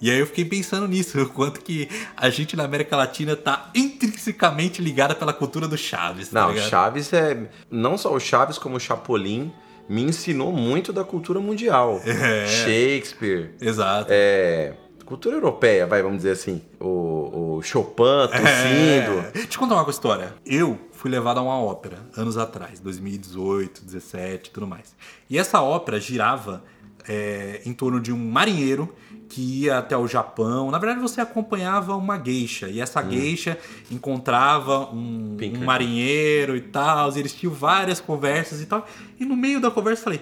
E 0.00 0.10
aí 0.10 0.18
eu 0.18 0.26
fiquei 0.26 0.46
pensando 0.46 0.88
nisso, 0.88 1.20
o 1.20 1.28
quanto 1.28 1.60
que 1.60 1.90
a 2.16 2.30
gente 2.30 2.56
na 2.56 2.64
América 2.64 2.96
Latina 2.96 3.36
tá 3.36 3.68
intrinsecamente 3.74 4.80
ligada 4.80 5.14
pela 5.14 5.34
cultura 5.34 5.68
do 5.68 5.76
Chaves. 5.76 6.30
tá 6.30 6.40
Não, 6.40 6.52
ligado? 6.52 6.70
Chaves 6.70 7.12
é. 7.12 7.50
Não 7.70 7.98
só 7.98 8.14
o 8.14 8.18
Chaves, 8.18 8.56
como 8.56 8.76
o 8.76 8.80
Chapolin 8.80 9.52
me 9.92 10.02
ensinou 10.02 10.50
muito 10.50 10.90
da 10.92 11.04
cultura 11.04 11.38
mundial. 11.38 12.00
É. 12.22 12.46
Shakespeare. 12.46 13.50
Exato. 13.60 14.08
É. 14.10 14.74
Cultura 15.04 15.34
europeia, 15.34 15.86
vai, 15.86 16.02
vamos 16.02 16.18
dizer 16.18 16.30
assim. 16.30 16.62
O, 16.80 17.56
o 17.56 17.62
Chopin 17.62 18.28
tossindo. 18.30 19.18
É. 19.18 19.30
Deixa 19.32 19.48
eu 19.54 19.58
contar 19.58 19.74
uma 19.74 19.90
história. 19.90 20.34
Eu 20.46 20.78
fui 20.92 21.10
levado 21.10 21.38
a 21.38 21.42
uma 21.42 21.58
ópera 21.58 21.98
anos 22.16 22.38
atrás, 22.38 22.78
2018, 22.80 23.84
17 23.84 24.48
e 24.48 24.52
tudo 24.52 24.66
mais. 24.66 24.94
E 25.28 25.36
essa 25.36 25.60
ópera 25.60 25.98
girava 25.98 26.62
é, 27.08 27.62
em 27.64 27.72
torno 27.72 28.00
de 28.00 28.12
um 28.12 28.18
marinheiro 28.30 28.94
que 29.28 29.62
ia 29.62 29.78
até 29.78 29.96
o 29.96 30.06
Japão. 30.06 30.70
Na 30.70 30.78
verdade, 30.78 31.00
você 31.00 31.20
acompanhava 31.20 31.96
uma 31.96 32.18
geisha 32.18 32.68
e 32.68 32.80
essa 32.80 33.02
geisha 33.02 33.58
encontrava 33.90 34.90
um, 34.92 35.36
um 35.40 35.64
marinheiro 35.64 36.56
e 36.56 36.60
tal. 36.60 37.10
E 37.14 37.18
eles 37.18 37.34
tinham 37.34 37.54
várias 37.54 38.00
conversas 38.00 38.60
e 38.60 38.66
tal. 38.66 38.86
E 39.18 39.24
no 39.24 39.36
meio 39.36 39.60
da 39.60 39.70
conversa 39.70 40.00
eu 40.00 40.04
falei: 40.04 40.20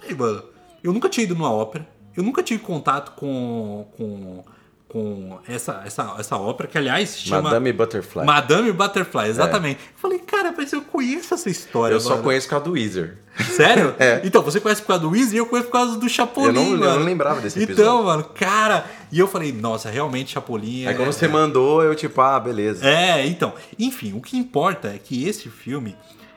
Peraí, 0.00 0.14
mano, 0.14 0.42
eu 0.82 0.92
nunca 0.92 1.08
tinha 1.08 1.24
ido 1.24 1.34
numa 1.34 1.50
ópera, 1.50 1.88
eu 2.16 2.22
nunca 2.22 2.42
tive 2.42 2.62
contato 2.62 3.12
com. 3.12 3.86
com 3.96 4.44
com 4.92 5.38
essa, 5.48 5.82
essa, 5.86 6.16
essa 6.18 6.36
ópera, 6.36 6.68
que 6.68 6.76
aliás 6.76 7.08
se 7.08 7.20
chama. 7.20 7.42
Madame 7.44 7.72
Butterfly. 7.72 8.26
Madame 8.26 8.72
Butterfly, 8.72 9.28
exatamente. 9.28 9.80
Eu 9.94 9.98
falei, 9.98 10.18
cara, 10.18 10.52
mas 10.54 10.70
eu 10.70 10.82
conheço 10.82 11.32
essa 11.32 11.48
história. 11.48 11.94
Eu 11.94 12.00
só 12.00 12.10
mano. 12.10 12.24
conheço 12.24 12.46
por 12.46 12.50
causa 12.50 12.64
do 12.66 12.72
Weezer. 12.72 13.16
Sério? 13.56 13.94
É. 13.98 14.20
Então, 14.22 14.42
você 14.42 14.60
conhece 14.60 14.82
por 14.82 14.88
causa 14.88 15.02
do 15.02 15.10
Wiz 15.10 15.32
e 15.32 15.38
eu 15.38 15.46
conheço 15.46 15.68
por 15.68 15.72
causa 15.72 15.98
do 15.98 16.06
Chapolin, 16.10 16.48
Eu 16.48 16.52
não- 16.52 16.72
eu 16.72 16.78
mano. 16.78 16.98
não 16.98 17.06
lembrava 17.06 17.40
desse 17.40 17.58
Então, 17.62 17.72
episódio. 17.74 18.04
mano, 18.04 18.24
cara... 18.34 18.84
E 19.10 19.18
eu 19.18 19.26
falei, 19.26 19.50
nossa, 19.52 19.88
realmente 19.90 20.32
Chapolin 20.32 20.86
Aí 20.86 20.94
quando 20.94 21.12
você 21.12 21.26
mandou, 21.28 21.82
eu 21.82 21.94
tipo, 21.94 22.20
ah, 22.20 22.38
beleza. 22.38 22.86
É, 22.86 23.26
então. 23.26 23.54
Enfim, 23.78 24.12
o 24.14 24.20
que 24.20 24.36
importa 24.36 24.88
é 24.88 24.98
que 24.98 25.26
esse 25.26 25.48
filme, 25.48 25.96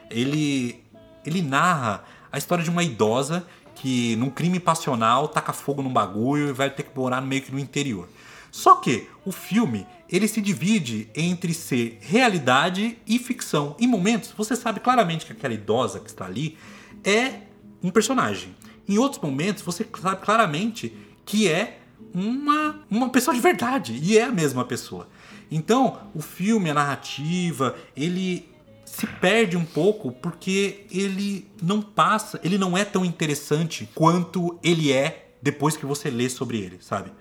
ele, 0.10 0.82
ele 1.26 1.42
narra 1.42 2.04
a 2.32 2.38
história 2.38 2.64
de 2.64 2.70
uma 2.70 2.84
idosa 2.84 3.46
que, 3.76 4.16
num 4.16 4.30
crime 4.30 4.60
passional, 4.60 5.28
taca 5.28 5.52
fogo 5.54 5.82
num 5.82 5.92
bagulho 5.92 6.50
e 6.50 6.54
vai 6.54 6.70
ter 6.70 6.84
que 6.84 6.90
morar 6.98 7.22
meio 7.22 7.42
que 7.42 7.52
no 7.52 7.60
interior. 7.60 8.08
Só 8.56 8.78
que 8.78 9.10
o 9.26 9.34
filme, 9.34 9.86
ele 10.10 10.30
se 10.30 10.40
divide 10.40 11.10
entre 11.14 11.54
ser 11.54 11.98
realidade 12.00 12.98
e 13.06 13.20
ficção. 13.20 13.76
Em 13.78 13.86
momentos, 13.86 14.32
você 14.32 14.56
sabe 14.56 14.80
claramente 14.80 15.26
que 15.26 15.34
aquela 15.34 15.54
idosa 15.54 16.00
que 16.00 16.10
está 16.10 16.24
ali 16.24 16.58
é 17.04 17.42
um 17.84 17.92
personagem. 17.92 18.56
Em 18.88 18.98
outros 18.98 19.22
momentos, 19.22 19.62
você 19.62 19.86
sabe 20.02 20.22
claramente 20.24 20.96
que 21.26 21.50
é 21.50 21.80
uma, 22.14 22.80
uma 22.90 23.10
pessoa 23.10 23.36
de 23.36 23.42
verdade. 23.42 24.00
E 24.02 24.18
é 24.18 24.24
a 24.24 24.32
mesma 24.32 24.64
pessoa. 24.64 25.10
Então, 25.52 26.00
o 26.16 26.22
filme, 26.22 26.70
a 26.70 26.74
narrativa, 26.74 27.76
ele 27.94 28.48
se 28.86 29.06
perde 29.06 29.58
um 29.58 29.66
pouco 29.66 30.14
porque 30.14 30.86
ele 30.90 31.46
não 31.62 31.82
passa, 31.82 32.40
ele 32.42 32.58
não 32.58 32.78
é 32.78 32.86
tão 32.86 33.04
interessante 33.04 33.90
quanto 33.94 34.58
ele 34.64 34.94
é 34.94 35.34
depois 35.42 35.76
que 35.76 35.86
você 35.86 36.10
lê 36.10 36.30
sobre 36.30 36.60
ele, 36.60 36.78
sabe? 36.80 37.12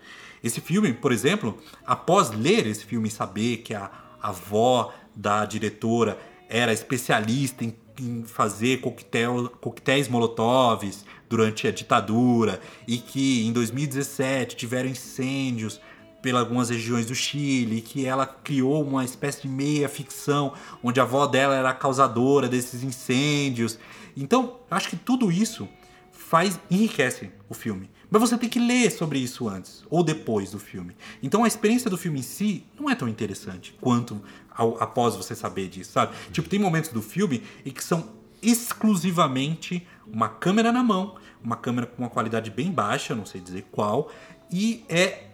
Esse 0.45 0.61
filme, 0.61 0.93
por 0.93 1.11
exemplo, 1.11 1.59
após 1.87 2.31
ler 2.31 2.67
esse 2.67 2.85
filme 2.85 3.09
e 3.09 3.11
saber 3.11 3.63
que 3.63 3.73
a 3.73 3.91
avó 4.21 4.93
da 5.17 5.47
diretora 5.47 6.19
era 6.51 6.71
especialista 6.71 7.65
em, 7.65 7.75
em 7.99 8.25
fazer 8.25 8.83
coquetel, 8.83 9.49
coquetéis 9.59 10.07
molotovs 10.07 11.07
durante 11.31 11.67
a 11.67 11.73
ditadura 11.73 12.61
e 12.87 12.99
que 12.99 13.47
em 13.47 13.55
2017 13.55 14.55
tiveram 14.55 14.91
incêndios 14.91 15.81
pelas 16.21 16.43
algumas 16.43 16.69
regiões 16.69 17.07
do 17.07 17.15
Chile, 17.15 17.81
que 17.81 18.05
ela 18.05 18.27
criou 18.27 18.83
uma 18.83 19.03
espécie 19.03 19.43
de 19.43 19.49
meia 19.49 19.89
ficção, 19.89 20.53
onde 20.83 21.01
a 21.01 21.05
avó 21.05 21.27
dela 21.27 21.55
era 21.55 21.71
a 21.71 21.75
causadora 21.75 22.49
desses 22.49 22.83
incêndios. 22.83 23.79
Então, 24.15 24.61
acho 24.71 24.91
que 24.91 24.97
tudo 24.97 25.33
isso 25.33 25.67
faz 26.13 26.61
enriquece 26.71 27.31
o 27.49 27.55
filme. 27.55 27.94
Mas 28.11 28.21
você 28.21 28.37
tem 28.39 28.49
que 28.49 28.59
ler 28.59 28.91
sobre 28.91 29.19
isso 29.19 29.49
antes 29.49 29.85
ou 29.91 30.03
depois 30.03 30.51
do 30.51 30.59
filme. 30.59 30.95
Então 31.23 31.45
a 31.45 31.49
experiência 31.49 31.89
do 31.91 31.97
filme 31.97 32.21
em 32.21 32.23
si 32.23 32.65
não 32.79 32.89
é 32.91 32.95
tão 32.95 33.09
interessante 33.09 33.75
quanto 33.81 34.21
ao- 34.55 34.81
após 34.83 35.17
você 35.17 35.35
saber 35.35 35.69
disso, 35.69 35.93
sabe? 35.93 36.15
Tipo, 36.33 36.49
tem 36.49 36.59
momentos 36.59 36.91
do 36.91 37.03
filme 37.03 37.43
em 37.65 37.71
que 37.71 37.83
são 37.83 38.09
exclusivamente 38.43 39.87
uma 40.07 40.29
câmera 40.29 40.71
na 40.71 40.83
mão, 40.83 41.17
uma 41.43 41.57
câmera 41.57 41.87
com 41.87 42.03
uma 42.03 42.11
qualidade 42.11 42.51
bem 42.51 42.71
baixa, 42.71 43.15
não 43.15 43.25
sei 43.27 43.41
dizer 43.41 43.67
qual, 43.73 44.11
e 44.51 44.85
é 44.89 45.25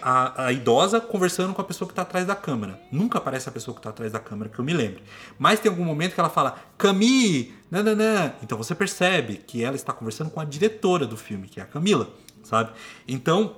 a, 0.00 0.46
a 0.46 0.52
idosa 0.52 1.00
conversando 1.00 1.54
com 1.54 1.60
a 1.60 1.64
pessoa 1.64 1.86
que 1.86 1.92
está 1.92 2.02
atrás 2.02 2.26
da 2.26 2.36
câmera. 2.36 2.80
Nunca 2.90 3.18
aparece 3.18 3.48
a 3.48 3.52
pessoa 3.52 3.74
que 3.74 3.80
está 3.80 3.90
atrás 3.90 4.12
da 4.12 4.18
câmera, 4.18 4.50
que 4.50 4.58
eu 4.58 4.64
me 4.64 4.72
lembre. 4.72 5.02
Mas 5.38 5.60
tem 5.60 5.70
algum 5.70 5.84
momento 5.84 6.14
que 6.14 6.20
ela 6.20 6.28
fala, 6.28 6.58
Camille, 6.76 7.54
nananã. 7.70 8.32
Então 8.42 8.58
você 8.58 8.74
percebe 8.74 9.36
que 9.36 9.64
ela 9.64 9.76
está 9.76 9.92
conversando 9.92 10.30
com 10.30 10.40
a 10.40 10.44
diretora 10.44 11.06
do 11.06 11.16
filme, 11.16 11.48
que 11.48 11.60
é 11.60 11.62
a 11.62 11.66
Camila, 11.66 12.10
sabe? 12.42 12.72
Então, 13.06 13.56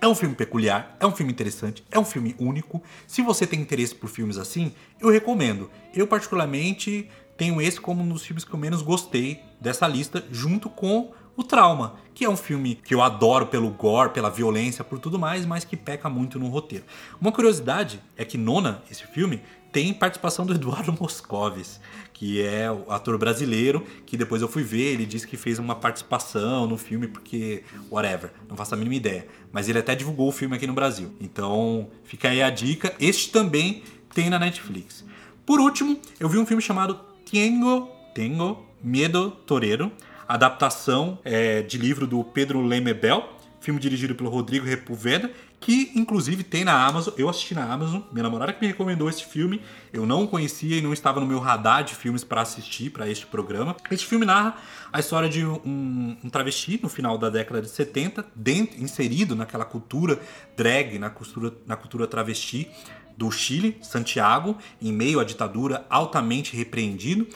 é 0.00 0.08
um 0.08 0.14
filme 0.16 0.34
peculiar, 0.34 0.96
é 0.98 1.06
um 1.06 1.12
filme 1.12 1.32
interessante, 1.32 1.84
é 1.90 1.98
um 1.98 2.04
filme 2.04 2.34
único. 2.38 2.82
Se 3.06 3.22
você 3.22 3.46
tem 3.46 3.60
interesse 3.60 3.94
por 3.94 4.08
filmes 4.08 4.36
assim, 4.36 4.72
eu 5.00 5.08
recomendo. 5.10 5.70
Eu, 5.94 6.08
particularmente, 6.08 7.08
tenho 7.36 7.60
esse 7.60 7.80
como 7.80 8.02
um 8.02 8.08
dos 8.08 8.24
filmes 8.24 8.44
que 8.44 8.52
eu 8.52 8.58
menos 8.58 8.82
gostei 8.82 9.40
dessa 9.60 9.86
lista, 9.86 10.24
junto 10.30 10.68
com 10.68 11.12
O 11.34 11.42
Trauma, 11.42 11.94
que 12.14 12.24
é 12.26 12.28
um 12.28 12.36
filme 12.36 12.74
que 12.74 12.94
eu 12.94 13.00
adoro 13.00 13.46
pelo 13.46 13.70
gore, 13.70 14.10
pela 14.10 14.28
violência, 14.28 14.84
por 14.84 14.98
tudo 14.98 15.18
mais, 15.18 15.46
mas 15.46 15.64
que 15.64 15.76
peca 15.76 16.08
muito 16.10 16.38
no 16.38 16.48
roteiro. 16.48 16.84
Uma 17.20 17.32
curiosidade 17.32 18.02
é 18.16 18.24
que 18.24 18.36
Nona, 18.36 18.82
esse 18.90 19.06
filme, 19.06 19.40
tem 19.72 19.94
participação 19.94 20.44
do 20.44 20.52
Eduardo 20.52 20.92
Moscovis, 21.00 21.80
que 22.12 22.42
é 22.42 22.70
o 22.70 22.92
ator 22.92 23.16
brasileiro, 23.16 23.84
que 24.04 24.18
depois 24.18 24.42
eu 24.42 24.48
fui 24.48 24.62
ver, 24.62 24.92
ele 24.92 25.06
disse 25.06 25.26
que 25.26 25.38
fez 25.38 25.58
uma 25.58 25.74
participação 25.74 26.66
no 26.66 26.76
filme 26.76 27.08
porque 27.08 27.64
whatever, 27.90 28.30
não 28.46 28.54
faço 28.54 28.74
a 28.74 28.76
mínima 28.76 28.94
ideia, 28.94 29.26
mas 29.50 29.68
ele 29.68 29.78
até 29.78 29.94
divulgou 29.94 30.28
o 30.28 30.32
filme 30.32 30.54
aqui 30.54 30.66
no 30.66 30.74
Brasil. 30.74 31.10
Então, 31.18 31.88
fica 32.04 32.28
aí 32.28 32.42
a 32.42 32.50
dica. 32.50 32.94
Este 33.00 33.32
também 33.32 33.82
tem 34.14 34.28
na 34.28 34.38
Netflix. 34.38 35.04
Por 35.46 35.58
último, 35.58 35.98
eu 36.20 36.28
vi 36.28 36.36
um 36.36 36.44
filme 36.44 36.62
chamado 36.62 37.00
Tengo, 37.28 37.88
Tengo 38.14 38.66
Medo 38.82 39.30
Torero, 39.30 39.90
adaptação 40.34 41.18
é, 41.24 41.62
de 41.62 41.76
livro 41.76 42.06
do 42.06 42.24
Pedro 42.24 42.62
Lemebel, 42.62 43.28
filme 43.60 43.78
dirigido 43.78 44.14
pelo 44.14 44.30
Rodrigo 44.30 44.66
Repulveda, 44.66 45.30
que 45.60 45.92
inclusive 45.94 46.42
tem 46.42 46.64
na 46.64 46.86
Amazon. 46.86 47.14
Eu 47.16 47.28
assisti 47.28 47.54
na 47.54 47.70
Amazon, 47.70 48.00
minha 48.10 48.22
namorada 48.22 48.52
que 48.52 48.60
me 48.60 48.66
recomendou 48.66 49.08
esse 49.08 49.24
filme. 49.24 49.60
Eu 49.92 50.04
não 50.04 50.26
conhecia 50.26 50.76
e 50.76 50.80
não 50.80 50.92
estava 50.92 51.20
no 51.20 51.26
meu 51.26 51.38
radar 51.38 51.84
de 51.84 51.94
filmes 51.94 52.24
para 52.24 52.40
assistir 52.40 52.90
para 52.90 53.08
este 53.08 53.26
programa. 53.26 53.76
Este 53.90 54.06
filme 54.06 54.26
narra 54.26 54.56
a 54.92 54.98
história 54.98 55.28
de 55.28 55.44
um, 55.44 56.16
um 56.24 56.30
travesti 56.30 56.80
no 56.82 56.88
final 56.88 57.16
da 57.16 57.30
década 57.30 57.62
de 57.62 57.68
70, 57.68 58.26
dentro, 58.34 58.82
inserido 58.82 59.36
naquela 59.36 59.64
cultura 59.64 60.18
drag, 60.56 60.98
na 60.98 61.10
cultura, 61.10 61.52
na 61.66 61.76
cultura 61.76 62.06
travesti 62.06 62.68
do 63.16 63.30
Chile, 63.30 63.76
Santiago, 63.82 64.56
em 64.80 64.92
meio 64.92 65.20
à 65.20 65.24
ditadura 65.24 65.86
altamente 65.88 66.56
repreendido. 66.56 67.26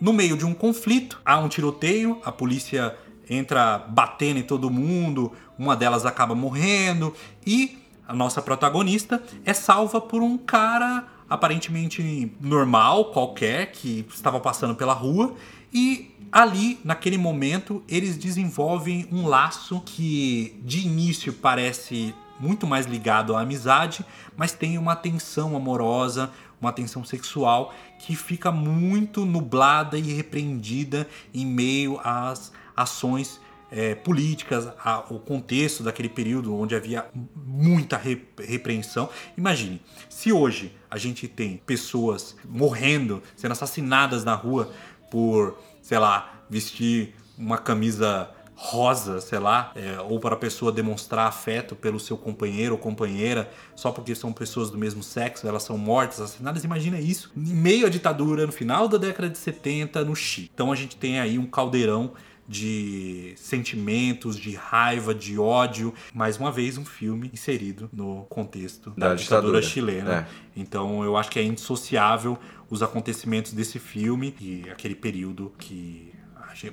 No 0.00 0.12
meio 0.12 0.36
de 0.36 0.44
um 0.44 0.52
conflito, 0.52 1.20
há 1.24 1.38
um 1.38 1.48
tiroteio, 1.48 2.20
a 2.24 2.30
polícia 2.30 2.96
entra 3.28 3.78
batendo 3.78 4.38
em 4.38 4.42
todo 4.42 4.70
mundo, 4.70 5.32
uma 5.58 5.74
delas 5.74 6.04
acaba 6.04 6.34
morrendo 6.34 7.14
e 7.46 7.78
a 8.06 8.14
nossa 8.14 8.40
protagonista 8.40 9.22
é 9.44 9.52
salva 9.52 10.00
por 10.00 10.22
um 10.22 10.36
cara 10.36 11.06
aparentemente 11.28 12.32
normal, 12.40 13.06
qualquer, 13.06 13.72
que 13.72 14.06
estava 14.08 14.38
passando 14.38 14.76
pela 14.76 14.92
rua 14.92 15.34
e 15.72 16.14
ali, 16.30 16.78
naquele 16.84 17.18
momento, 17.18 17.82
eles 17.88 18.16
desenvolvem 18.16 19.08
um 19.10 19.26
laço 19.26 19.80
que 19.84 20.60
de 20.64 20.86
início 20.86 21.32
parece 21.32 22.14
muito 22.38 22.66
mais 22.66 22.86
ligado 22.86 23.34
à 23.34 23.40
amizade, 23.40 24.04
mas 24.36 24.52
tem 24.52 24.76
uma 24.76 24.94
tensão 24.94 25.56
amorosa, 25.56 26.30
uma 26.66 26.72
tensão 26.72 27.04
sexual 27.04 27.74
que 27.98 28.14
fica 28.14 28.50
muito 28.50 29.24
nublada 29.24 29.96
e 29.98 30.12
repreendida 30.12 31.08
em 31.32 31.46
meio 31.46 31.98
às 32.02 32.52
ações 32.76 33.40
é, 33.70 33.94
políticas, 33.94 34.68
a, 34.78 35.04
o 35.10 35.18
contexto 35.18 35.82
daquele 35.82 36.08
período 36.08 36.54
onde 36.54 36.74
havia 36.74 37.06
muita 37.34 37.96
re, 37.96 38.22
repreensão. 38.38 39.08
Imagine, 39.36 39.80
se 40.08 40.32
hoje 40.32 40.74
a 40.90 40.98
gente 40.98 41.26
tem 41.26 41.56
pessoas 41.66 42.36
morrendo, 42.44 43.22
sendo 43.34 43.52
assassinadas 43.52 44.24
na 44.24 44.34
rua 44.34 44.72
por, 45.10 45.58
sei 45.82 45.98
lá, 45.98 46.44
vestir 46.48 47.14
uma 47.36 47.58
camisa 47.58 48.30
rosa, 48.58 49.20
sei 49.20 49.38
lá, 49.38 49.70
é, 49.76 50.00
ou 50.00 50.18
para 50.18 50.34
a 50.34 50.38
pessoa 50.38 50.72
demonstrar 50.72 51.28
afeto 51.28 51.76
pelo 51.76 52.00
seu 52.00 52.16
companheiro 52.16 52.72
ou 52.72 52.78
companheira, 52.78 53.50
só 53.74 53.92
porque 53.92 54.14
são 54.14 54.32
pessoas 54.32 54.70
do 54.70 54.78
mesmo 54.78 55.02
sexo, 55.02 55.46
elas 55.46 55.62
são 55.62 55.76
mortas, 55.76 56.20
assassinadas. 56.20 56.64
Imagina 56.64 56.98
isso. 56.98 57.30
Em 57.36 57.54
meio 57.54 57.86
à 57.86 57.90
ditadura, 57.90 58.46
no 58.46 58.52
final 58.52 58.88
da 58.88 58.96
década 58.96 59.28
de 59.28 59.36
70, 59.36 60.02
no 60.06 60.16
Chile. 60.16 60.50
Então 60.52 60.72
a 60.72 60.74
gente 60.74 60.96
tem 60.96 61.20
aí 61.20 61.38
um 61.38 61.46
caldeirão 61.46 62.12
de 62.48 63.34
sentimentos, 63.36 64.36
de 64.38 64.54
raiva, 64.54 65.14
de 65.14 65.38
ódio. 65.38 65.92
Mais 66.14 66.38
uma 66.38 66.50
vez, 66.50 66.78
um 66.78 66.84
filme 66.84 67.30
inserido 67.34 67.90
no 67.92 68.24
contexto 68.30 68.90
da, 68.96 69.08
Da 69.08 69.14
ditadura, 69.16 69.60
ditadura. 69.60 69.62
chilena. 69.62 70.14
É. 70.14 70.26
Então 70.56 71.04
eu 71.04 71.16
acho 71.16 71.30
que 71.30 71.38
é 71.38 71.42
indissociável 71.42 72.38
os 72.70 72.82
acontecimentos 72.82 73.52
desse 73.52 73.78
filme 73.78 74.34
e 74.40 74.64
aquele 74.70 74.94
período 74.94 75.52
que 75.58 76.12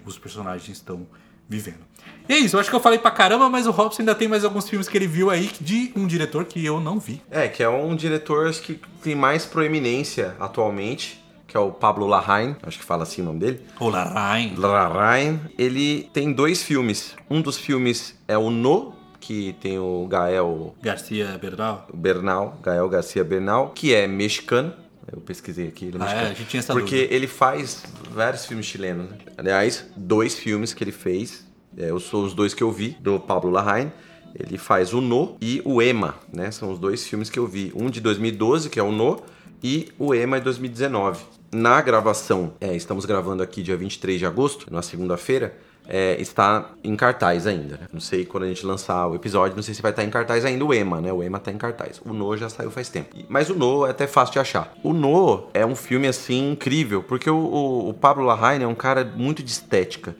os 0.05 0.17
personagens 0.17 0.77
estão 0.77 1.07
vivendo. 1.47 1.79
E 2.27 2.33
é 2.33 2.37
isso, 2.37 2.55
eu 2.55 2.59
acho 2.61 2.69
que 2.69 2.75
eu 2.75 2.79
falei 2.79 2.99
pra 2.99 3.11
caramba, 3.11 3.49
mas 3.49 3.67
o 3.67 3.71
Robson 3.71 4.01
ainda 4.01 4.15
tem 4.15 4.27
mais 4.27 4.45
alguns 4.45 4.69
filmes 4.69 4.87
que 4.87 4.97
ele 4.97 5.07
viu 5.07 5.29
aí 5.29 5.51
de 5.59 5.91
um 5.95 6.07
diretor 6.07 6.45
que 6.45 6.63
eu 6.65 6.79
não 6.79 6.99
vi. 6.99 7.21
É, 7.29 7.47
que 7.49 7.61
é 7.61 7.67
um 7.67 7.95
diretor 7.95 8.47
acho 8.47 8.61
que 8.61 8.79
tem 9.01 9.13
mais 9.13 9.45
proeminência 9.45 10.35
atualmente. 10.39 11.21
que 11.45 11.57
é 11.57 11.59
o 11.59 11.71
Pablo 11.71 12.07
Larraín, 12.07 12.55
acho 12.63 12.79
que 12.79 12.85
fala 12.85 13.03
assim 13.03 13.21
o 13.21 13.25
nome 13.25 13.39
dele. 13.39 13.61
O 13.79 13.89
Larraín. 13.89 14.55
Larraín, 14.55 15.39
ele 15.57 16.09
tem 16.13 16.31
dois 16.33 16.63
filmes. 16.63 17.13
Um 17.29 17.41
dos 17.41 17.57
filmes 17.57 18.17
é 18.27 18.35
o 18.37 18.49
No, 18.49 18.95
que 19.19 19.55
tem 19.61 19.77
o 19.77 20.07
Gael 20.09 20.73
Garcia 20.81 21.37
Bernal. 21.39 21.87
Bernal, 21.93 22.57
Gael 22.63 22.89
Garcia 22.89 23.23
Bernal, 23.23 23.69
que 23.75 23.93
é 23.93 24.07
mexicano. 24.07 24.73
Eu 25.12 25.20
pesquisei 25.22 25.68
aqui, 25.68 25.86
ele 25.86 25.97
é 25.97 25.99
Ah, 26.01 26.04
mexicano. 26.04 26.28
é? 26.28 26.32
A 26.32 26.34
gente 26.34 26.47
tinha 26.49 26.60
essa 26.60 26.74
Porque 26.74 26.95
dúvida. 26.95 27.14
ele 27.14 27.28
faz 27.28 27.84
vários 28.12 28.45
filmes 28.45 28.66
chilenos. 28.66 29.10
Né? 29.10 29.18
Aliás, 29.38 29.86
dois 29.97 30.36
filmes 30.36 30.74
que 30.74 30.84
ele 30.84 30.91
fez. 30.91 31.45
É, 31.78 31.89
eu 31.89 31.99
sou 31.99 32.24
os 32.24 32.34
dois 32.34 32.54
que 32.54 32.62
eu 32.64 32.72
vi, 32.72 32.95
do 32.99 33.20
Pablo 33.20 33.49
Larraín. 33.51 33.91
Ele 34.39 34.58
faz 34.58 34.93
o 34.93 35.01
No 35.01 35.38
e 35.41 35.62
o 35.66 35.82
Ema, 35.82 36.16
né? 36.32 36.49
São 36.51 36.72
os 36.72 36.80
dois 36.80 37.06
filmes 37.06 37.30
que 37.30 37.38
eu 37.38 37.45
vi. 37.47 37.72
Um 37.76 37.89
de 37.89 37.99
2012, 38.01 38.70
que 38.70 38.80
é 38.80 38.84
o 38.84 38.91
No, 38.91 39.22
e 39.62 39.91
o 39.99 40.14
Ema 40.14 40.39
de 40.39 40.45
2019. 40.45 41.24
Na 41.54 41.80
gravação, 41.82 42.54
é, 42.60 42.76
estamos 42.76 43.06
gravando 43.06 43.43
aqui 43.43 43.62
dia 43.62 43.78
23 43.78 44.18
de 44.20 44.26
agosto, 44.26 44.74
na 44.74 44.82
segunda-feira, 44.82 45.56
é, 45.88 46.20
está 46.20 46.72
em 46.84 46.95
cartaz 46.95 47.45
ainda. 47.45 47.78
né? 47.78 47.88
Não 47.93 47.99
sei 47.99 48.26
quando 48.26 48.43
a 48.43 48.47
gente 48.47 48.66
lançar 48.66 49.06
o 49.08 49.16
episódio, 49.16 49.56
não 49.56 49.62
sei 49.62 49.74
se 49.76 49.82
vai 49.82 49.91
estar 49.91 50.04
em 50.04 50.10
cartaz 50.10 50.45
ainda 50.45 50.66
o 50.66 50.74
Ema, 50.74 50.99
né? 50.99 51.12
O 51.14 51.22
Ema 51.22 51.39
tá 51.39 51.51
em 51.51 51.58
cartaz. 51.58 52.01
O 52.06 52.14
No 52.14 52.36
já 52.38 52.49
saiu 52.49 52.72
faz 52.72 52.89
tempo. 52.89 53.16
Mas 53.30 53.49
o 53.49 53.54
No 53.56 53.86
é 53.86 53.91
até 53.91 54.08
fácil 54.08 54.34
de 54.34 54.39
achar. 54.39 54.74
O 54.82 54.93
No 54.93 55.43
é 55.54 55.66
um 55.66 55.76
filme 55.76 56.08
assim 56.08 56.51
incrível, 56.51 57.04
porque 57.04 57.30
o, 57.30 57.36
o- 57.38 57.89
o 57.89 57.93
Pablo 57.93 58.24
Larraín 58.26 58.64
é 58.64 58.68
um 58.68 58.76
cara 58.76 59.04
muito 59.16 59.43
de 59.43 59.51
estética. 59.51 60.16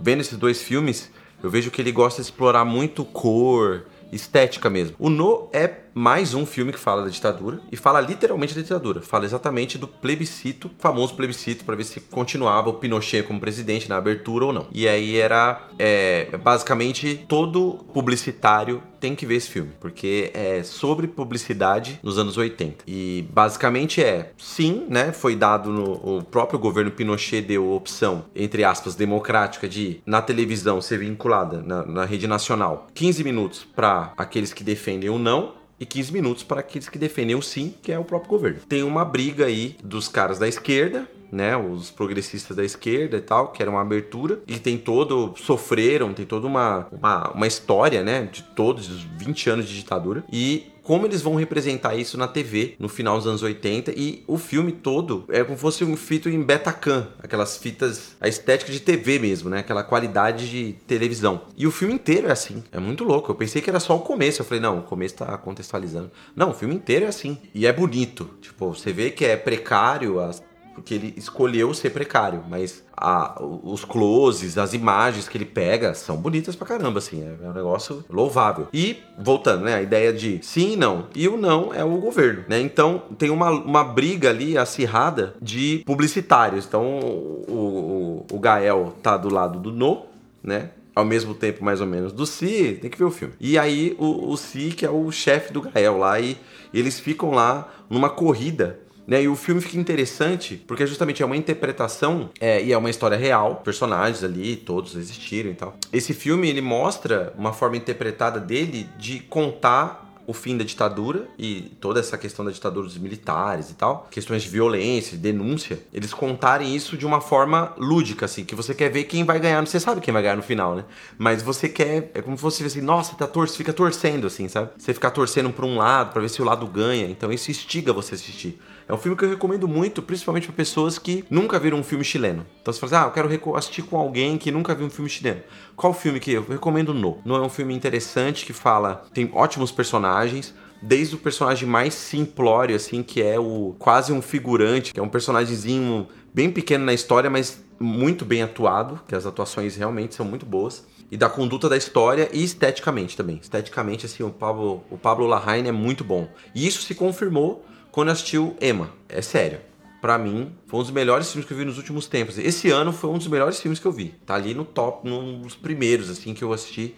Vendo 0.00 0.20
esses 0.20 0.38
dois 0.38 0.62
filmes, 0.62 1.10
eu 1.42 1.50
vejo 1.50 1.70
que 1.70 1.82
ele 1.82 1.92
gosta 1.92 2.22
de 2.22 2.28
explorar 2.28 2.64
muito 2.64 3.04
cor, 3.04 3.82
estética 4.12 4.70
mesmo. 4.70 4.94
O 4.98 5.10
No 5.10 5.48
é 5.52 5.66
mais 5.94 6.34
um 6.34 6.46
filme 6.46 6.72
que 6.72 6.78
fala 6.78 7.02
da 7.02 7.08
ditadura 7.08 7.60
e 7.70 7.76
fala 7.76 8.00
literalmente 8.00 8.54
da 8.54 8.62
ditadura. 8.62 9.00
Fala 9.00 9.24
exatamente 9.24 9.78
do 9.78 9.86
plebiscito, 9.86 10.70
famoso 10.78 11.14
plebiscito, 11.14 11.64
para 11.64 11.76
ver 11.76 11.84
se 11.84 12.00
continuava 12.00 12.70
o 12.70 12.74
Pinochet 12.74 13.22
como 13.22 13.40
presidente 13.40 13.88
na 13.88 13.96
abertura 13.96 14.46
ou 14.46 14.52
não. 14.52 14.66
E 14.72 14.88
aí 14.88 15.16
era 15.16 15.68
é, 15.78 16.36
basicamente 16.42 17.24
todo 17.28 17.84
publicitário 17.92 18.82
tem 19.00 19.16
que 19.16 19.24
ver 19.24 19.36
esse 19.36 19.48
filme, 19.48 19.72
porque 19.80 20.30
é 20.34 20.62
sobre 20.62 21.08
publicidade 21.08 21.98
nos 22.02 22.18
anos 22.18 22.36
80. 22.36 22.84
E 22.86 23.26
basicamente 23.32 24.02
é, 24.02 24.32
sim, 24.36 24.86
né, 24.88 25.10
foi 25.10 25.34
dado 25.34 25.70
no 25.70 25.90
o 26.18 26.22
próprio 26.22 26.58
governo 26.58 26.90
Pinochet 26.90 27.40
deu 27.40 27.72
opção, 27.72 28.26
entre 28.36 28.62
aspas, 28.62 28.94
democrática 28.94 29.68
de 29.68 30.00
na 30.04 30.20
televisão 30.20 30.80
ser 30.80 30.98
vinculada 30.98 31.62
na, 31.62 31.84
na 31.86 32.04
rede 32.04 32.26
nacional 32.26 32.88
15 32.94 33.24
minutos 33.24 33.66
para 33.74 34.12
aqueles 34.16 34.52
que 34.52 34.62
defendem 34.62 35.08
o 35.08 35.18
não 35.18 35.59
e 35.80 35.86
15 35.86 36.12
minutos 36.12 36.44
para 36.44 36.60
aqueles 36.60 36.88
que 36.88 36.98
defendem 36.98 37.34
o 37.34 37.42
sim, 37.42 37.74
que 37.82 37.90
é 37.90 37.98
o 37.98 38.04
próprio 38.04 38.30
governo. 38.30 38.60
Tem 38.68 38.82
uma 38.82 39.04
briga 39.04 39.46
aí 39.46 39.76
dos 39.82 40.06
caras 40.06 40.38
da 40.38 40.46
esquerda, 40.46 41.08
né, 41.32 41.56
os 41.56 41.90
progressistas 41.90 42.56
da 42.56 42.64
esquerda 42.64 43.16
e 43.16 43.20
tal, 43.20 43.52
que 43.52 43.62
era 43.62 43.70
uma 43.70 43.80
abertura, 43.80 44.40
e 44.46 44.58
tem 44.58 44.76
todo, 44.76 45.34
sofreram, 45.36 46.12
tem 46.12 46.26
toda 46.26 46.46
uma, 46.46 46.88
uma, 46.92 47.30
uma 47.30 47.46
história, 47.46 48.02
né, 48.02 48.28
de 48.30 48.42
todos 48.42 48.90
os 48.90 49.02
20 49.02 49.50
anos 49.50 49.68
de 49.68 49.74
ditadura, 49.76 50.24
e 50.30 50.69
como 50.82 51.06
eles 51.06 51.22
vão 51.22 51.34
representar 51.34 51.94
isso 51.94 52.16
na 52.16 52.28
TV 52.28 52.74
no 52.78 52.88
final 52.88 53.16
dos 53.16 53.26
anos 53.26 53.42
80 53.42 53.92
e 53.96 54.22
o 54.26 54.38
filme 54.38 54.72
todo 54.72 55.24
é 55.28 55.42
como 55.42 55.56
se 55.56 55.60
fosse 55.60 55.84
um 55.84 55.96
fito 55.96 56.28
em 56.28 56.42
Betacam, 56.42 57.06
aquelas 57.22 57.56
fitas, 57.56 58.16
a 58.20 58.28
estética 58.28 58.72
de 58.72 58.80
TV 58.80 59.18
mesmo, 59.18 59.50
né? 59.50 59.58
Aquela 59.58 59.82
qualidade 59.82 60.50
de 60.50 60.72
televisão. 60.86 61.42
E 61.56 61.66
o 61.66 61.70
filme 61.70 61.94
inteiro 61.94 62.28
é 62.28 62.32
assim, 62.32 62.62
é 62.72 62.78
muito 62.78 63.04
louco. 63.04 63.30
Eu 63.30 63.34
pensei 63.34 63.62
que 63.62 63.70
era 63.70 63.80
só 63.80 63.96
o 63.96 64.00
começo, 64.00 64.40
eu 64.40 64.44
falei, 64.44 64.60
não, 64.60 64.78
o 64.78 64.82
começo 64.82 65.16
tá 65.16 65.36
contextualizando. 65.38 66.10
Não, 66.34 66.50
o 66.50 66.54
filme 66.54 66.74
inteiro 66.74 67.04
é 67.04 67.08
assim. 67.08 67.38
E 67.54 67.66
é 67.66 67.72
bonito. 67.72 68.30
Tipo, 68.40 68.74
você 68.74 68.92
vê 68.92 69.10
que 69.10 69.24
é 69.24 69.36
precário, 69.36 70.20
as 70.20 70.42
porque 70.74 70.94
ele 70.94 71.14
escolheu 71.16 71.74
ser 71.74 71.90
precário, 71.90 72.42
mas 72.48 72.82
a- 72.96 73.40
os 73.62 73.84
closes, 73.84 74.56
as 74.56 74.72
imagens 74.72 75.28
que 75.28 75.36
ele 75.36 75.44
pega 75.44 75.94
são 75.94 76.16
bonitas 76.16 76.54
pra 76.56 76.66
caramba, 76.66 76.98
assim, 76.98 77.22
é, 77.22 77.44
é 77.44 77.48
um 77.48 77.52
negócio 77.52 78.04
louvável. 78.08 78.68
E, 78.72 78.96
voltando, 79.18 79.64
né, 79.64 79.74
a 79.74 79.82
ideia 79.82 80.12
de 80.12 80.38
sim 80.42 80.72
e 80.72 80.76
não, 80.76 81.06
e 81.14 81.28
o 81.28 81.36
não 81.36 81.72
é 81.74 81.84
o 81.84 81.98
governo, 81.98 82.44
né, 82.48 82.60
então 82.60 83.02
tem 83.18 83.30
uma, 83.30 83.50
uma 83.50 83.84
briga 83.84 84.30
ali 84.30 84.56
acirrada 84.56 85.34
de 85.40 85.82
publicitários, 85.86 86.64
então 86.66 86.82
o, 87.00 88.24
o, 88.30 88.36
o 88.36 88.38
Gael 88.38 88.94
tá 89.02 89.16
do 89.16 89.32
lado 89.32 89.58
do 89.58 89.70
no, 89.72 90.06
né, 90.42 90.70
ao 90.94 91.04
mesmo 91.04 91.34
tempo, 91.34 91.64
mais 91.64 91.80
ou 91.80 91.86
menos, 91.86 92.12
do 92.12 92.26
Si, 92.26 92.78
tem 92.80 92.90
que 92.90 92.98
ver 92.98 93.04
o 93.04 93.10
filme. 93.10 93.34
E 93.40 93.58
aí 93.58 93.96
o, 93.98 94.30
o 94.32 94.36
Si, 94.36 94.70
que 94.70 94.84
é 94.84 94.90
o 94.90 95.10
chefe 95.10 95.52
do 95.52 95.62
Gael 95.62 95.96
lá, 95.98 96.18
e 96.20 96.36
eles 96.74 96.98
ficam 97.00 97.30
lá 97.30 97.68
numa 97.88 98.10
corrida 98.10 98.78
né? 99.10 99.24
E 99.24 99.28
o 99.28 99.34
filme 99.34 99.60
fica 99.60 99.76
interessante 99.76 100.62
porque 100.68 100.86
justamente 100.86 101.20
é 101.20 101.26
uma 101.26 101.36
interpretação 101.36 102.30
é, 102.38 102.62
e 102.62 102.72
é 102.72 102.78
uma 102.78 102.88
história 102.88 103.16
real, 103.16 103.56
personagens 103.56 104.22
ali, 104.22 104.54
todos 104.54 104.94
existiram 104.94 105.50
e 105.50 105.54
tal. 105.54 105.76
Esse 105.92 106.14
filme 106.14 106.48
ele 106.48 106.60
mostra 106.60 107.34
uma 107.36 107.52
forma 107.52 107.76
interpretada 107.76 108.38
dele 108.38 108.88
de 108.96 109.18
contar 109.18 110.06
o 110.28 110.32
fim 110.32 110.56
da 110.56 110.62
ditadura 110.62 111.26
e 111.36 111.72
toda 111.80 111.98
essa 111.98 112.16
questão 112.16 112.44
da 112.44 112.52
ditadura 112.52 112.86
dos 112.86 112.96
militares 112.96 113.70
e 113.70 113.74
tal, 113.74 114.06
questões 114.12 114.44
de 114.44 114.48
violência, 114.48 115.16
de 115.16 115.22
denúncia, 115.24 115.80
eles 115.92 116.14
contarem 116.14 116.76
isso 116.76 116.96
de 116.96 117.04
uma 117.04 117.20
forma 117.20 117.74
lúdica, 117.76 118.26
assim, 118.26 118.44
que 118.44 118.54
você 118.54 118.72
quer 118.72 118.90
ver 118.90 119.04
quem 119.04 119.24
vai 119.24 119.40
ganhar, 119.40 119.60
você 119.66 119.80
sabe 119.80 120.00
quem 120.00 120.14
vai 120.14 120.22
ganhar 120.22 120.36
no 120.36 120.42
final, 120.42 120.76
né? 120.76 120.84
Mas 121.18 121.42
você 121.42 121.68
quer, 121.68 122.12
é 122.14 122.22
como 122.22 122.36
se 122.36 122.42
fosse 122.42 122.64
assim, 122.64 122.80
nossa, 122.80 123.16
tá 123.16 123.26
tor 123.26 123.48
fica 123.48 123.72
torcendo, 123.72 124.28
assim, 124.28 124.46
sabe? 124.46 124.70
Você 124.78 124.94
ficar 124.94 125.10
torcendo 125.10 125.50
pra 125.50 125.66
um 125.66 125.76
lado, 125.76 126.12
pra 126.12 126.22
ver 126.22 126.28
se 126.28 126.40
o 126.40 126.44
lado 126.44 126.64
ganha, 126.68 127.06
então 127.06 127.32
isso 127.32 127.50
instiga 127.50 127.92
você 127.92 128.14
a 128.14 128.16
assistir. 128.16 128.60
É 128.90 128.92
um 128.92 128.98
filme 128.98 129.16
que 129.16 129.24
eu 129.24 129.30
recomendo 129.30 129.68
muito, 129.68 130.02
principalmente 130.02 130.48
para 130.48 130.56
pessoas 130.56 130.98
que 130.98 131.24
nunca 131.30 131.60
viram 131.60 131.78
um 131.78 131.82
filme 131.84 132.02
chileno. 132.02 132.44
Então 132.60 132.74
você 132.74 132.80
fala 132.80 132.92
assim, 132.92 133.04
ah, 133.04 133.08
eu 133.08 133.12
quero 133.12 133.56
assistir 133.56 133.82
com 133.82 133.96
alguém 133.96 134.36
que 134.36 134.50
nunca 134.50 134.74
viu 134.74 134.84
um 134.84 134.90
filme 134.90 135.08
chileno. 135.08 135.42
Qual 135.76 135.94
filme 135.94 136.18
que 136.18 136.32
eu 136.32 136.44
recomendo? 136.44 136.92
No. 136.92 137.18
No 137.24 137.36
é 137.36 137.40
um 137.40 137.48
filme 137.48 137.72
interessante 137.72 138.44
que 138.44 138.52
fala, 138.52 139.04
tem 139.14 139.30
ótimos 139.32 139.70
personagens, 139.70 140.52
desde 140.82 141.14
o 141.14 141.18
personagem 141.18 141.68
mais 141.68 141.94
simplório, 141.94 142.74
assim, 142.74 143.00
que 143.00 143.22
é 143.22 143.38
o 143.38 143.76
quase 143.78 144.12
um 144.12 144.20
figurante, 144.20 144.92
que 144.92 144.98
é 144.98 145.02
um 145.02 145.08
personagemzinho 145.08 146.08
bem 146.34 146.50
pequeno 146.50 146.84
na 146.84 146.92
história, 146.92 147.30
mas 147.30 147.64
muito 147.78 148.24
bem 148.24 148.42
atuado, 148.42 148.98
que 149.06 149.14
as 149.14 149.24
atuações 149.24 149.76
realmente 149.76 150.16
são 150.16 150.26
muito 150.26 150.44
boas. 150.44 150.84
E 151.12 151.16
da 151.16 151.28
conduta 151.28 151.68
da 151.68 151.76
história 151.76 152.28
e 152.32 152.42
esteticamente 152.42 153.16
também. 153.16 153.38
Esteticamente, 153.40 154.06
assim, 154.06 154.24
o 154.24 154.30
Pablo, 154.30 154.82
o 154.90 154.98
Pablo 154.98 155.28
Larraín 155.28 155.68
é 155.68 155.72
muito 155.72 156.02
bom. 156.02 156.28
E 156.54 156.66
isso 156.66 156.82
se 156.82 156.94
confirmou 156.94 157.64
quando 157.90 158.08
eu 158.08 158.12
assisti 158.12 158.38
o 158.38 158.56
Emma. 158.60 158.90
É 159.08 159.22
sério. 159.22 159.60
Pra 160.00 160.16
mim, 160.16 160.52
foi 160.66 160.80
um 160.80 160.82
dos 160.82 160.92
melhores 160.92 161.30
filmes 161.30 161.46
que 161.46 161.52
eu 161.52 161.58
vi 161.58 161.64
nos 161.64 161.76
últimos 161.76 162.06
tempos. 162.06 162.38
Esse 162.38 162.70
ano 162.70 162.90
foi 162.90 163.10
um 163.10 163.18
dos 163.18 163.26
melhores 163.26 163.60
filmes 163.60 163.78
que 163.78 163.86
eu 163.86 163.92
vi. 163.92 164.14
Tá 164.24 164.34
ali 164.34 164.54
no 164.54 164.64
top, 164.64 165.06
num 165.06 165.42
dos 165.42 165.54
primeiros, 165.54 166.08
assim, 166.08 166.32
que 166.32 166.42
eu 166.42 166.52
assisti, 166.54 166.94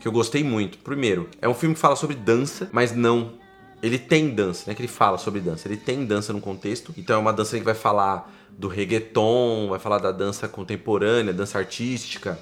que 0.00 0.08
eu 0.08 0.12
gostei 0.12 0.42
muito. 0.42 0.78
Primeiro, 0.78 1.28
é 1.42 1.48
um 1.48 1.52
filme 1.52 1.74
que 1.74 1.80
fala 1.80 1.96
sobre 1.96 2.16
dança, 2.16 2.70
mas 2.72 2.94
não. 2.94 3.34
Ele 3.82 3.98
tem 3.98 4.30
dança, 4.30 4.64
não 4.66 4.72
é 4.72 4.74
que 4.74 4.80
ele 4.80 4.88
fala 4.88 5.18
sobre 5.18 5.38
dança, 5.38 5.68
ele 5.68 5.76
tem 5.76 6.06
dança 6.06 6.32
no 6.32 6.40
contexto. 6.40 6.94
Então 6.96 7.16
é 7.16 7.18
uma 7.18 7.32
dança 7.32 7.58
que 7.58 7.64
vai 7.64 7.74
falar 7.74 8.32
do 8.56 8.68
reggaeton, 8.68 9.68
vai 9.68 9.78
falar 9.78 9.98
da 9.98 10.10
dança 10.10 10.48
contemporânea, 10.48 11.34
dança 11.34 11.58
artística. 11.58 12.38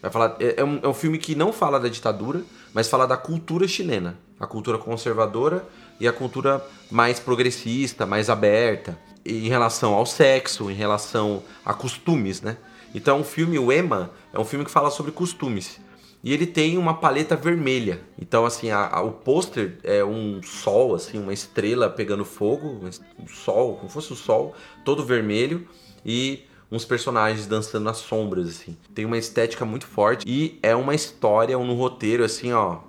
Vai 0.00 0.10
falar. 0.10 0.36
É, 0.40 0.54
é 0.60 0.64
um, 0.64 0.80
é 0.82 0.88
um 0.88 0.94
filme 0.94 1.18
que 1.18 1.34
não 1.34 1.52
fala 1.52 1.78
da 1.78 1.88
ditadura, 1.88 2.40
mas 2.72 2.88
fala 2.88 3.06
da 3.06 3.16
cultura 3.18 3.68
chilena. 3.68 4.18
A 4.38 4.46
cultura 4.46 4.78
conservadora 4.78 5.68
e 6.00 6.08
a 6.08 6.12
cultura 6.12 6.64
mais 6.90 7.20
progressista, 7.20 8.06
mais 8.06 8.30
aberta. 8.30 8.98
Em 9.24 9.48
relação 9.48 9.92
ao 9.92 10.06
sexo, 10.06 10.70
em 10.70 10.74
relação 10.74 11.42
a 11.64 11.74
costumes, 11.74 12.40
né? 12.40 12.56
Então 12.94 13.20
o 13.20 13.24
filme, 13.24 13.58
o 13.58 13.70
Emma, 13.70 14.10
é 14.32 14.40
um 14.40 14.44
filme 14.44 14.64
que 14.64 14.70
fala 14.70 14.90
sobre 14.90 15.12
costumes. 15.12 15.78
E 16.24 16.32
ele 16.32 16.46
tem 16.46 16.76
uma 16.76 16.94
paleta 16.94 17.34
vermelha. 17.36 18.00
Então, 18.20 18.44
assim, 18.44 18.70
a- 18.70 18.88
a- 18.88 19.00
o 19.02 19.12
pôster 19.12 19.78
é 19.82 20.04
um 20.04 20.42
sol, 20.42 20.94
assim, 20.94 21.18
uma 21.18 21.32
estrela 21.32 21.88
pegando 21.88 22.24
fogo, 22.26 22.80
um 23.18 23.26
sol, 23.26 23.76
como 23.76 23.88
fosse 23.90 24.12
o 24.12 24.16
sol, 24.16 24.54
todo 24.84 25.04
vermelho. 25.04 25.66
E 26.04 26.44
uns 26.70 26.84
personagens 26.84 27.46
dançando 27.46 27.84
nas 27.84 27.98
sombras, 27.98 28.48
assim. 28.48 28.76
Tem 28.94 29.04
uma 29.06 29.16
estética 29.18 29.64
muito 29.64 29.86
forte 29.86 30.24
e 30.26 30.58
é 30.62 30.74
uma 30.76 30.94
história, 30.94 31.58
um 31.58 31.74
roteiro, 31.74 32.22
assim, 32.22 32.52
ó. 32.52 32.80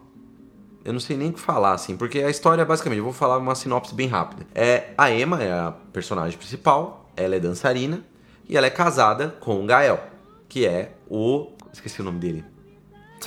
Eu 0.83 0.93
não 0.93 0.99
sei 0.99 1.15
nem 1.15 1.29
o 1.29 1.33
que 1.33 1.39
falar, 1.39 1.73
assim, 1.73 1.95
porque 1.95 2.19
a 2.19 2.29
história, 2.29 2.65
basicamente, 2.65 2.99
eu 2.99 3.03
vou 3.03 3.13
falar 3.13 3.37
uma 3.37 3.53
sinopse 3.53 3.93
bem 3.93 4.07
rápida. 4.07 4.47
É, 4.55 4.89
a 4.97 5.11
Emma 5.11 5.41
é 5.41 5.51
a 5.51 5.73
personagem 5.93 6.37
principal, 6.37 7.09
ela 7.15 7.35
é 7.35 7.39
dançarina 7.39 8.03
e 8.49 8.57
ela 8.57 8.65
é 8.65 8.69
casada 8.69 9.35
com 9.39 9.63
o 9.63 9.65
Gael, 9.65 9.99
que 10.49 10.65
é 10.65 10.93
o. 11.09 11.51
Esqueci 11.71 12.01
o 12.01 12.03
nome 12.03 12.19
dele. 12.19 12.43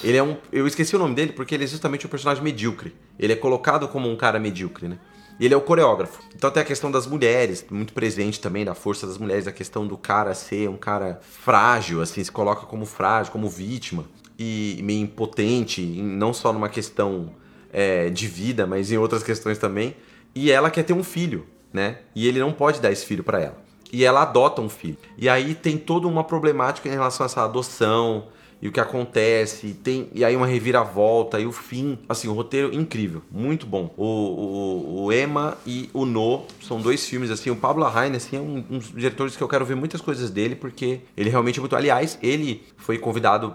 Ele 0.02 0.16
é 0.16 0.22
um. 0.22 0.36
Eu 0.52 0.66
esqueci 0.66 0.96
o 0.96 0.98
nome 0.98 1.14
dele 1.14 1.32
porque 1.32 1.54
ele 1.54 1.64
é 1.64 1.66
justamente 1.66 2.06
um 2.06 2.10
personagem 2.10 2.42
medíocre. 2.42 2.94
Ele 3.18 3.32
é 3.32 3.36
colocado 3.36 3.86
como 3.86 4.10
um 4.10 4.16
cara 4.16 4.40
medíocre, 4.40 4.88
né? 4.88 4.98
E 5.38 5.44
ele 5.44 5.54
é 5.54 5.56
o 5.56 5.60
coreógrafo. 5.60 6.22
Então 6.34 6.50
tem 6.50 6.62
a 6.62 6.66
questão 6.66 6.90
das 6.90 7.06
mulheres, 7.06 7.64
muito 7.70 7.92
presente 7.92 8.40
também, 8.40 8.64
da 8.64 8.74
força 8.74 9.06
das 9.06 9.18
mulheres, 9.18 9.46
a 9.46 9.52
questão 9.52 9.86
do 9.86 9.96
cara 9.96 10.34
ser 10.34 10.68
um 10.68 10.76
cara 10.76 11.20
frágil, 11.22 12.00
assim, 12.00 12.22
se 12.22 12.30
coloca 12.30 12.66
como 12.66 12.84
frágil, 12.86 13.32
como 13.32 13.48
vítima. 13.48 14.04
E 14.38 14.80
meio 14.82 15.02
impotente, 15.02 15.80
não 15.82 16.32
só 16.32 16.52
numa 16.52 16.68
questão 16.68 17.32
é, 17.74 18.08
de 18.08 18.26
vida, 18.26 18.66
mas 18.66 18.90
em 18.90 18.96
outras 18.96 19.22
questões 19.22 19.58
também. 19.58 19.94
E 20.34 20.50
ela 20.50 20.70
quer 20.70 20.84
ter 20.84 20.92
um 20.94 21.04
filho, 21.04 21.44
né? 21.72 21.98
E 22.14 22.26
ele 22.26 22.38
não 22.38 22.52
pode 22.52 22.80
dar 22.80 22.90
esse 22.90 23.04
filho 23.04 23.22
pra 23.24 23.40
ela. 23.40 23.58
e 23.92 24.04
ela 24.04 24.22
adota 24.22 24.60
um 24.60 24.68
filho. 24.68 24.96
E 25.16 25.28
aí 25.28 25.54
tem 25.54 25.76
toda 25.78 26.08
uma 26.08 26.24
problemática 26.24 26.88
em 26.88 26.92
relação 26.92 27.24
a 27.24 27.26
essa 27.26 27.44
adoção 27.44 28.28
e 28.60 28.68
o 28.68 28.72
que 28.72 28.80
acontece, 28.80 29.66
e 29.68 29.74
tem 29.74 30.08
e 30.14 30.24
aí 30.24 30.34
uma 30.34 30.46
reviravolta 30.46 31.38
e 31.38 31.44
o 31.44 31.52
fim, 31.52 31.98
assim, 32.08 32.28
o 32.28 32.32
roteiro 32.32 32.74
incrível, 32.74 33.20
muito 33.30 33.66
bom. 33.66 33.92
O, 33.96 34.04
o, 34.04 35.04
o 35.04 35.12
Emma 35.12 35.58
e 35.66 35.90
o 35.92 36.06
No 36.06 36.44
são 36.62 36.80
dois 36.80 37.06
filmes 37.06 37.30
assim, 37.30 37.50
o 37.50 37.56
Pablo 37.56 37.82
Larraín 37.82 38.16
assim 38.16 38.36
é 38.36 38.40
um, 38.40 38.64
um 38.70 38.78
dos 38.78 38.90
diretores 38.90 39.36
que 39.36 39.42
eu 39.42 39.48
quero 39.48 39.66
ver 39.66 39.74
muitas 39.76 40.00
coisas 40.00 40.30
dele 40.30 40.56
porque 40.56 41.00
ele 41.16 41.28
realmente 41.28 41.58
é 41.58 41.60
muito, 41.60 41.76
aliás, 41.76 42.18
ele 42.22 42.62
foi 42.76 42.96
convidado 42.98 43.54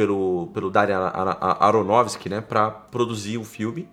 pelo 0.00 0.46
pelo 0.54 0.70
Darren 0.70 0.96
Aronofsky, 1.60 2.30
né, 2.30 2.40
para 2.40 2.70
produzir 2.70 3.36
o 3.36 3.44
filme. 3.44 3.86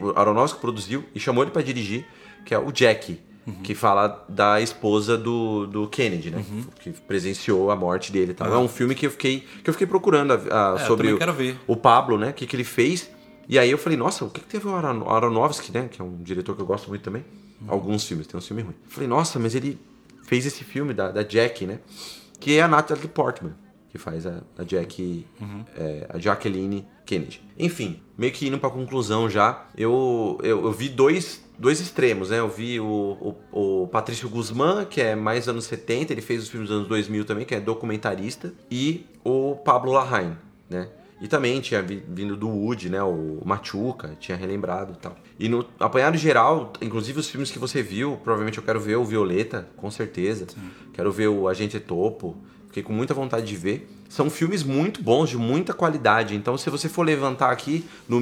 O 0.00 0.16
Aronofsky 0.16 0.60
produziu 0.60 1.04
e 1.12 1.18
chamou 1.18 1.42
ele 1.42 1.50
para 1.50 1.62
dirigir, 1.62 2.06
que 2.44 2.54
é 2.54 2.58
o 2.58 2.70
Jack 2.70 3.18
uhum. 3.44 3.54
que 3.62 3.74
fala 3.74 4.24
da 4.28 4.60
esposa 4.60 5.18
do, 5.18 5.66
do 5.66 5.88
Kennedy, 5.88 6.30
né? 6.30 6.44
Uhum. 6.48 6.64
Que 6.80 6.90
presenciou 6.92 7.70
a 7.72 7.76
morte 7.76 8.12
dele. 8.12 8.34
Tá? 8.34 8.46
É 8.46 8.56
um 8.56 8.68
filme 8.68 8.94
que 8.94 9.06
eu 9.06 9.10
fiquei, 9.10 9.40
que 9.64 9.68
eu 9.68 9.74
fiquei 9.74 9.86
procurando 9.86 10.32
a, 10.32 10.36
a, 10.36 10.80
é, 10.80 10.86
sobre 10.86 11.12
o, 11.12 11.18
o, 11.66 11.76
Pablo, 11.76 12.16
né? 12.18 12.30
O 12.30 12.34
que, 12.34 12.46
que 12.46 12.54
ele 12.54 12.64
fez. 12.64 13.10
E 13.48 13.58
aí 13.58 13.70
eu 13.70 13.78
falei, 13.78 13.98
nossa, 13.98 14.24
o 14.24 14.30
que, 14.30 14.40
que 14.40 14.46
teve 14.46 14.68
o 14.68 14.74
Aronofsky, 14.74 15.72
né? 15.72 15.88
Que 15.90 16.00
é 16.00 16.04
um 16.04 16.22
diretor 16.22 16.54
que 16.54 16.62
eu 16.62 16.66
gosto 16.66 16.88
muito 16.88 17.02
também. 17.02 17.24
Uhum. 17.60 17.72
Alguns 17.72 18.04
filmes, 18.04 18.26
tem 18.26 18.38
um 18.38 18.42
filme 18.42 18.62
ruim. 18.62 18.74
Eu 18.84 18.90
falei, 18.90 19.08
nossa, 19.08 19.38
mas 19.38 19.54
ele 19.54 19.76
fez 20.24 20.46
esse 20.46 20.62
filme 20.62 20.92
da, 20.94 21.10
da 21.10 21.22
Jack, 21.22 21.66
né? 21.66 21.80
Que 22.38 22.58
é 22.58 22.62
a 22.62 22.68
Natalie 22.68 23.08
Portman, 23.08 23.54
que 23.90 23.98
faz 23.98 24.26
a, 24.26 24.42
a 24.56 24.62
Jack, 24.64 25.26
uhum. 25.40 25.64
é, 25.76 26.06
a 26.08 26.18
Jacqueline 26.18 26.86
Kennedy. 27.06 27.42
Enfim, 27.58 28.00
meio 28.16 28.32
que 28.32 28.46
indo 28.46 28.58
pra 28.58 28.70
conclusão 28.70 29.28
já, 29.28 29.66
eu, 29.76 30.38
eu, 30.42 30.64
eu 30.64 30.72
vi 30.72 30.88
dois 30.88 31.46
dois 31.58 31.80
extremos, 31.80 32.30
né? 32.30 32.38
Eu 32.38 32.48
vi 32.48 32.78
o, 32.78 33.36
o, 33.52 33.82
o 33.82 33.88
Patrício 33.88 34.28
Guzmán, 34.28 34.84
que 34.84 35.00
é 35.00 35.16
mais 35.16 35.48
anos 35.48 35.64
70, 35.64 36.12
ele 36.12 36.22
fez 36.22 36.44
os 36.44 36.48
filmes 36.48 36.68
dos 36.68 36.76
anos 36.78 36.88
2000 36.88 37.24
também, 37.24 37.44
que 37.44 37.54
é 37.54 37.60
documentarista, 37.60 38.54
e 38.70 39.06
o 39.24 39.56
Pablo 39.56 39.92
Larraín, 39.92 40.36
né? 40.70 40.88
E 41.20 41.26
também 41.26 41.60
tinha 41.60 41.82
vindo 41.82 42.36
do 42.36 42.48
Wood, 42.48 42.88
né? 42.88 43.02
O 43.02 43.42
Machuca, 43.44 44.16
tinha 44.20 44.36
relembrado 44.36 44.92
e 44.92 44.96
tal. 44.98 45.16
E 45.36 45.48
no 45.48 45.66
apanhado 45.80 46.16
geral, 46.16 46.72
inclusive 46.80 47.18
os 47.18 47.28
filmes 47.28 47.50
que 47.50 47.58
você 47.58 47.82
viu, 47.82 48.18
provavelmente 48.22 48.58
eu 48.58 48.64
quero 48.64 48.78
ver 48.78 48.96
o 48.96 49.04
Violeta, 49.04 49.68
com 49.76 49.90
certeza. 49.90 50.46
Sim. 50.48 50.70
Quero 50.92 51.10
ver 51.10 51.26
o 51.26 51.48
Agente 51.48 51.80
Topo. 51.80 52.36
Fiquei 52.68 52.82
com 52.82 52.92
muita 52.92 53.14
vontade 53.14 53.46
de 53.46 53.56
ver. 53.56 53.88
São 54.08 54.30
filmes 54.30 54.62
muito 54.62 55.02
bons, 55.02 55.28
de 55.28 55.36
muita 55.36 55.74
qualidade. 55.74 56.34
Então, 56.34 56.56
se 56.56 56.70
você 56.70 56.88
for 56.88 57.04
levantar 57.04 57.50
aqui, 57.50 57.84
no 58.08 58.20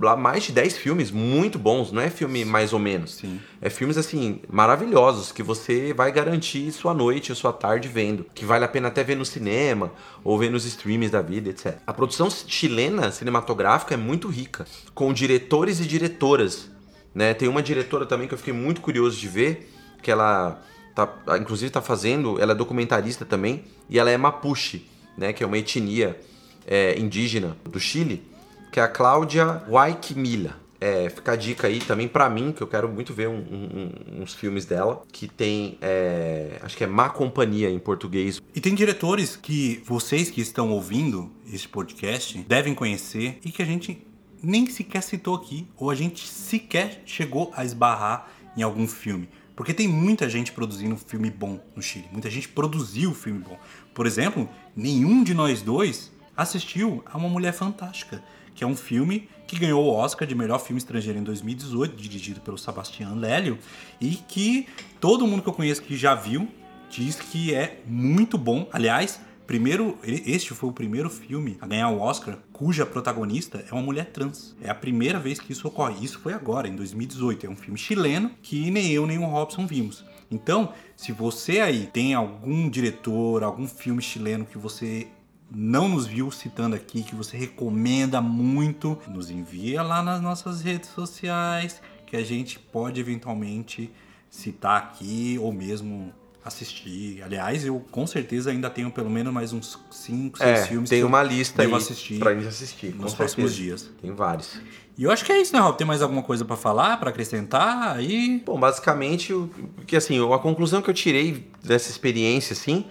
lá 0.00 0.16
mais 0.16 0.44
de 0.44 0.52
10 0.52 0.76
filmes 0.78 1.10
muito 1.10 1.58
bons, 1.58 1.92
não 1.92 2.00
é 2.00 2.10
filme 2.10 2.44
mais 2.44 2.72
ou 2.72 2.78
menos. 2.78 3.14
Sim. 3.14 3.40
É 3.60 3.70
filmes 3.70 3.96
assim 3.96 4.40
maravilhosos 4.50 5.32
que 5.32 5.42
você 5.42 5.92
vai 5.92 6.10
garantir 6.12 6.70
sua 6.72 6.92
noite, 6.92 7.34
sua 7.34 7.52
tarde 7.52 7.88
vendo, 7.88 8.26
que 8.34 8.44
vale 8.44 8.64
a 8.64 8.68
pena 8.68 8.88
até 8.88 9.02
ver 9.04 9.16
no 9.16 9.24
cinema 9.24 9.92
ou 10.24 10.38
ver 10.38 10.50
nos 10.50 10.64
streams 10.64 11.10
da 11.10 11.22
vida, 11.22 11.50
etc. 11.50 11.76
A 11.86 11.92
produção 11.92 12.28
chilena 12.30 13.10
cinematográfica 13.10 13.94
é 13.94 13.96
muito 13.96 14.28
rica, 14.28 14.66
com 14.94 15.12
diretores 15.12 15.80
e 15.80 15.86
diretoras, 15.86 16.70
né? 17.14 17.34
Tem 17.34 17.48
uma 17.48 17.62
diretora 17.62 18.06
também 18.06 18.26
que 18.26 18.34
eu 18.34 18.38
fiquei 18.38 18.54
muito 18.54 18.80
curioso 18.80 19.18
de 19.18 19.28
ver, 19.28 19.70
que 20.02 20.10
ela 20.10 20.60
tá, 20.94 21.08
inclusive 21.38 21.68
está 21.68 21.82
fazendo, 21.82 22.40
ela 22.40 22.52
é 22.52 22.54
documentarista 22.54 23.24
também 23.24 23.64
e 23.88 23.98
ela 23.98 24.10
é 24.10 24.16
mapuche 24.16 24.86
né, 25.16 25.32
que 25.32 25.42
é 25.42 25.46
uma 25.46 25.58
etnia 25.58 26.18
é, 26.66 26.98
indígena 26.98 27.56
do 27.64 27.78
Chile, 27.78 28.22
que 28.70 28.80
é 28.80 28.82
a 28.82 28.88
Cláudia 28.88 29.62
Guayquimila. 29.68 30.60
É, 30.80 31.08
fica 31.10 31.32
a 31.32 31.36
dica 31.36 31.68
aí 31.68 31.78
também 31.78 32.08
para 32.08 32.28
mim, 32.28 32.50
que 32.50 32.60
eu 32.60 32.66
quero 32.66 32.88
muito 32.88 33.14
ver 33.14 33.28
um, 33.28 33.36
um, 33.36 34.22
uns 34.22 34.34
filmes 34.34 34.64
dela, 34.64 35.04
que 35.12 35.28
tem, 35.28 35.78
é, 35.80 36.58
acho 36.60 36.76
que 36.76 36.82
é 36.82 36.88
Má 36.88 37.08
Companhia 37.08 37.70
em 37.70 37.78
português. 37.78 38.42
E 38.52 38.60
tem 38.60 38.74
diretores 38.74 39.36
que 39.36 39.80
vocês 39.86 40.28
que 40.28 40.40
estão 40.40 40.72
ouvindo 40.72 41.30
esse 41.52 41.68
podcast 41.68 42.36
devem 42.48 42.74
conhecer 42.74 43.38
e 43.44 43.52
que 43.52 43.62
a 43.62 43.64
gente 43.64 44.04
nem 44.42 44.66
sequer 44.66 45.04
citou 45.04 45.36
aqui, 45.36 45.68
ou 45.76 45.88
a 45.88 45.94
gente 45.94 46.26
sequer 46.26 47.02
chegou 47.06 47.52
a 47.54 47.64
esbarrar 47.64 48.28
em 48.56 48.62
algum 48.62 48.88
filme. 48.88 49.28
Porque 49.62 49.72
tem 49.72 49.86
muita 49.86 50.28
gente 50.28 50.50
produzindo 50.50 50.96
filme 50.96 51.30
bom 51.30 51.60
no 51.76 51.80
Chile. 51.80 52.08
Muita 52.10 52.28
gente 52.28 52.48
produziu 52.48 53.14
filme 53.14 53.38
bom. 53.38 53.56
Por 53.94 54.08
exemplo, 54.08 54.48
nenhum 54.74 55.22
de 55.22 55.34
nós 55.34 55.62
dois 55.62 56.10
assistiu 56.36 57.00
a 57.06 57.16
Uma 57.16 57.28
Mulher 57.28 57.52
Fantástica, 57.52 58.20
que 58.56 58.64
é 58.64 58.66
um 58.66 58.74
filme 58.74 59.28
que 59.46 59.56
ganhou 59.56 59.84
o 59.84 59.94
Oscar 59.94 60.26
de 60.26 60.34
melhor 60.34 60.58
filme 60.58 60.78
estrangeiro 60.78 61.16
em 61.16 61.22
2018, 61.22 61.94
dirigido 61.94 62.40
pelo 62.40 62.58
Sebastián 62.58 63.14
Lélio, 63.14 63.56
e 64.00 64.16
que 64.16 64.66
todo 65.00 65.28
mundo 65.28 65.44
que 65.44 65.48
eu 65.48 65.52
conheço 65.52 65.80
que 65.80 65.96
já 65.96 66.12
viu 66.12 66.48
diz 66.90 67.14
que 67.14 67.54
é 67.54 67.82
muito 67.86 68.36
bom. 68.36 68.68
Aliás, 68.72 69.20
primeiro, 69.52 69.98
este 70.02 70.54
foi 70.54 70.70
o 70.70 70.72
primeiro 70.72 71.10
filme 71.10 71.58
a 71.60 71.66
ganhar 71.66 71.90
o 71.90 72.00
Oscar 72.00 72.38
cuja 72.54 72.86
protagonista 72.86 73.62
é 73.70 73.74
uma 73.74 73.82
mulher 73.82 74.06
trans. 74.06 74.56
É 74.62 74.70
a 74.70 74.74
primeira 74.74 75.18
vez 75.18 75.38
que 75.38 75.52
isso 75.52 75.68
ocorre. 75.68 76.02
Isso 76.02 76.18
foi 76.20 76.32
agora, 76.32 76.66
em 76.66 76.74
2018. 76.74 77.44
É 77.44 77.50
um 77.50 77.54
filme 77.54 77.78
chileno 77.78 78.30
que 78.40 78.70
nem 78.70 78.90
eu 78.92 79.06
nem 79.06 79.18
o 79.18 79.26
Robson 79.26 79.66
vimos. 79.66 80.06
Então, 80.30 80.72
se 80.96 81.12
você 81.12 81.60
aí 81.60 81.86
tem 81.86 82.14
algum 82.14 82.70
diretor, 82.70 83.42
algum 83.42 83.68
filme 83.68 84.00
chileno 84.00 84.46
que 84.46 84.56
você 84.56 85.06
não 85.54 85.86
nos 85.86 86.06
viu 86.06 86.30
citando 86.30 86.74
aqui, 86.74 87.02
que 87.02 87.14
você 87.14 87.36
recomenda 87.36 88.22
muito, 88.22 88.98
nos 89.06 89.28
envia 89.28 89.82
lá 89.82 90.02
nas 90.02 90.22
nossas 90.22 90.62
redes 90.62 90.88
sociais, 90.88 91.82
que 92.06 92.16
a 92.16 92.24
gente 92.24 92.58
pode 92.58 92.98
eventualmente 92.98 93.90
citar 94.30 94.78
aqui 94.78 95.38
ou 95.38 95.52
mesmo 95.52 96.10
assistir. 96.44 97.22
Aliás, 97.22 97.64
eu 97.64 97.80
com 97.90 98.06
certeza 98.06 98.50
ainda 98.50 98.68
tenho 98.68 98.90
pelo 98.90 99.08
menos 99.08 99.32
mais 99.32 99.52
uns 99.52 99.78
5, 99.90 100.38
6 100.38 100.50
é, 100.50 100.66
filmes 100.66 100.90
tem 100.90 101.00
que 101.00 101.04
uma 101.04 101.22
lista 101.22 101.62
aí 101.62 101.72
assistir 101.72 102.18
pra 102.18 102.34
gente 102.34 102.48
assistir 102.48 102.94
nos 102.94 103.14
próximos 103.14 103.54
dias. 103.54 103.90
Tem 104.00 104.12
vários. 104.12 104.60
E 104.98 105.04
eu 105.04 105.10
acho 105.10 105.24
que 105.24 105.32
é 105.32 105.40
isso, 105.40 105.54
né, 105.54 105.60
Rob? 105.60 105.78
Tem 105.78 105.86
mais 105.86 106.02
alguma 106.02 106.22
coisa 106.22 106.44
para 106.44 106.56
falar, 106.56 106.98
para 106.98 107.10
acrescentar 107.10 107.96
aí? 107.96 108.42
Bom, 108.44 108.58
basicamente, 108.58 109.32
o 109.32 109.48
que 109.86 109.96
assim, 109.96 110.18
a 110.22 110.38
conclusão 110.38 110.82
que 110.82 110.90
eu 110.90 110.94
tirei 110.94 111.48
dessa 111.62 111.90
experiência 111.90 112.52
assim 112.52 112.84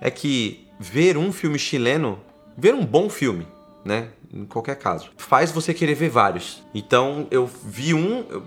é 0.00 0.10
que 0.10 0.66
ver 0.78 1.16
um 1.16 1.32
filme 1.32 1.58
chileno, 1.58 2.20
ver 2.56 2.74
um 2.74 2.84
bom 2.84 3.08
filme, 3.08 3.46
né? 3.84 4.10
em 4.32 4.44
qualquer 4.44 4.76
caso. 4.76 5.10
Faz 5.16 5.50
você 5.50 5.72
querer 5.72 5.94
ver 5.94 6.08
vários. 6.08 6.62
Então 6.74 7.26
eu 7.30 7.46
vi 7.46 7.94
um, 7.94 8.24
eu 8.28 8.42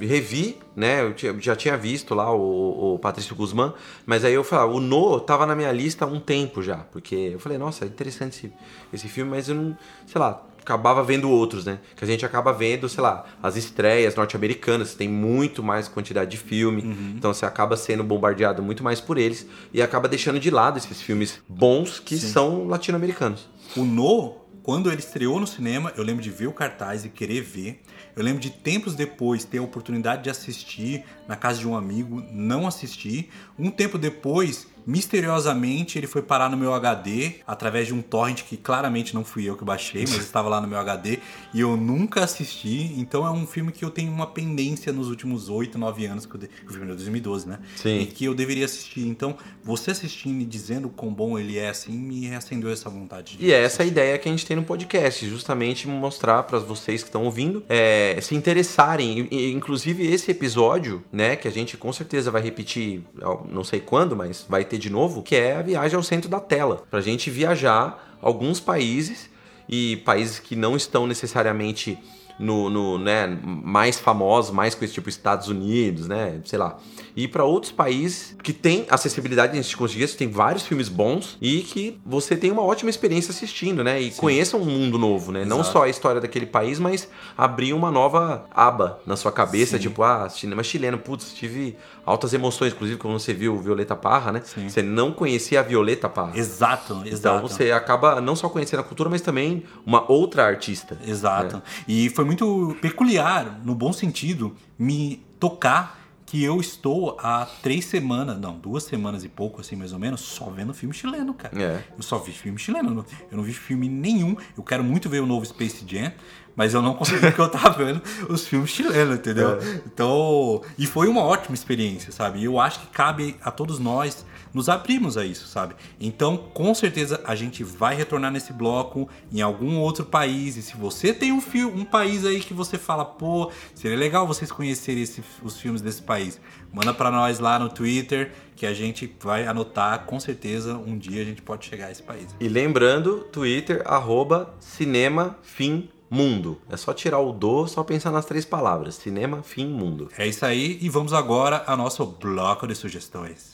revi, 0.00 0.58
né? 0.74 1.02
Eu 1.02 1.14
já 1.40 1.54
tinha 1.54 1.76
visto 1.76 2.14
lá 2.14 2.32
o, 2.34 2.94
o 2.94 2.98
Patrício 2.98 3.34
Guzmán, 3.34 3.72
mas 4.04 4.24
aí 4.24 4.34
eu 4.34 4.44
falei, 4.44 4.74
o 4.74 4.80
No 4.80 5.20
tava 5.20 5.46
na 5.46 5.54
minha 5.54 5.72
lista 5.72 6.04
há 6.04 6.08
um 6.08 6.20
tempo 6.20 6.62
já, 6.62 6.78
porque 6.92 7.14
eu 7.14 7.38
falei, 7.38 7.58
nossa, 7.58 7.84
é 7.84 7.88
interessante 7.88 8.36
esse, 8.36 8.52
esse 8.92 9.08
filme, 9.08 9.30
mas 9.30 9.48
eu 9.48 9.54
não, 9.54 9.78
sei 10.06 10.20
lá, 10.20 10.42
acabava 10.60 11.02
vendo 11.02 11.30
outros, 11.30 11.64
né? 11.64 11.78
Que 11.96 12.04
a 12.04 12.06
gente 12.06 12.26
acaba 12.26 12.52
vendo, 12.52 12.88
sei 12.88 13.02
lá, 13.02 13.24
as 13.42 13.56
estreias 13.56 14.14
norte-americanas, 14.16 14.94
tem 14.94 15.08
muito 15.08 15.62
mais 15.62 15.88
quantidade 15.88 16.30
de 16.30 16.36
filme, 16.36 16.82
uhum. 16.82 17.14
então 17.16 17.32
você 17.32 17.46
acaba 17.46 17.76
sendo 17.76 18.02
bombardeado 18.02 18.62
muito 18.62 18.82
mais 18.82 19.00
por 19.00 19.16
eles 19.16 19.46
e 19.72 19.80
acaba 19.80 20.08
deixando 20.08 20.40
de 20.40 20.50
lado 20.50 20.78
esses 20.78 21.00
filmes 21.00 21.40
bons 21.48 22.00
que 22.00 22.18
Sim. 22.18 22.28
são 22.28 22.66
latino-americanos. 22.66 23.48
O 23.76 23.84
No 23.84 24.39
quando 24.70 24.88
ele 24.88 25.00
estreou 25.00 25.40
no 25.40 25.48
cinema, 25.48 25.92
eu 25.96 26.04
lembro 26.04 26.22
de 26.22 26.30
ver 26.30 26.46
o 26.46 26.52
cartaz 26.52 27.04
e 27.04 27.08
querer 27.08 27.40
ver. 27.40 27.82
Eu 28.14 28.22
lembro 28.22 28.40
de 28.40 28.50
tempos 28.50 28.94
depois 28.94 29.44
ter 29.44 29.58
a 29.58 29.62
oportunidade 29.62 30.22
de 30.22 30.30
assistir 30.30 31.02
na 31.26 31.34
casa 31.34 31.58
de 31.58 31.66
um 31.66 31.74
amigo, 31.74 32.22
não 32.30 32.68
assisti. 32.68 33.28
Um 33.58 33.68
tempo 33.68 33.98
depois, 33.98 34.68
misteriosamente, 34.86 35.98
ele 35.98 36.06
foi 36.06 36.22
parar 36.22 36.48
no 36.48 36.56
meu 36.56 36.74
HD 36.74 37.34
através 37.46 37.86
de 37.86 37.94
um 37.94 38.02
torrent 38.02 38.42
que 38.42 38.56
claramente 38.56 39.14
não 39.14 39.24
fui 39.24 39.48
eu 39.48 39.56
que 39.56 39.64
baixei, 39.64 40.02
mas 40.02 40.18
estava 40.18 40.48
lá 40.48 40.60
no 40.60 40.68
meu 40.68 40.78
HD 40.78 41.18
e 41.52 41.60
eu 41.60 41.76
nunca 41.76 42.24
assisti. 42.24 42.92
Então 42.96 43.26
é 43.26 43.30
um 43.30 43.46
filme 43.46 43.72
que 43.72 43.84
eu 43.84 43.90
tenho 43.90 44.12
uma 44.12 44.26
pendência 44.26 44.92
nos 44.92 45.08
últimos 45.08 45.48
8, 45.48 45.78
9 45.78 46.06
anos, 46.06 46.26
que, 46.26 46.34
eu 46.34 46.40
de... 46.40 46.46
o 46.66 46.70
filme 46.70 46.86
é 46.86 46.90
de 46.90 46.96
2012, 46.96 47.48
né? 47.48 47.58
Sim. 47.76 48.00
E 48.00 48.06
que 48.06 48.24
eu 48.24 48.34
deveria 48.34 48.64
assistir. 48.64 49.06
Então, 49.06 49.36
você 49.62 49.90
assistindo 49.90 50.40
e 50.40 50.44
dizendo 50.44 50.88
o 50.88 50.90
quão 50.90 51.12
bom 51.12 51.38
ele 51.38 51.58
é 51.58 51.68
assim, 51.68 51.92
me 51.92 52.26
reacendeu 52.26 52.70
essa 52.70 52.88
vontade. 52.88 53.36
e 53.38 53.52
é 53.52 53.62
essa 53.62 53.82
a 53.82 53.86
ideia 53.86 54.18
que 54.18 54.28
a 54.28 54.32
gente 54.32 54.46
tem 54.46 54.56
no 54.56 54.62
podcast, 54.62 55.28
justamente 55.28 55.88
mostrar 55.88 56.42
para 56.44 56.58
vocês 56.58 57.02
que 57.02 57.08
estão 57.08 57.24
ouvindo 57.24 57.62
é, 57.68 58.18
se 58.20 58.34
interessarem. 58.34 59.28
Inclusive, 59.30 60.06
esse 60.06 60.30
episódio, 60.30 61.02
né, 61.12 61.36
que 61.36 61.48
a 61.48 61.50
gente 61.50 61.76
com 61.76 61.92
certeza 61.92 62.30
vai 62.30 62.42
repetir, 62.42 63.02
não 63.48 63.64
sei 63.64 63.80
quando, 63.80 64.16
mas 64.16 64.44
vai 64.48 64.64
ter 64.70 64.78
de 64.78 64.88
novo, 64.88 65.22
que 65.22 65.34
é 65.34 65.56
a 65.56 65.62
viagem 65.62 65.96
ao 65.96 66.02
centro 66.02 66.28
da 66.28 66.40
tela. 66.40 66.84
Pra 66.90 67.00
gente 67.00 67.28
viajar 67.30 68.16
alguns 68.22 68.60
países 68.60 69.28
e 69.68 69.96
países 69.98 70.38
que 70.38 70.54
não 70.54 70.76
estão 70.76 71.06
necessariamente 71.06 71.98
no, 72.38 72.70
no, 72.70 72.98
né, 72.98 73.26
mais 73.44 73.98
famosos, 73.98 74.50
mais 74.50 74.74
com 74.74 74.84
esse 74.84 74.94
tipo 74.94 75.08
Estados 75.08 75.48
Unidos, 75.48 76.08
né, 76.08 76.40
sei 76.44 76.58
lá. 76.58 76.78
E 77.16 77.28
para 77.28 77.44
outros 77.44 77.72
países 77.72 78.36
que 78.42 78.52
tem 78.52 78.86
acessibilidade 78.88 79.52
a 79.52 79.62
gente 79.62 79.76
conseguir, 79.76 80.06
tem 80.08 80.28
vários 80.28 80.64
filmes 80.64 80.88
bons 80.88 81.36
e 81.40 81.60
que 81.60 82.00
você 82.04 82.36
tem 82.36 82.50
uma 82.50 82.62
ótima 82.62 82.90
experiência 82.90 83.30
assistindo, 83.30 83.84
né? 83.84 84.00
E 84.00 84.10
Sim. 84.10 84.20
conheça 84.20 84.56
um 84.56 84.64
mundo 84.64 84.98
novo, 84.98 85.32
né? 85.32 85.40
Exato. 85.40 85.56
Não 85.56 85.64
só 85.64 85.84
a 85.84 85.88
história 85.88 86.20
daquele 86.20 86.46
país, 86.46 86.78
mas 86.78 87.08
abrir 87.36 87.72
uma 87.72 87.90
nova 87.90 88.46
aba 88.50 89.00
na 89.06 89.16
sua 89.16 89.32
cabeça, 89.32 89.76
Sim. 89.76 89.82
tipo, 89.82 90.02
ah, 90.02 90.28
cinema 90.28 90.62
chileno, 90.62 90.98
putz, 90.98 91.32
tive 91.34 91.76
altas 92.04 92.32
emoções, 92.32 92.72
inclusive 92.72 92.98
quando 92.98 93.18
você 93.18 93.32
viu 93.32 93.58
Violeta 93.58 93.94
Parra, 93.94 94.32
né? 94.32 94.42
Sim. 94.44 94.68
Você 94.68 94.82
não 94.82 95.12
conhecia 95.12 95.60
a 95.60 95.62
Violeta 95.62 96.08
Parra. 96.08 96.36
Exato, 96.36 96.94
então, 96.94 97.06
exato. 97.06 97.36
Então 97.36 97.48
você 97.48 97.70
acaba 97.70 98.20
não 98.20 98.34
só 98.34 98.48
conhecendo 98.48 98.80
a 98.80 98.84
cultura, 98.84 99.08
mas 99.08 99.20
também 99.20 99.64
uma 99.84 100.10
outra 100.10 100.46
artista. 100.46 100.98
Exato. 101.06 101.56
Né? 101.56 101.62
E 101.86 102.10
foi 102.10 102.24
muito 102.24 102.76
peculiar, 102.80 103.60
no 103.64 103.74
bom 103.74 103.92
sentido, 103.92 104.54
me 104.78 105.22
tocar 105.38 105.99
que 106.30 106.44
eu 106.44 106.60
estou 106.60 107.16
há 107.18 107.44
três 107.60 107.86
semanas, 107.86 108.38
não, 108.38 108.56
duas 108.56 108.84
semanas 108.84 109.24
e 109.24 109.28
pouco, 109.28 109.60
assim, 109.60 109.74
mais 109.74 109.92
ou 109.92 109.98
menos, 109.98 110.20
só 110.20 110.44
vendo 110.48 110.72
filme 110.72 110.94
chileno, 110.94 111.34
cara. 111.34 111.60
É. 111.60 111.82
Eu 111.96 112.04
só 112.04 112.18
vi 112.18 112.30
filme 112.30 112.56
chileno, 112.56 113.04
eu 113.28 113.36
não 113.36 113.42
vi 113.42 113.52
filme 113.52 113.88
nenhum. 113.88 114.36
Eu 114.56 114.62
quero 114.62 114.84
muito 114.84 115.08
ver 115.08 115.20
o 115.20 115.26
novo 115.26 115.44
Space 115.44 115.84
Jam, 115.84 116.12
mas 116.54 116.72
eu 116.72 116.80
não 116.80 116.94
consegui 116.94 117.18
porque 117.18 117.40
eu 117.40 117.48
tava 117.48 117.70
vendo 117.84 118.00
os 118.28 118.46
filmes 118.46 118.70
chilenos, 118.70 119.16
entendeu? 119.16 119.60
É. 119.60 119.82
Então, 119.84 120.62
e 120.78 120.86
foi 120.86 121.08
uma 121.08 121.20
ótima 121.20 121.52
experiência, 121.52 122.12
sabe? 122.12 122.38
E 122.38 122.44
eu 122.44 122.60
acho 122.60 122.78
que 122.78 122.86
cabe 122.86 123.36
a 123.42 123.50
todos 123.50 123.80
nós 123.80 124.24
nos 124.52 124.68
abrirmos 124.68 125.16
a 125.16 125.24
isso, 125.24 125.46
sabe? 125.46 125.74
Então, 126.00 126.36
com 126.36 126.74
certeza 126.74 127.20
a 127.24 127.34
gente 127.34 127.62
vai 127.62 127.94
retornar 127.94 128.30
nesse 128.30 128.52
bloco 128.52 129.08
em 129.32 129.40
algum 129.40 129.78
outro 129.78 130.04
país. 130.04 130.56
E 130.56 130.62
se 130.62 130.76
você 130.76 131.12
tem 131.12 131.32
um, 131.32 131.42
um 131.74 131.84
país 131.84 132.24
aí 132.24 132.40
que 132.40 132.54
você 132.54 132.78
fala, 132.78 133.04
pô, 133.04 133.50
seria 133.74 133.96
legal 133.96 134.26
vocês 134.26 134.50
conhecerem 134.50 135.02
esse, 135.02 135.22
os 135.42 135.58
filmes 135.58 135.80
desse 135.80 136.02
país, 136.02 136.40
manda 136.72 136.92
para 136.92 137.10
nós 137.10 137.38
lá 137.38 137.58
no 137.58 137.68
Twitter 137.68 138.32
que 138.56 138.66
a 138.66 138.74
gente 138.74 139.14
vai 139.20 139.46
anotar. 139.46 140.04
Com 140.04 140.20
certeza 140.20 140.76
um 140.76 140.98
dia 140.98 141.22
a 141.22 141.24
gente 141.24 141.42
pode 141.42 141.66
chegar 141.66 141.86
a 141.86 141.90
esse 141.90 142.02
país. 142.02 142.26
E 142.38 142.48
lembrando, 142.48 143.20
Twitter, 143.32 143.82
arroba 143.86 144.54
cinema 144.60 145.38
fim 145.42 145.88
mundo. 146.10 146.60
É 146.68 146.76
só 146.76 146.92
tirar 146.92 147.20
o 147.20 147.32
do, 147.32 147.68
só 147.68 147.84
pensar 147.84 148.10
nas 148.10 148.26
três 148.26 148.44
palavras: 148.44 148.96
cinema, 148.96 149.42
fim, 149.42 149.66
mundo. 149.66 150.10
É 150.18 150.26
isso 150.26 150.44
aí, 150.44 150.76
e 150.82 150.88
vamos 150.88 151.12
agora 151.12 151.62
ao 151.66 151.76
nosso 151.76 152.04
bloco 152.04 152.66
de 152.66 152.74
sugestões. 152.74 153.49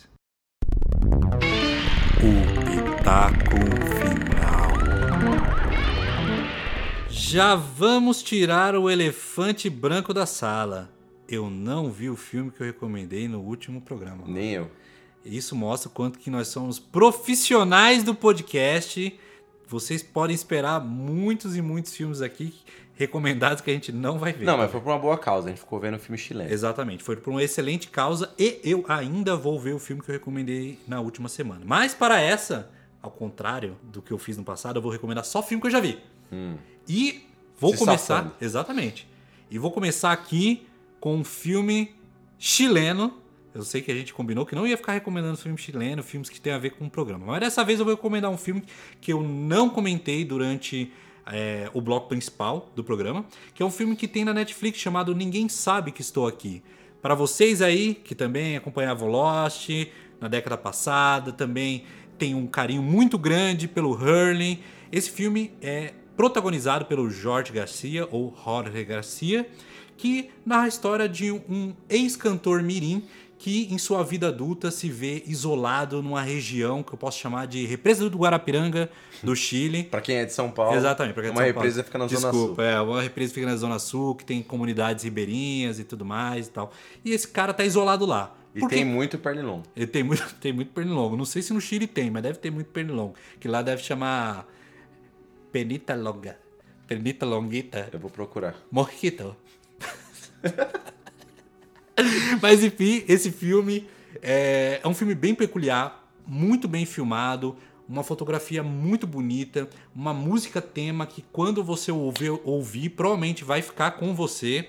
O 2.18 2.96
Pitaco 2.96 3.56
Final. 3.98 4.70
Já 7.08 7.54
vamos 7.54 8.22
tirar 8.22 8.74
o 8.74 8.88
elefante 8.88 9.68
branco 9.68 10.14
da 10.14 10.24
sala. 10.24 10.90
Eu 11.28 11.50
não 11.50 11.90
vi 11.90 12.08
o 12.08 12.16
filme 12.16 12.50
que 12.50 12.62
eu 12.62 12.66
recomendei 12.66 13.28
no 13.28 13.40
último 13.40 13.80
programa. 13.80 14.24
Nem 14.26 14.52
eu. 14.52 14.70
Isso 15.24 15.54
mostra 15.54 15.88
o 15.88 15.92
quanto 15.92 16.18
que 16.18 16.30
nós 16.30 16.48
somos 16.48 16.78
profissionais 16.78 18.02
do 18.02 18.14
podcast 18.14 19.18
vocês 19.68 20.00
podem 20.00 20.34
esperar 20.34 20.80
muitos 20.80 21.56
e 21.56 21.62
muitos 21.62 21.94
filmes 21.94 22.22
aqui 22.22 22.54
recomendados 22.96 23.60
que 23.60 23.70
a 23.70 23.74
gente 23.74 23.92
não 23.92 24.18
vai 24.18 24.32
ver. 24.32 24.44
Não, 24.44 24.56
mas 24.56 24.70
foi 24.70 24.80
por 24.80 24.90
uma 24.90 24.98
boa 24.98 25.18
causa, 25.18 25.48
a 25.48 25.50
gente 25.50 25.60
ficou 25.60 25.78
vendo 25.78 25.94
o 25.96 25.98
filme 25.98 26.18
chileno. 26.18 26.50
Exatamente, 26.50 27.02
foi 27.02 27.16
por 27.16 27.30
uma 27.30 27.42
excelente 27.42 27.88
causa 27.88 28.32
e 28.38 28.58
eu 28.64 28.84
ainda 28.88 29.36
vou 29.36 29.60
ver 29.60 29.74
o 29.74 29.78
filme 29.78 30.02
que 30.02 30.10
eu 30.10 30.14
recomendei 30.14 30.78
na 30.88 31.00
última 31.00 31.28
semana. 31.28 31.60
Mas 31.64 31.94
para 31.94 32.20
essa, 32.20 32.70
ao 33.02 33.10
contrário 33.10 33.76
do 33.82 34.00
que 34.02 34.12
eu 34.12 34.18
fiz 34.18 34.36
no 34.36 34.44
passado, 34.44 34.78
eu 34.78 34.82
vou 34.82 34.90
recomendar 34.90 35.24
só 35.24 35.42
filme 35.42 35.60
que 35.60 35.66
eu 35.66 35.72
já 35.72 35.80
vi. 35.80 35.98
Hum. 36.32 36.56
E 36.88 37.26
vou 37.58 37.72
Se 37.72 37.78
começar, 37.78 38.16
safando. 38.16 38.34
exatamente. 38.40 39.06
E 39.50 39.58
vou 39.58 39.70
começar 39.70 40.10
aqui 40.12 40.66
com 40.98 41.16
um 41.16 41.24
filme 41.24 41.94
chileno 42.38 43.22
eu 43.56 43.64
sei 43.64 43.80
que 43.80 43.90
a 43.90 43.94
gente 43.94 44.12
combinou 44.12 44.44
que 44.44 44.54
não 44.54 44.66
ia 44.66 44.76
ficar 44.76 44.92
recomendando 44.92 45.38
filme 45.38 45.56
chileno, 45.56 46.02
filmes 46.02 46.28
que 46.28 46.38
tem 46.38 46.52
a 46.52 46.58
ver 46.58 46.72
com 46.72 46.84
o 46.84 46.90
programa. 46.90 47.24
Mas 47.24 47.40
dessa 47.40 47.64
vez 47.64 47.78
eu 47.78 47.86
vou 47.86 47.94
recomendar 47.94 48.30
um 48.30 48.36
filme 48.36 48.62
que 49.00 49.10
eu 49.10 49.22
não 49.22 49.70
comentei 49.70 50.26
durante 50.26 50.92
é, 51.26 51.68
o 51.74 51.80
bloco 51.80 52.08
principal 52.08 52.70
do 52.74 52.84
programa, 52.84 53.24
que 53.54 53.62
é 53.62 53.66
um 53.66 53.70
filme 53.70 53.96
que 53.96 54.06
tem 54.06 54.24
na 54.24 54.32
Netflix 54.32 54.78
chamado 54.78 55.14
Ninguém 55.14 55.48
Sabe 55.48 55.92
Que 55.92 56.00
Estou 56.00 56.26
Aqui. 56.26 56.62
Para 57.02 57.14
vocês 57.14 57.60
aí 57.62 57.94
que 57.94 58.14
também 58.14 58.56
acompanhavam 58.56 59.08
Lost 59.08 59.70
na 60.20 60.28
década 60.28 60.56
passada, 60.56 61.32
também 61.32 61.84
tem 62.18 62.34
um 62.34 62.46
carinho 62.46 62.82
muito 62.82 63.18
grande 63.18 63.68
pelo 63.68 63.92
Hurley. 63.92 64.60
Esse 64.90 65.10
filme 65.10 65.52
é 65.60 65.92
protagonizado 66.16 66.86
pelo 66.86 67.10
Jorge 67.10 67.52
Garcia 67.52 68.08
ou 68.10 68.34
Jorge 68.42 68.84
Garcia, 68.84 69.46
que 69.96 70.30
narra 70.44 70.64
a 70.64 70.68
história 70.68 71.08
de 71.08 71.30
um 71.30 71.74
ex-cantor 71.88 72.62
mirim 72.62 73.04
que 73.38 73.72
em 73.72 73.78
sua 73.78 74.02
vida 74.02 74.28
adulta 74.28 74.70
se 74.70 74.88
vê 74.88 75.22
isolado 75.26 76.02
numa 76.02 76.22
região 76.22 76.82
que 76.82 76.92
eu 76.92 76.98
posso 76.98 77.18
chamar 77.18 77.46
de 77.46 77.66
represa 77.66 78.08
do 78.08 78.18
Guarapiranga, 78.18 78.90
do 79.22 79.36
Chile. 79.36 79.84
para 79.84 80.00
quem 80.00 80.16
é 80.16 80.24
de 80.24 80.32
São 80.32 80.50
Paulo. 80.50 80.76
Exatamente, 80.76 81.14
para 81.14 81.22
quem 81.24 81.30
é 81.30 81.32
de 81.32 81.38
São 81.38 81.44
Paulo. 81.44 81.56
Uma 81.56 81.62
represa 81.62 81.84
fica 81.84 81.98
na 81.98 82.06
Desculpa, 82.06 82.32
Zona 82.32 82.54
Sul. 82.54 82.64
é, 82.64 82.80
uma 82.80 83.02
represa 83.02 83.34
fica 83.34 83.46
na 83.46 83.56
Zona 83.56 83.78
Sul, 83.78 84.14
que 84.14 84.24
tem 84.24 84.42
comunidades 84.42 85.04
ribeirinhas 85.04 85.78
e 85.78 85.84
tudo 85.84 86.04
mais 86.04 86.46
e 86.46 86.50
tal. 86.50 86.72
E 87.04 87.12
esse 87.12 87.28
cara 87.28 87.52
tá 87.52 87.64
isolado 87.64 88.06
lá. 88.06 88.34
E 88.54 88.66
tem 88.68 88.84
muito 88.84 89.18
pernilongo. 89.18 89.64
Ele 89.76 89.86
tem 89.86 90.02
muito, 90.02 90.24
tem 90.40 90.52
muito 90.52 90.72
pernilongo. 90.72 91.14
Não 91.16 91.26
sei 91.26 91.42
se 91.42 91.52
no 91.52 91.60
Chile 91.60 91.86
tem, 91.86 92.10
mas 92.10 92.22
deve 92.22 92.38
ter 92.38 92.50
muito 92.50 92.70
pernilongo. 92.70 93.14
Que 93.38 93.48
lá 93.48 93.60
deve 93.60 93.82
chamar 93.82 94.46
penita 95.52 95.94
longa. 95.94 96.38
Penita 96.86 97.26
longuita. 97.26 97.90
Eu 97.92 97.98
vou 97.98 98.10
procurar. 98.10 98.54
Morquito. 98.70 99.36
Mas 102.42 102.62
enfim, 102.62 103.04
esse 103.08 103.30
filme 103.30 103.86
é, 104.22 104.80
é 104.82 104.88
um 104.88 104.94
filme 104.94 105.14
bem 105.14 105.34
peculiar, 105.34 106.08
muito 106.26 106.68
bem 106.68 106.84
filmado, 106.84 107.56
uma 107.88 108.02
fotografia 108.02 108.62
muito 108.62 109.06
bonita, 109.06 109.68
uma 109.94 110.12
música 110.12 110.60
tema 110.60 111.06
que 111.06 111.24
quando 111.32 111.62
você 111.62 111.92
ouvir, 111.92 112.30
ouvir 112.44 112.90
provavelmente 112.90 113.44
vai 113.44 113.62
ficar 113.62 113.92
com 113.92 114.14
você. 114.14 114.68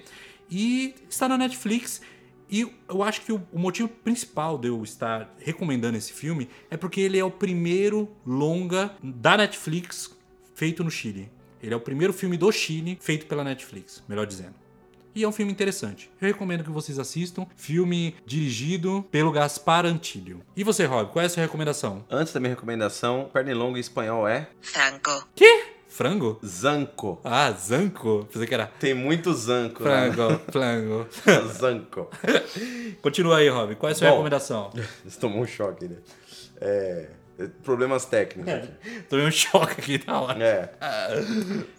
E 0.50 0.96
está 1.10 1.28
na 1.28 1.38
Netflix. 1.38 2.02
E 2.50 2.72
eu 2.88 3.04
acho 3.04 3.22
que 3.22 3.34
o, 3.34 3.46
o, 3.52 3.60
motivo 3.60 3.90
principal 3.90 4.58
de 4.58 4.70
eu 4.70 4.82
estar 4.82 5.36
recomendando 5.38 5.98
esse 5.98 6.14
filme 6.14 6.48
é 6.72 6.78
porque 6.78 7.02
ele 7.02 7.20
é 7.20 7.26
o 7.26 7.32
primeiro 7.32 8.10
longa 8.26 8.96
da 9.04 9.36
Netflix 9.36 10.16
feito 10.56 10.82
no 10.82 10.90
Chile. 10.90 11.30
Ele 11.62 11.74
é 11.74 11.78
o 11.78 11.82
primeiro 11.82 12.14
filme 12.14 12.38
do 12.38 12.50
Chile 12.50 12.98
feito 13.02 13.26
pela 13.26 13.44
Netflix, 13.44 14.02
melhor 14.08 14.26
dizendo. 14.26 14.67
E 15.18 15.24
é 15.24 15.28
um 15.28 15.32
filme 15.32 15.52
interessante. 15.52 16.12
Eu 16.22 16.28
recomendo 16.28 16.64
que 16.64 16.70
vocês 16.70 17.00
assistam. 17.00 17.48
Filme 17.56 18.16
dirigido 18.24 19.04
pelo 19.10 19.32
Gaspar 19.32 19.84
Antilho. 19.84 20.44
E 20.56 20.64
você, 20.64 20.86
Rob, 20.86 21.12
qual 21.12 21.24
é 21.24 21.26
a 21.26 21.30
sua 21.30 21.42
recomendação? 21.42 22.06
Antes 22.08 22.32
da 22.32 22.40
minha 22.40 22.52
recomendação, 22.52 23.28
pernilongo 23.34 23.78
em 23.78 23.80
espanhol 23.80 24.28
é... 24.28 24.48
Frango. 24.62 25.28
Que? 25.34 25.70
Frango? 25.88 26.40
Zanco. 26.46 27.20
Ah, 27.24 27.52
zanco. 27.52 28.28
Pensei 28.32 28.48
que 28.48 28.54
era. 28.54 28.68
Tem 28.80 28.94
muito 28.94 29.34
zanco. 29.34 29.82
Frango, 29.82 30.34
né? 30.34 30.40
frango. 30.52 31.08
zanco. 31.52 32.12
Continua 33.02 33.38
aí, 33.38 33.50
Rob. 33.50 33.74
Qual 33.74 33.90
é 33.90 33.94
a 33.94 33.96
sua 33.96 34.10
Bom, 34.10 34.14
recomendação? 34.18 34.72
Você 35.04 35.20
tomou 35.20 35.42
um 35.42 35.48
choque, 35.48 35.88
né? 35.88 35.96
É... 36.62 37.10
Problemas 37.64 38.06
técnicos. 38.06 38.54
É, 38.54 38.68
tomei 39.10 39.26
um 39.26 39.32
choque 39.32 39.82
aqui 39.82 40.00
na 40.06 40.22
hora. 40.22 40.44
É. 40.44 40.70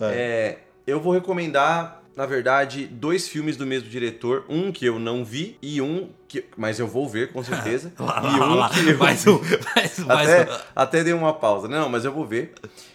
é. 0.00 0.58
Eu 0.84 1.00
vou 1.00 1.12
recomendar 1.12 1.97
na 2.18 2.26
verdade, 2.26 2.84
dois 2.84 3.28
filmes 3.28 3.56
do 3.56 3.64
mesmo 3.64 3.88
diretor. 3.88 4.44
Um 4.48 4.72
que 4.72 4.84
eu 4.84 4.98
não 4.98 5.24
vi 5.24 5.56
e 5.62 5.80
um 5.80 6.10
que. 6.26 6.44
Mas 6.56 6.80
eu 6.80 6.88
vou 6.88 7.08
ver, 7.08 7.30
com 7.32 7.44
certeza. 7.44 7.92
lá, 7.96 8.22
e 8.24 8.40
um 8.40 8.54
lá, 8.56 8.68
que 8.70 8.80
eu. 8.80 8.98
Mais 8.98 9.24
um, 9.24 9.40
mais, 9.40 9.98
mais 10.00 10.28
até, 10.28 10.52
um. 10.52 10.58
até 10.74 11.04
dei 11.04 11.12
uma 11.12 11.32
pausa. 11.32 11.68
Não, 11.68 11.88
mas 11.88 12.04
eu 12.04 12.12
vou 12.12 12.26
ver. 12.26 12.54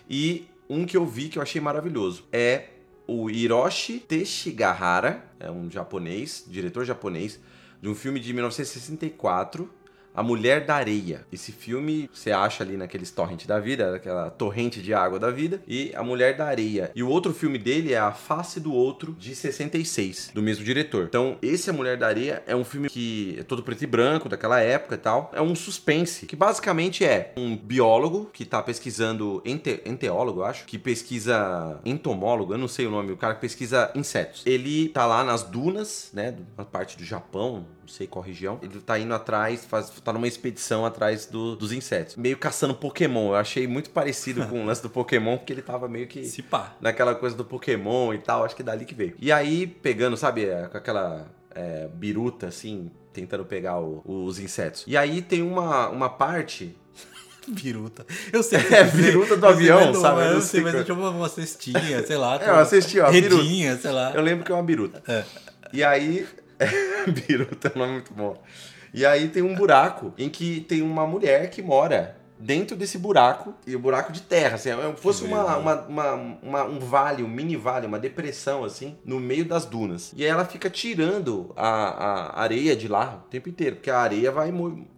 E 0.09 0.45
um 0.69 0.86
que 0.86 0.97
eu 0.97 1.05
vi 1.05 1.30
que 1.30 1.39
eu 1.39 1.41
achei 1.41 1.61
maravilhoso. 1.61 2.26
É 2.34 2.65
o 3.07 3.30
Hiroshi 3.30 3.97
Teshigahara. 3.97 5.24
É 5.39 5.49
um 5.49 5.71
japonês, 5.71 6.43
diretor 6.45 6.84
japonês, 6.84 7.39
de 7.82 7.88
um 7.88 7.95
filme 7.95 8.19
de 8.19 8.34
1964 8.34 9.71
a 10.14 10.22
Mulher 10.22 10.66
da 10.66 10.76
Areia. 10.76 11.26
Esse 11.32 11.51
filme 11.51 12.09
você 12.14 12.32
acha 12.32 12.64
ali 12.64 12.78
naqueles 12.78 13.11
torrent 13.11 13.45
da 13.45 13.59
vida, 13.59 13.95
aquela 13.95 14.30
torrente 14.30 14.82
de 14.82 14.93
água 14.93 15.20
da 15.20 15.32
vida, 15.32 15.61
e 15.68 15.91
A 15.95 16.03
Mulher 16.03 16.36
da 16.36 16.45
Areia. 16.45 16.91
E 16.95 17.01
o 17.01 17.09
outro 17.09 17.34
filme 17.34 17.57
dele 17.57 17.93
é 17.93 17.97
A 17.97 18.11
Face 18.11 18.59
do 18.59 18.74
Outro, 18.74 19.16
de 19.18 19.36
66, 19.36 20.32
do 20.34 20.41
mesmo 20.41 20.64
diretor. 20.64 21.05
Então, 21.05 21.38
esse 21.41 21.70
A 21.70 21.74
Mulher 21.74 21.97
da 21.97 22.07
Areia 22.07 22.43
é 22.45 22.55
um 22.55 22.64
filme 22.64 22.89
que 22.89 23.38
é 23.39 23.43
todo 23.43 23.64
preto 23.64 23.84
e 23.84 23.88
branco, 23.88 24.30
daquela 24.30 24.59
época 24.59 24.95
e 24.95 24.97
tal. 24.97 25.32
É 25.34 25.41
um 25.41 25.55
suspense, 25.55 26.26
que 26.26 26.36
basicamente 26.36 27.03
é 27.03 27.34
um 27.36 27.55
biólogo 27.55 28.30
que 28.32 28.45
tá 28.45 28.61
pesquisando, 28.61 29.41
ente, 29.45 29.82
enteólogo, 29.86 30.41
eu 30.41 30.45
acho, 30.45 30.66
que 30.66 30.78
pesquisa 30.78 31.80
entomólogo, 31.86 32.53
eu 32.53 32.57
não 32.57 32.68
sei 32.68 32.86
o 32.86 32.91
nome, 32.91 33.11
o 33.11 33.18
cara 33.18 33.36
que 33.36 33.41
pesquisa 33.41 33.91
insetos. 33.95 34.43
Ele 34.45 34.89
tá 34.89 35.05
lá 35.05 35.24
nas 35.24 35.43
dunas, 35.43 36.09
né, 36.14 36.36
na 36.57 36.66
parte 36.66 36.97
do 36.97 37.03
Japão, 37.03 37.66
não 37.84 37.88
sei 37.88 38.07
qual 38.07 38.24
região. 38.24 38.59
Ele 38.61 38.80
tá 38.80 38.97
indo 38.97 39.14
atrás, 39.14 39.66
faz, 39.66 39.89
tá 40.04 40.12
numa 40.14 40.28
expedição 40.28 40.86
atrás 40.86 41.26
do- 41.26 41.56
dos 41.56 41.72
insetos. 41.72 42.16
Meio 42.16 42.38
caçando 42.38 42.74
Pokémon. 42.76 43.30
Eu 43.30 43.36
achei 43.36 43.66
muito 43.68 43.89
parecido 43.89 44.45
com 44.47 44.62
o 44.62 44.66
lance 44.66 44.82
do 44.82 44.89
Pokémon, 44.89 45.38
porque 45.38 45.54
ele 45.54 45.62
tava 45.62 45.88
meio 45.88 46.08
que 46.08 46.24
Se 46.26 46.41
pá. 46.41 46.76
naquela 46.82 47.16
coisa 47.16 47.36
do 47.36 47.45
Pokémon 47.45 48.14
e 48.14 48.18
tal, 48.18 48.43
acho 48.43 48.56
que 48.56 48.62
é 48.62 48.66
dali 48.66 48.86
que 48.86 48.93
veio. 48.93 49.16
E 49.20 49.32
aí, 49.32 49.66
pegando, 49.68 50.18
sabe, 50.18 50.45
é, 50.45 50.68
com 50.68 50.78
aquela 50.78 51.28
é, 51.56 51.88
biruta, 51.93 52.47
assim, 52.47 52.89
tentando 53.14 53.45
pegar 53.45 53.80
o- 53.80 54.01
os 54.06 54.39
insetos. 54.39 54.84
E 54.88 54.97
aí 54.97 55.22
tem 55.22 55.41
uma, 55.43 55.88
uma 55.89 56.10
parte. 56.10 56.76
Biruta. 57.47 58.06
Eu 58.32 58.41
sei. 58.41 58.60
É, 58.72 58.84
biruta 58.86 59.36
do 59.38 59.45
avião, 59.45 59.91
não- 59.93 60.01
sabe? 60.01 60.22
Eu 60.22 60.26
Eu 60.28 60.34
não 60.36 60.41
sei 60.41 60.62
mas 60.62 60.74
eu 60.74 60.84
tinha 60.86 60.97
uma, 60.97 61.10
uma 61.10 61.30
cestinha, 61.30 62.04
sei 62.06 62.18
lá. 62.18 62.39
É, 62.43 62.51
uma 62.51 62.66
cestinha, 62.66 63.10
biruta. 63.12 63.36
Redinha, 63.43 63.78
sei 63.78 63.91
lá. 63.91 64.12
Eu 64.16 64.22
lembro 64.22 64.43
que 64.45 64.51
é 64.51 64.56
uma 64.56 64.64
biruta. 64.64 65.04
É. 65.08 65.24
E 65.72 65.84
aí. 65.84 66.26
biruta 67.28 67.68
é 67.68 67.72
um 67.76 67.80
nome 67.80 67.93
muito 67.93 68.14
bom. 68.14 68.41
E 68.93 69.05
aí 69.05 69.27
tem 69.29 69.41
um 69.41 69.55
buraco 69.55 70.13
em 70.17 70.29
que 70.29 70.61
tem 70.61 70.81
uma 70.81 71.07
mulher 71.07 71.49
que 71.49 71.61
mora 71.61 72.15
dentro 72.39 72.75
desse 72.75 72.97
buraco, 72.97 73.53
e 73.65 73.75
o 73.75 73.79
buraco 73.79 74.11
de 74.11 74.21
terra, 74.21 74.55
assim, 74.55 74.69
é- 74.69 74.93
fosse 74.97 75.23
uma, 75.23 75.55
uma, 75.57 75.75
uma, 75.88 76.13
uma- 76.41 76.63
um 76.65 76.79
vale, 76.79 77.23
um 77.23 77.27
mini 77.27 77.55
vale, 77.55 77.88
uma 77.88 77.99
depressão, 77.99 78.63
assim, 78.63 78.97
no 79.05 79.19
meio 79.19 79.45
das 79.45 79.65
dunas. 79.65 80.11
E 80.15 80.23
aí 80.23 80.29
ela 80.29 80.43
fica 80.45 80.69
tirando 80.69 81.51
a, 81.55 81.67
a 81.67 82.41
areia 82.41 82.75
de 82.75 82.88
lá 82.88 83.23
o 83.25 83.29
tempo 83.29 83.47
inteiro, 83.49 83.77
porque 83.77 83.89
a 83.89 83.99
areia 83.99 84.31
vai 84.31 84.51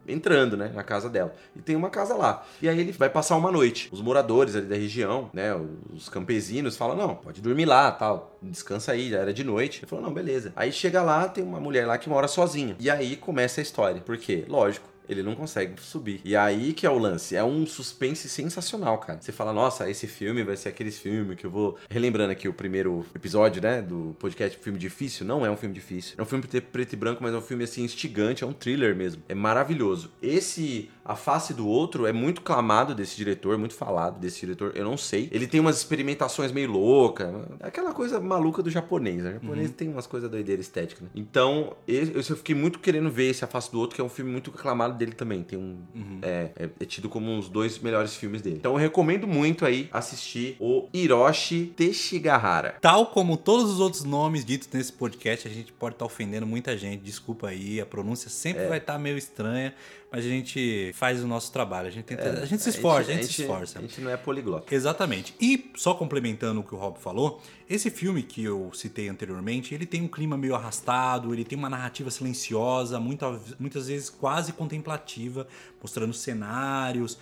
entrando, 0.08 0.56
né, 0.56 0.72
na 0.74 0.84
casa 0.84 1.10
dela. 1.10 1.34
E 1.56 1.62
tem 1.62 1.76
uma 1.76 1.90
casa 1.90 2.16
lá. 2.16 2.46
E 2.62 2.70
aí 2.70 2.80
ele 2.80 2.92
vai 2.92 3.10
passar 3.10 3.36
uma 3.36 3.52
noite. 3.52 3.90
Os 3.92 4.02
moradores 4.02 4.56
ali 4.56 4.66
da 4.68 4.76
região, 4.76 5.30
né, 5.34 5.50
os 5.94 6.10
campesinos 6.10 6.78
falam, 6.78 6.96
não, 6.96 7.16
pode 7.16 7.42
dormir 7.42 7.66
lá, 7.66 7.92
tal, 7.92 8.38
descansa 8.42 8.92
aí, 8.92 9.10
já 9.10 9.20
era 9.20 9.34
de 9.34 9.44
noite. 9.44 9.80
Ele 9.80 9.88
falou, 9.88 10.06
não, 10.06 10.14
beleza. 10.14 10.54
Aí 10.56 10.72
chega 10.72 11.02
lá, 11.02 11.28
tem 11.28 11.44
uma 11.44 11.60
mulher 11.60 11.86
lá 11.88 11.98
que 11.98 12.10
mora 12.10 12.28
sozinha. 12.28 12.76
E 12.80 12.90
aí 12.90 13.16
começa 13.16 13.62
a 13.62 13.64
história. 13.64 14.02
Por 14.02 14.18
quê? 14.18 14.46
Lógico. 14.48 14.95
Ele 15.08 15.24
não 15.24 15.36
consegue 15.36 15.80
subir. 15.82 16.22
E 16.24 16.36
aí 16.36 16.74
que 16.74 16.86
é 16.86 16.90
o 16.90 16.98
lance. 16.98 17.36
É 17.36 17.44
um 17.44 17.66
suspense 17.66 18.28
sensacional, 18.30 18.98
cara. 18.98 19.20
Você 19.22 19.32
fala, 19.32 19.54
nossa, 19.54 19.90
esse 19.90 20.08
filme 20.08 20.44
vai 20.44 20.56
ser 20.58 20.70
aqueles 20.70 20.98
filmes 20.98 21.38
que 21.38 21.46
eu 21.46 21.52
vou. 21.52 21.78
Relembrando 21.90 22.32
aqui 22.32 22.48
o 22.48 22.54
primeiro 22.54 23.06
episódio, 23.14 23.62
né? 23.62 23.82
Do 23.82 24.16
podcast 24.20 24.58
Filme 24.58 24.80
Difícil. 24.80 25.26
Não 25.26 25.46
é 25.46 25.52
um 25.52 25.58
filme 25.58 25.74
difícil. 25.74 26.16
É 26.18 26.22
um 26.22 26.26
filme 26.26 26.44
preto 26.62 26.94
e 26.94 26.96
branco, 26.96 27.24
mas 27.24 27.34
é 27.34 27.38
um 27.38 27.42
filme 27.42 27.64
assim 27.64 27.84
instigante. 27.84 28.44
É 28.44 28.48
um 28.48 28.54
thriller 28.54 28.96
mesmo. 28.96 29.24
É 29.28 29.36
maravilhoso. 29.36 30.12
Esse 30.22 30.90
A 31.04 31.16
Face 31.16 31.54
do 31.54 31.68
Outro 31.68 32.06
é 32.06 32.14
muito 32.14 32.42
clamado 32.42 32.96
desse 32.96 33.16
diretor, 33.16 33.58
muito 33.58 33.74
falado 33.74 34.20
desse 34.20 34.40
diretor. 34.40 34.72
Eu 34.76 34.86
não 34.86 34.98
sei. 34.98 35.30
Ele 35.32 35.48
tem 35.48 35.60
umas 35.60 35.78
experimentações 35.78 36.52
meio 36.52 36.72
loucas. 36.72 37.28
É 37.60 37.68
aquela 37.68 37.94
coisa 37.94 38.20
maluca 38.20 38.62
do 38.62 38.70
japonês. 38.70 39.24
né? 39.24 39.32
O 39.32 39.46
japonês 39.46 39.72
tem 39.72 39.90
umas 39.90 40.08
coisas 40.08 40.30
doideiras 40.30 40.66
estéticas. 40.66 41.04
Né? 41.04 41.10
Então, 41.16 41.76
eu 41.88 42.24
fiquei 42.24 42.56
muito 42.56 42.80
querendo 42.80 43.10
ver 43.10 43.30
esse 43.30 43.44
A 43.44 43.48
Face 43.48 43.72
do 43.72 43.80
Outro, 43.80 43.96
que 43.96 44.02
é 44.02 44.04
um 44.04 44.10
filme 44.10 44.32
muito 44.32 44.52
aclamado 44.52 44.95
dele 44.98 45.12
também. 45.14 45.44
Tem 45.44 45.58
um. 45.60 45.78
É, 46.22 46.50
é- 46.56 46.70
é 46.80 46.86
tido 46.86 47.08
como 47.10 47.32
uns 47.32 47.48
dois 47.50 47.78
melhores 47.80 48.16
filmes 48.16 48.42
dele. 48.42 48.58
Então 48.58 48.72
eu 48.74 48.78
recomendo 48.78 49.28
muito 49.28 49.66
aí 49.66 49.90
assistir 49.92 50.56
o 50.60 50.88
Hiroshi 50.94 51.74
Teshigahara. 51.76 52.76
Tal 52.82 53.08
como 53.08 53.38
todos 53.38 53.70
os 53.72 53.80
outros 53.80 54.04
nomes 54.04 54.44
ditos 54.46 54.68
nesse 54.72 54.94
podcast, 54.94 55.48
a 55.48 55.52
gente 55.52 55.72
pode 55.74 55.96
estar 55.96 56.06
ofendendo 56.06 56.46
muita 56.46 56.78
gente. 56.78 57.02
Desculpa 57.02 57.50
aí, 57.50 57.80
a 57.82 57.86
pronúncia 57.86 58.30
sempre 58.30 58.64
É. 58.64 58.68
vai 58.68 58.78
estar 58.78 58.98
meio 59.00 59.18
estranha, 59.18 59.74
mas 60.12 60.26
a 60.26 60.30
gente 60.30 60.92
faz 60.94 61.22
o 61.24 61.28
nosso 61.28 61.52
trabalho. 61.52 61.88
A 61.88 61.92
gente, 61.92 62.06
tenta- 62.06 62.30
a 62.42 62.46
gente 62.46 62.62
se 62.64 62.70
esforça, 62.70 63.12
a 63.12 63.14
gente, 63.16 63.26
se 63.28 63.42
esforça. 63.42 63.80
A 63.80 63.82
gente 63.82 64.00
não 64.02 64.10
é 64.12 64.16
poliglota. 64.16 64.74
Exatamente. 64.74 65.34
E 65.42 65.72
só 65.76 65.94
complementando 65.94 66.62
o 66.62 66.64
que 66.64 66.74
o 66.74 66.78
Rob 66.78 66.98
falou, 67.00 67.42
esse 67.70 67.90
filme 67.90 68.24
que 68.24 68.44
eu 68.44 68.72
citei 68.74 69.10
anteriormente, 69.10 69.74
ele 69.74 69.86
tem 69.86 70.02
um 70.02 70.08
clima 70.08 70.38
meio 70.38 70.56
arrastado, 70.56 71.34
ele 71.34 71.44
tem 71.44 71.58
uma 71.58 71.70
narrativa 71.70 72.10
silenciosa, 72.10 73.00
muita- 73.00 73.40
muitas 73.60 73.88
vezes 73.88 74.10
quase 74.10 74.54
contemplativa, 74.54 75.48
mostrando 75.82 76.14
cenários, 76.14 77.18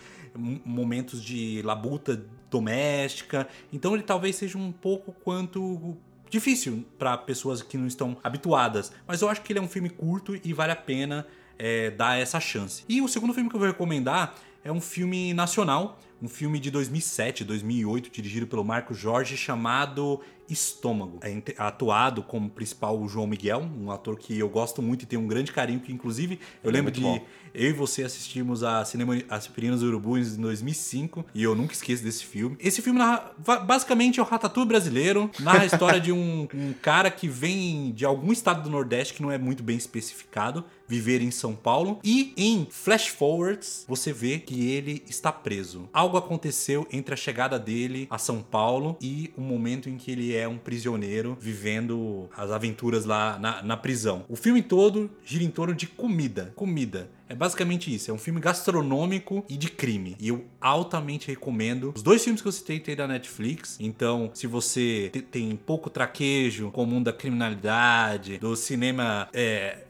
momentos 0.65 1.23
de 1.23 1.61
labuta 1.63 2.23
doméstica. 2.49 3.47
Então 3.71 3.93
ele 3.93 4.03
talvez 4.03 4.35
seja 4.35 4.57
um 4.57 4.71
pouco 4.71 5.11
quanto 5.23 5.97
difícil 6.29 6.83
para 6.97 7.17
pessoas 7.17 7.61
que 7.61 7.77
não 7.77 7.85
estão 7.87 8.17
habituadas, 8.23 8.91
mas 9.07 9.21
eu 9.21 9.29
acho 9.29 9.41
que 9.41 9.51
ele 9.53 9.59
é 9.59 9.61
um 9.61 9.67
filme 9.67 9.89
curto 9.89 10.35
e 10.43 10.51
vale 10.53 10.71
a 10.71 10.75
pena 10.75 11.25
é, 11.65 11.89
dar 11.91 12.19
essa 12.19 12.39
chance. 12.41 12.83
E 12.89 13.01
o 13.01 13.07
segundo 13.07 13.33
filme 13.33 13.49
que 13.49 13.55
eu 13.55 13.59
vou 13.59 13.67
recomendar 13.69 14.35
é 14.65 14.71
um 14.71 14.81
filme 14.81 15.33
nacional, 15.33 15.97
um 16.21 16.27
filme 16.27 16.59
de 16.59 16.69
2007, 16.71 17.43
2008, 17.45 18.09
dirigido 18.11 18.47
pelo 18.47 18.63
Marco 18.63 18.93
Jorge, 18.93 19.35
chamado 19.37 20.19
Estômago. 20.49 21.19
É 21.21 21.41
atuado 21.57 22.21
como 22.21 22.49
principal 22.49 22.99
o 23.01 23.07
João 23.07 23.25
Miguel, 23.27 23.67
um 23.79 23.89
ator 23.91 24.17
que 24.17 24.37
eu 24.37 24.47
gosto 24.49 24.81
muito 24.81 25.03
e 25.03 25.05
tenho 25.05 25.21
um 25.21 25.27
grande 25.27 25.51
carinho, 25.51 25.79
que 25.79 25.91
inclusive 25.91 26.39
eu 26.63 26.69
Ele 26.69 26.77
é 26.77 26.79
lembro 26.79 26.91
de 26.91 27.01
bom. 27.01 27.19
eu 27.53 27.69
e 27.69 27.73
você 27.73 28.03
assistimos 28.03 28.63
a 28.63 28.83
Cinema 28.85 29.17
Aspirinas 29.29 29.81
Urubus 29.81 30.37
em 30.37 30.41
2005 30.41 31.25
e 31.33 31.43
eu 31.43 31.55
nunca 31.55 31.73
esqueço 31.73 32.03
desse 32.03 32.25
filme. 32.25 32.55
Esse 32.59 32.81
filme 32.81 32.99
narra- 32.99 33.31
basicamente 33.65 34.19
é 34.19 34.23
o 34.23 34.25
Ratatouille 34.25 34.67
brasileiro, 34.67 35.29
narra 35.39 35.61
a 35.61 35.65
história 35.65 35.99
de 35.99 36.11
um, 36.11 36.47
um 36.53 36.73
cara 36.81 37.09
que 37.09 37.27
vem 37.27 37.91
de 37.93 38.05
algum 38.05 38.31
estado 38.31 38.63
do 38.63 38.69
Nordeste 38.69 39.13
que 39.13 39.21
não 39.21 39.31
é 39.31 39.37
muito 39.37 39.63
bem 39.63 39.77
especificado, 39.77 40.63
viver 40.87 41.21
em 41.21 41.31
São 41.31 41.55
Paulo 41.55 41.99
e 42.03 42.33
em 42.37 42.67
flash 42.69 43.07
forwards 43.07 43.85
você 43.87 44.11
vê 44.13 44.39
que 44.39 44.69
ele 44.71 45.03
está 45.07 45.31
preso. 45.31 45.89
Algo 45.93 46.17
aconteceu 46.17 46.87
entre 46.91 47.13
a 47.13 47.17
chegada 47.17 47.57
dele 47.57 48.07
a 48.09 48.17
São 48.17 48.41
Paulo 48.41 48.97
e 49.01 49.31
o 49.37 49.41
momento 49.41 49.89
em 49.89 49.97
que 49.97 50.11
ele 50.11 50.35
é 50.35 50.47
um 50.47 50.57
prisioneiro 50.57 51.37
vivendo 51.39 52.29
as 52.35 52.51
aventuras 52.51 53.05
lá 53.05 53.37
na, 53.39 53.61
na 53.63 53.77
prisão. 53.77 54.25
O 54.29 54.35
filme 54.35 54.61
todo 54.61 55.09
gira 55.23 55.43
em 55.43 55.49
torno 55.49 55.73
de 55.73 55.87
comida. 55.87 56.51
Comida. 56.55 57.09
É 57.29 57.35
basicamente 57.35 57.93
isso. 57.93 58.11
É 58.11 58.13
um 58.13 58.17
filme 58.17 58.39
gastronômico 58.39 59.43
e 59.49 59.57
de 59.57 59.69
crime. 59.69 60.15
E 60.19 60.27
eu 60.27 60.45
altamente 60.61 61.27
recomendo. 61.27 61.91
Os 61.95 62.03
dois 62.03 62.23
filmes 62.23 62.41
que 62.41 62.47
eu 62.47 62.51
citei 62.51 62.79
tem 62.79 62.95
da 62.95 63.07
Netflix. 63.07 63.77
Então, 63.79 64.29
se 64.33 64.45
você 64.45 65.09
te- 65.11 65.21
tem 65.21 65.55
pouco 65.55 65.89
traquejo 65.89 66.69
com 66.71 66.83
o 66.83 66.85
mundo 66.85 67.05
da 67.05 67.13
criminalidade, 67.13 68.37
do 68.37 68.55
cinema. 68.55 69.27
É, 69.33 69.85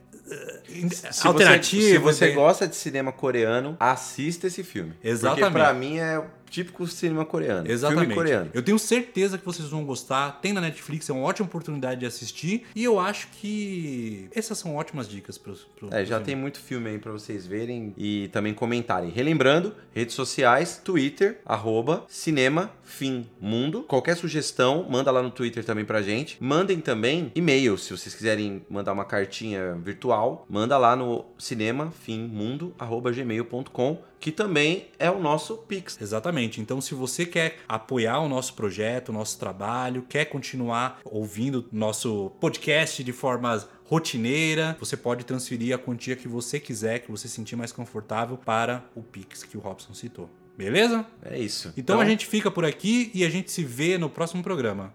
Se 1.12 1.28
alternativo. 1.28 2.04
Você, 2.04 2.28
se 2.28 2.28
você 2.28 2.32
gosta 2.32 2.68
de 2.68 2.76
cinema 2.76 3.12
coreano, 3.12 3.76
assista 3.80 4.48
esse 4.48 4.64
filme. 4.64 4.94
Exatamente. 5.04 5.42
Porque 5.42 5.54
pra 5.54 5.74
mim 5.74 6.00
é 6.00 6.22
típico 6.54 6.86
cinema 6.86 7.26
coreano. 7.26 7.70
Exatamente. 7.70 8.02
Filme 8.02 8.16
coreano. 8.16 8.52
Eu 8.54 8.62
tenho 8.62 8.78
certeza 8.78 9.40
que 9.40 9.46
vocês 9.46 9.70
vão 9.70 9.84
gostar. 9.84 10.40
Tem 10.40 10.54
na 10.54 10.62
Netflix, 10.62 11.10
é 11.10 11.14
uma 11.14 11.24
ótima 11.24 11.48
oportunidade 11.48 12.02
de 12.02 12.06
assistir. 12.06 12.68
E 12.76 12.84
eu 12.84 13.00
acho 13.00 13.28
que 13.30 14.30
essas 14.36 14.60
são 14.60 14.76
ótimas 14.76 15.10
dicas 15.10 15.36
pro 15.36 15.56
É, 15.92 16.06
já 16.06 16.18
pro 16.18 16.26
tem 16.26 16.36
muito 16.36 16.60
filme 16.60 16.92
aí 16.92 17.00
pra 17.00 17.12
vocês 17.12 17.48
verem 17.48 17.94
e 17.98 18.30
também 18.32 18.54
comentarem. 18.54 19.10
Relembrando, 19.10 19.74
redes 19.92 20.14
sociais, 20.14 20.80
Twitter, 20.84 21.40
arroba, 21.44 22.06
cinema, 22.08 22.72
fim, 22.84 23.26
mundo. 23.42 23.82
Qualquer 23.84 24.16
sugestão, 24.16 24.86
manda 24.88 25.10
lá 25.10 25.24
no 25.24 25.32
Twitter 25.32 25.66
também 25.66 25.84
pra 25.84 26.04
gente. 26.04 26.38
Mandem 26.40 26.80
também 26.80 27.32
e-mail, 27.34 27.78
se 27.80 27.98
vocês 27.98 28.14
quiserem 28.14 28.64
mandar 28.70 28.94
uma 28.94 29.06
cartinha 29.06 29.74
virtual, 29.84 30.46
manda 30.48 30.78
lá 30.78 30.96
no 30.96 31.26
cinema, 31.40 31.92
fim, 32.04 32.20
mundo, 32.20 32.76
arroba 32.78 33.12
gmail.com, 33.12 33.98
que 34.24 34.32
também 34.32 34.86
é 34.98 35.12
o 35.12 35.20
nosso 35.20 35.58
Pix. 35.58 36.00
Exatamente. 36.00 36.62
Então, 36.62 36.80
se 36.80 36.96
você 36.96 37.26
quer 37.26 37.58
apoiar 37.68 38.22
o 38.22 38.30
nosso 38.30 38.54
projeto, 38.54 39.10
o 39.10 39.12
nosso 39.12 39.38
trabalho, 39.38 40.06
quer 40.08 40.24
continuar 40.24 41.02
ouvindo 41.04 41.68
nosso 41.74 42.32
podcast 42.40 43.04
de 43.04 43.12
forma 43.12 43.68
rotineira, 43.84 44.78
você 44.80 44.96
pode 44.96 45.26
transferir 45.26 45.76
a 45.76 45.78
quantia 45.78 46.16
que 46.16 46.30
você 46.30 46.58
quiser, 46.58 47.00
que 47.00 47.12
você 47.12 47.28
sentir 47.28 47.58
mais 47.58 47.74
confortável 47.74 48.38
para 48.38 48.86
o 48.96 49.04
Pix 49.04 49.44
que 49.44 49.58
o 49.58 49.60
Robson 49.60 49.94
citou. 49.94 50.30
Beleza? 50.58 51.06
É 51.22 51.38
isso. 51.38 51.74
Então, 51.76 52.00
a 52.00 52.06
gente 52.06 52.26
fica 52.26 52.50
por 52.50 52.64
aqui 52.64 53.12
e 53.14 53.26
a 53.26 53.30
gente 53.30 53.52
se 53.52 53.62
vê 53.62 53.98
no 53.98 54.10
próximo 54.10 54.42
programa. 54.42 54.94